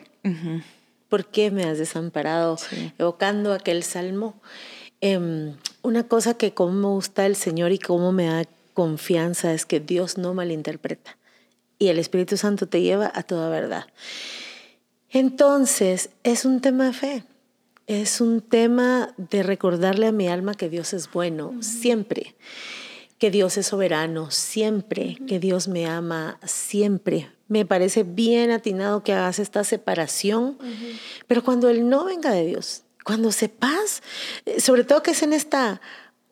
¿Por 1.09 1.27
qué 1.27 1.51
me 1.51 1.65
has 1.65 1.79
desamparado? 1.79 2.57
Evocando 2.99 3.53
aquel 3.53 3.83
salmo. 3.83 4.41
Em, 5.01 5.57
una 5.83 6.05
cosa 6.05 6.35
que 6.35 6.55
como 6.55 6.73
me 6.73 6.87
gusta 6.87 7.27
el 7.27 7.37
Señor 7.37 7.73
y 7.73 7.79
cómo 7.79 8.13
me 8.13 8.27
da 8.27 8.45
confianza 8.73 9.53
es 9.53 9.67
que 9.67 9.81
Dios 9.81 10.17
no 10.17 10.33
malinterpreta 10.33 11.19
y 11.83 11.89
el 11.89 11.99
Espíritu 11.99 12.37
Santo 12.37 12.69
te 12.69 12.81
lleva 12.81 13.11
a 13.13 13.25
toda 13.25 13.49
verdad. 13.49 13.87
Entonces, 15.13 16.11
es 16.25 16.45
un 16.47 16.61
tema 16.61 16.87
de 16.87 16.93
fe, 16.95 17.25
es 17.87 18.21
un 18.23 18.41
tema 18.41 19.15
de 19.19 19.43
recordarle 19.43 20.07
a 20.07 20.13
mi 20.13 20.27
alma 20.27 20.55
que 20.55 20.71
Dios 20.71 20.95
es 20.95 21.11
bueno, 21.13 21.53
siempre, 21.61 22.35
que 23.19 23.31
Dios 23.31 23.59
es 23.59 23.67
soberano, 23.67 24.31
siempre, 24.31 25.19
que 25.29 25.39
Dios 25.39 25.69
me 25.69 25.87
ama, 25.87 26.39
siempre. 26.45 27.31
Me 27.47 27.67
parece 27.67 28.05
bien 28.05 28.51
atinado 28.51 29.05
que 29.05 29.13
hagas 29.13 29.39
esta 29.39 29.65
separación, 29.65 30.57
pero 31.27 31.45
cuando 31.45 31.69
el 31.69 31.89
no 31.89 32.07
venga 32.07 32.33
de 32.33 32.47
Dios, 32.47 32.85
cuando 33.05 33.33
sepas, 33.33 34.03
eh, 34.47 34.61
sobre 34.61 34.85
todo 34.85 35.03
que 35.03 35.11
es 35.11 35.23
en 35.23 35.33
esta 35.33 35.81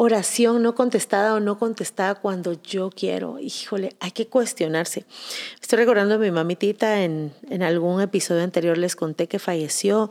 oración 0.03 0.63
no 0.63 0.75
contestada 0.75 1.35
o 1.35 1.41
no 1.41 1.59
contestada 1.59 2.15
cuando 2.15 2.55
yo 2.63 2.89
quiero. 2.89 3.39
Híjole, 3.39 3.97
hay 4.01 4.13
que 4.13 4.29
cuestionarse. 4.29 5.05
Estoy 5.61 5.81
recordando 5.81 6.15
a 6.15 6.19
mi 6.19 6.31
mamitita 6.31 7.05
en, 7.05 7.35
en 7.51 7.63
algún 7.63 8.01
episodio 8.01 8.43
anterior 8.43 8.79
les 8.79 8.97
conté 8.97 9.27
que 9.27 9.39
falleció 9.39 10.09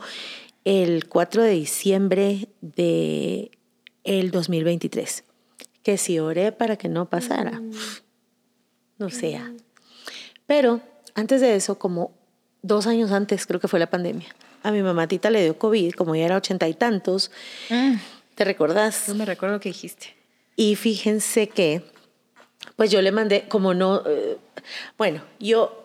el 0.64 1.08
4 1.08 1.42
de 1.42 1.50
diciembre 1.50 2.48
de 2.60 3.50
el 4.04 4.30
2023. 4.30 5.24
Que 5.82 5.98
si 5.98 6.20
oré 6.20 6.52
para 6.52 6.76
que 6.76 6.88
no 6.88 7.10
pasara. 7.10 7.58
Mm. 7.58 7.72
No 8.98 9.10
sea. 9.10 9.52
Pero 10.46 10.80
antes 11.16 11.40
de 11.40 11.56
eso, 11.56 11.80
como 11.80 12.12
dos 12.62 12.86
años 12.86 13.10
antes, 13.10 13.44
creo 13.44 13.58
que 13.58 13.66
fue 13.66 13.80
la 13.80 13.90
pandemia, 13.90 14.28
a 14.62 14.70
mi 14.70 14.84
mamatita 14.84 15.30
le 15.30 15.42
dio 15.42 15.58
COVID, 15.58 15.94
como 15.94 16.14
ya 16.14 16.26
era 16.26 16.36
ochenta 16.36 16.68
y 16.68 16.74
tantos. 16.74 17.32
Mm. 17.70 17.94
¿Te 18.34 18.44
recordás? 18.44 19.08
No 19.08 19.14
me 19.14 19.24
recuerdo 19.24 19.60
que 19.60 19.68
dijiste. 19.68 20.14
Y 20.56 20.76
fíjense 20.76 21.48
que, 21.48 21.82
pues 22.76 22.90
yo 22.90 23.02
le 23.02 23.12
mandé, 23.12 23.48
como 23.48 23.74
no, 23.74 24.02
eh, 24.06 24.38
bueno, 24.98 25.22
yo 25.38 25.80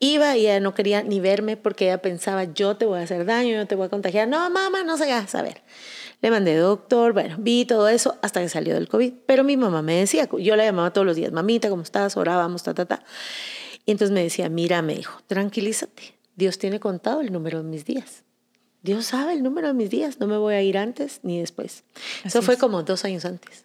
iba 0.00 0.36
y 0.36 0.46
ella 0.46 0.60
no 0.60 0.74
quería 0.74 1.02
ni 1.02 1.20
verme 1.20 1.56
porque 1.56 1.86
ella 1.86 2.02
pensaba, 2.02 2.44
yo 2.44 2.76
te 2.76 2.86
voy 2.86 3.00
a 3.00 3.02
hacer 3.02 3.24
daño, 3.24 3.54
yo 3.54 3.66
te 3.66 3.74
voy 3.74 3.86
a 3.86 3.88
contagiar. 3.88 4.28
No, 4.28 4.48
mamá, 4.50 4.82
no 4.84 4.96
se 4.96 5.10
a 5.12 5.26
saber. 5.26 5.62
Le 6.20 6.30
mandé 6.30 6.56
doctor, 6.56 7.12
bueno, 7.12 7.36
vi 7.38 7.64
todo 7.64 7.88
eso 7.88 8.16
hasta 8.22 8.40
que 8.40 8.48
salió 8.48 8.74
del 8.74 8.88
COVID. 8.88 9.12
Pero 9.26 9.44
mi 9.44 9.56
mamá 9.56 9.82
me 9.82 9.94
decía, 9.94 10.28
yo 10.38 10.56
la 10.56 10.64
llamaba 10.64 10.92
todos 10.92 11.06
los 11.06 11.16
días, 11.16 11.32
mamita, 11.32 11.68
¿cómo 11.68 11.82
estás? 11.82 12.16
Orábamos, 12.16 12.62
ta, 12.62 12.74
ta, 12.74 12.86
ta. 12.86 13.04
Y 13.86 13.92
entonces 13.92 14.12
me 14.12 14.22
decía, 14.22 14.48
mira, 14.48 14.82
me 14.82 14.94
dijo, 14.94 15.20
tranquilízate, 15.26 16.18
Dios 16.36 16.58
tiene 16.58 16.80
contado 16.80 17.20
el 17.20 17.32
número 17.32 17.62
de 17.62 17.68
mis 17.68 17.84
días. 17.84 18.24
Dios 18.82 19.06
sabe 19.06 19.32
el 19.32 19.42
número 19.42 19.68
de 19.68 19.74
mis 19.74 19.90
días, 19.90 20.20
no 20.20 20.26
me 20.26 20.36
voy 20.36 20.54
a 20.54 20.62
ir 20.62 20.78
antes 20.78 21.20
ni 21.22 21.40
después. 21.40 21.84
Eso 22.24 22.42
fue 22.42 22.56
como 22.56 22.82
dos 22.82 23.04
años 23.04 23.24
antes. 23.24 23.64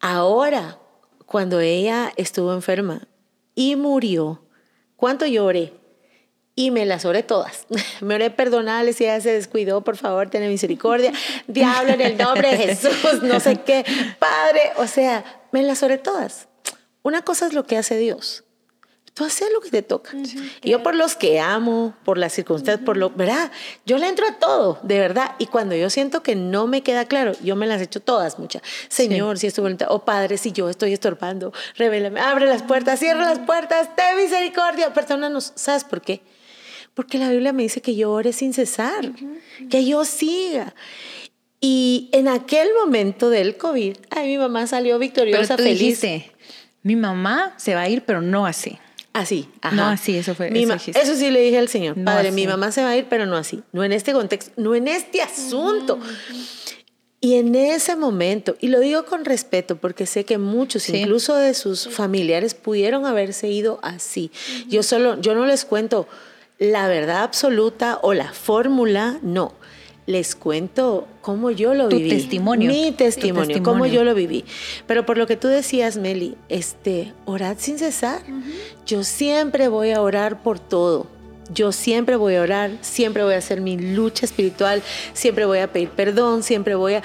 Ahora, 0.00 0.78
cuando 1.26 1.60
ella 1.60 2.12
estuvo 2.16 2.52
enferma 2.52 3.08
y 3.54 3.76
murió, 3.76 4.42
¿cuánto 4.96 5.26
lloré? 5.26 5.72
Y 6.54 6.70
me 6.70 6.86
las 6.86 7.04
oré 7.04 7.22
todas. 7.22 7.66
Me 8.00 8.14
oré 8.14 8.30
perdonarle 8.30 8.94
si 8.94 9.04
ella 9.04 9.20
se 9.20 9.32
descuidó, 9.32 9.82
por 9.82 9.98
favor, 9.98 10.30
ten 10.30 10.48
misericordia. 10.48 11.12
Diablo, 11.46 11.92
en 11.92 12.00
el 12.00 12.16
nombre 12.16 12.56
de 12.56 12.56
Jesús, 12.56 13.22
no 13.22 13.40
sé 13.40 13.60
qué. 13.60 13.84
Padre, 14.18 14.72
o 14.78 14.86
sea, 14.86 15.42
me 15.52 15.62
las 15.62 15.82
oré 15.82 15.98
todas. 15.98 16.48
Una 17.02 17.20
cosa 17.20 17.46
es 17.46 17.52
lo 17.52 17.66
que 17.66 17.76
hace 17.76 17.98
Dios 17.98 18.45
tú 19.16 19.24
haces 19.24 19.48
lo 19.50 19.62
que 19.62 19.70
te 19.70 19.80
toca. 19.80 20.12
y 20.62 20.70
yo 20.70 20.82
por 20.82 20.94
los 20.94 21.16
que 21.16 21.40
amo, 21.40 21.94
por 22.04 22.18
las 22.18 22.34
circunstancias, 22.34 22.84
por 22.84 22.98
lo, 22.98 23.08
¿verdad? 23.08 23.50
Yo 23.86 23.96
le 23.96 24.08
entro 24.08 24.26
a 24.28 24.38
todo, 24.38 24.78
de 24.82 24.98
verdad. 24.98 25.36
Y 25.38 25.46
cuando 25.46 25.74
yo 25.74 25.88
siento 25.88 26.22
que 26.22 26.36
no 26.36 26.66
me 26.66 26.82
queda 26.82 27.06
claro, 27.06 27.32
yo 27.42 27.56
me 27.56 27.66
las 27.66 27.80
echo 27.80 28.00
todas, 28.00 28.38
muchas. 28.38 28.60
Señor, 28.88 29.38
si 29.38 29.46
es 29.46 29.54
tu 29.54 29.62
voluntad, 29.62 29.88
o 29.90 30.04
Padre, 30.04 30.36
si 30.36 30.52
yo 30.52 30.68
estoy 30.68 30.92
estorbando, 30.92 31.54
revélame, 31.76 32.20
abre 32.20 32.44
las 32.44 32.62
puertas, 32.62 32.98
cierra 32.98 33.22
las 33.22 33.38
puertas, 33.38 33.96
ten 33.96 34.18
misericordia, 34.18 34.92
perdónanos. 34.92 35.52
¿Sabes 35.54 35.84
por 35.84 36.02
qué? 36.02 36.20
Porque 36.92 37.16
la 37.16 37.30
Biblia 37.30 37.54
me 37.54 37.62
dice 37.62 37.80
que 37.80 37.96
yo 37.96 38.12
ore 38.12 38.34
sin 38.34 38.52
cesar, 38.52 39.12
que 39.70 39.86
yo 39.86 40.04
siga. 40.04 40.74
Y 41.58 42.10
en 42.12 42.28
aquel 42.28 42.68
momento 42.78 43.30
del 43.30 43.56
COVID, 43.56 43.96
ay, 44.10 44.28
mi 44.28 44.36
mamá 44.36 44.66
salió 44.66 44.98
victoriosa, 44.98 45.56
pero 45.56 45.70
feliz. 45.70 46.04
mi 46.82 46.96
mamá 46.96 47.54
se 47.56 47.74
va 47.74 47.80
a 47.80 47.88
ir, 47.88 48.04
pero 48.04 48.20
no 48.20 48.44
así. 48.44 48.78
Así, 49.16 49.48
ajá. 49.62 49.74
No 49.74 49.86
así, 49.86 50.16
eso 50.16 50.34
fue. 50.34 50.50
eso, 50.54 51.16
sí 51.16 51.30
le 51.30 51.40
dije 51.40 51.58
al 51.58 51.68
Señor, 51.68 51.96
Padre, 52.04 52.32
mi 52.32 52.46
mamá 52.46 52.70
se 52.70 52.82
va 52.82 52.90
a 52.90 52.96
ir, 52.96 53.06
pero 53.08 53.24
no 53.24 53.36
así, 53.36 53.62
no 53.72 53.82
en 53.82 53.92
este 53.92 54.12
contexto, 54.12 54.52
no 54.56 54.74
en 54.74 54.88
este 54.88 55.22
asunto. 55.22 55.98
Y 57.18 57.36
en 57.36 57.54
ese 57.54 57.96
momento, 57.96 58.56
y 58.60 58.68
lo 58.68 58.78
digo 58.78 59.06
con 59.06 59.24
respeto 59.24 59.76
porque 59.76 60.04
sé 60.04 60.24
que 60.24 60.36
muchos, 60.36 60.88
incluso 60.90 61.34
de 61.34 61.54
sus 61.54 61.88
familiares, 61.88 62.54
pudieron 62.54 63.06
haberse 63.06 63.48
ido 63.48 63.80
así. 63.82 64.30
Yo 64.68 64.82
solo, 64.82 65.18
yo 65.20 65.34
no 65.34 65.46
les 65.46 65.64
cuento 65.64 66.06
la 66.58 66.86
verdad 66.86 67.22
absoluta 67.22 67.98
o 68.02 68.12
la 68.12 68.32
fórmula, 68.32 69.18
no 69.22 69.54
les 70.06 70.36
cuento 70.36 71.06
cómo 71.20 71.50
yo 71.50 71.74
lo 71.74 71.88
tu 71.88 71.96
viví. 71.96 72.10
Testimonio. 72.10 72.70
Mi 72.70 72.92
testimonio, 72.92 73.62
cómo 73.62 73.86
yo 73.86 74.04
lo 74.04 74.14
viví. 74.14 74.44
Pero 74.86 75.04
por 75.04 75.18
lo 75.18 75.26
que 75.26 75.36
tú 75.36 75.48
decías, 75.48 75.96
Meli, 75.96 76.36
este, 76.48 77.12
orad 77.24 77.56
sin 77.58 77.78
cesar. 77.78 78.22
Yo 78.86 79.02
siempre 79.04 79.68
voy 79.68 79.90
a 79.90 80.00
orar 80.00 80.42
por 80.42 80.58
todo. 80.58 81.08
Yo 81.52 81.72
siempre 81.72 82.16
voy 82.16 82.36
a 82.36 82.42
orar, 82.42 82.72
siempre 82.80 83.22
voy 83.22 83.34
a 83.34 83.38
hacer 83.38 83.60
mi 83.60 83.78
lucha 83.78 84.26
espiritual, 84.26 84.82
siempre 85.12 85.44
voy 85.44 85.58
a 85.58 85.72
pedir 85.72 85.90
perdón, 85.90 86.42
siempre 86.42 86.74
voy 86.74 86.94
a... 86.94 87.02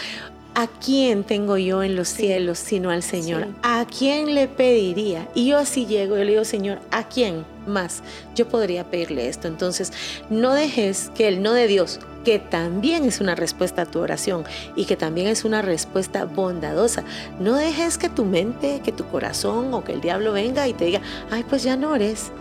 ¿A 0.53 0.67
quién 0.67 1.23
tengo 1.23 1.57
yo 1.57 1.81
en 1.81 1.95
los 1.95 2.09
cielos 2.09 2.59
sino 2.59 2.89
al 2.89 3.03
Señor? 3.03 3.47
¿A 3.63 3.85
quién 3.85 4.35
le 4.35 4.49
pediría? 4.49 5.29
Y 5.33 5.47
yo 5.47 5.57
así 5.57 5.85
llego, 5.85 6.17
yo 6.17 6.25
le 6.25 6.31
digo, 6.31 6.43
Señor, 6.43 6.79
¿a 6.91 7.07
quién 7.07 7.45
más 7.65 8.03
yo 8.35 8.49
podría 8.49 8.83
pedirle 8.83 9.29
esto? 9.29 9.47
Entonces, 9.47 9.93
no 10.29 10.53
dejes 10.53 11.09
que 11.15 11.29
el 11.29 11.41
no 11.41 11.53
de 11.53 11.67
Dios, 11.67 12.01
que 12.23 12.39
también 12.39 13.05
es 13.05 13.19
una 13.21 13.35
respuesta 13.35 13.83
a 13.83 13.85
tu 13.85 13.99
oración 13.99 14.43
y 14.75 14.85
que 14.85 14.95
también 14.95 15.27
es 15.27 15.45
una 15.45 15.61
respuesta 15.61 16.25
bondadosa, 16.25 17.03
no 17.39 17.55
dejes 17.55 17.97
que 17.97 18.09
tu 18.09 18.25
mente, 18.25 18.81
que 18.83 18.91
tu 18.91 19.05
corazón 19.07 19.73
o 19.73 19.83
que 19.83 19.93
el 19.93 20.01
diablo 20.01 20.33
venga 20.33 20.67
y 20.67 20.73
te 20.73 20.85
diga, 20.85 21.01
ay, 21.31 21.43
pues 21.47 21.63
ya 21.63 21.75
no 21.75 21.91
ores. 21.91 22.31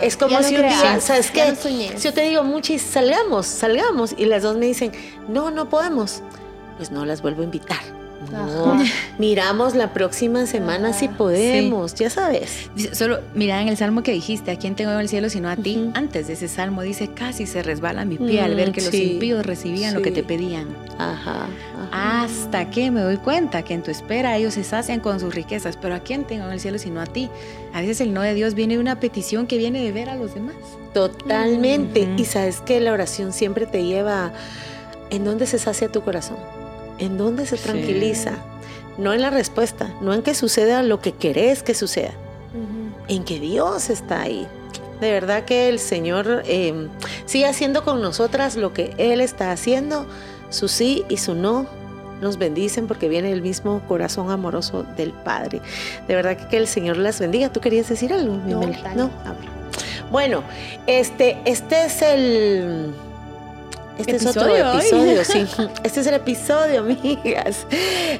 es 0.00 0.16
como 0.16 0.42
si 0.42 0.56
un 0.56 0.62
día, 0.62 1.00
¿sabes 1.00 1.30
qué? 1.30 1.54
si 1.54 1.96
yo 1.98 2.12
te 2.12 2.22
digo, 2.22 2.42
muchis, 2.42 2.82
salgamos, 2.82 3.46
salgamos, 3.46 4.14
y 4.16 4.24
las 4.24 4.42
dos 4.42 4.56
me 4.56 4.66
dicen, 4.66 4.92
no, 5.28 5.50
no 5.50 5.68
podemos 5.68 6.22
pues 6.80 6.90
no 6.90 7.04
las 7.04 7.20
vuelvo 7.20 7.42
a 7.42 7.44
invitar. 7.44 7.99
No, 8.30 8.78
miramos 9.18 9.74
la 9.74 9.92
próxima 9.94 10.44
semana 10.46 10.92
si 10.92 11.08
podemos, 11.08 11.94
ya 11.94 12.10
sabes. 12.10 12.70
Solo 12.92 13.20
mira 13.34 13.62
en 13.62 13.68
el 13.68 13.76
salmo 13.76 14.02
que 14.02 14.12
dijiste, 14.12 14.50
¿a 14.50 14.56
quién 14.56 14.74
tengo 14.74 14.92
en 14.92 15.00
el 15.00 15.08
cielo 15.08 15.30
sino 15.30 15.48
a 15.48 15.56
ti? 15.56 15.90
Antes 15.94 16.26
de 16.26 16.34
ese 16.34 16.48
salmo 16.48 16.82
dice, 16.82 17.08
casi 17.08 17.46
se 17.46 17.62
resbala 17.62 18.04
mi 18.04 18.18
pie 18.18 18.42
al 18.42 18.54
ver 18.54 18.70
mm, 18.70 18.72
que 18.72 18.82
los 18.82 18.94
impíos 18.94 19.46
recibían 19.46 19.94
lo 19.94 20.02
que 20.02 20.10
te 20.10 20.22
pedían. 20.22 20.68
Ajá, 20.98 21.46
Hasta 21.92 22.70
que 22.70 22.90
me 22.90 23.00
doy 23.00 23.16
cuenta 23.16 23.62
que 23.62 23.72
en 23.72 23.82
tu 23.82 23.90
espera 23.90 24.36
ellos 24.36 24.54
se 24.54 24.64
sacian 24.64 25.00
con 25.00 25.18
sus 25.18 25.34
riquezas, 25.34 25.78
pero 25.78 25.94
¿a 25.94 26.00
quién 26.00 26.24
tengo 26.24 26.44
en 26.44 26.52
el 26.52 26.60
cielo 26.60 26.78
sino 26.78 27.00
a 27.00 27.06
ti? 27.06 27.30
A 27.72 27.80
veces 27.80 28.02
el 28.02 28.12
no 28.12 28.20
de 28.20 28.34
Dios 28.34 28.54
viene 28.54 28.74
de 28.74 28.80
una 28.80 29.00
petición 29.00 29.46
que 29.46 29.56
viene 29.56 29.82
de 29.82 29.92
ver 29.92 30.10
a 30.10 30.16
los 30.16 30.34
demás. 30.34 30.56
Totalmente. 30.92 32.06
Y 32.16 32.24
sabes 32.26 32.60
que 32.60 32.80
la 32.80 32.92
oración 32.92 33.32
siempre 33.32 33.64
te 33.64 33.84
lleva 33.84 34.32
en 35.08 35.24
dónde 35.24 35.46
se 35.46 35.58
sacia 35.58 35.90
tu 35.90 36.02
corazón 36.02 36.59
¿En 37.00 37.18
dónde 37.18 37.46
se 37.46 37.56
tranquiliza? 37.56 38.32
No 38.98 39.12
en 39.12 39.22
la 39.22 39.30
respuesta, 39.30 39.92
no 40.00 40.14
en 40.14 40.22
que 40.22 40.34
suceda 40.34 40.82
lo 40.82 41.00
que 41.00 41.12
querés 41.12 41.62
que 41.62 41.74
suceda, 41.74 42.12
en 43.08 43.24
que 43.24 43.40
Dios 43.40 43.90
está 43.90 44.22
ahí. 44.22 44.46
De 45.00 45.10
verdad 45.10 45.44
que 45.44 45.68
el 45.70 45.78
Señor 45.78 46.42
em, 46.46 46.88
sigue 47.24 47.46
haciendo 47.46 47.82
con 47.82 48.02
nosotras 48.02 48.56
lo 48.56 48.74
que 48.74 48.94
Él 48.98 49.22
está 49.22 49.50
haciendo, 49.50 50.06
su 50.50 50.68
sí 50.68 51.04
y 51.08 51.16
su 51.16 51.34
no, 51.34 51.66
nos 52.20 52.36
bendicen 52.36 52.86
porque 52.86 53.08
viene 53.08 53.32
el 53.32 53.40
mismo 53.40 53.80
corazón 53.88 54.30
amoroso 54.30 54.82
del 54.82 55.12
Padre. 55.12 55.62
De 56.06 56.14
verdad 56.14 56.36
que, 56.36 56.46
que 56.48 56.56
el 56.58 56.66
Señor 56.66 56.98
las 56.98 57.18
bendiga. 57.18 57.50
¿Tú 57.50 57.60
querías 57.60 57.88
decir 57.88 58.12
algo, 58.12 58.34
mi 58.34 58.52
No. 58.52 58.60
No, 58.94 59.10
a 59.24 59.32
ver. 59.32 59.60
Bueno, 60.10 60.42
este, 60.86 61.38
este 61.44 61.86
es 61.86 62.02
el. 62.02 62.92
Este 64.00 64.16
es 64.16 64.26
otro 64.26 64.54
Episodio 64.54 65.18
hoy. 65.18 65.24
sí. 65.24 65.46
Este 65.84 66.00
es 66.00 66.06
el 66.06 66.14
episodio, 66.14 66.80
amigas. 66.80 67.66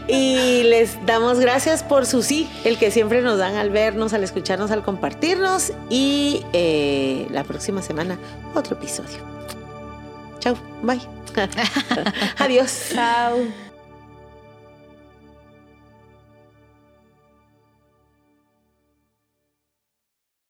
Y 0.09 0.63
les 0.65 1.05
damos 1.07 1.41
gracias 1.41 1.83
por 1.83 2.07
su 2.07 2.23
sí, 2.23 2.49
el 2.65 2.79
que 2.79 2.91
siempre 2.91 3.23
nos 3.23 3.39
dan 3.39 3.57
al 3.57 3.71
vernos, 3.71 4.13
al 4.13 4.25
escucharnos, 4.25 4.71
al 4.71 4.83
compartirnos. 4.83 5.73
Y 5.89 6.45
eh, 6.53 7.27
la 7.31 7.45
próxima 7.45 7.83
semana, 7.83 8.19
otro 8.55 8.77
episodio. 8.77 9.19
Chao, 10.41 10.57
bye. 10.83 11.01
Adiós. 12.39 12.91
Chao. 12.93 13.70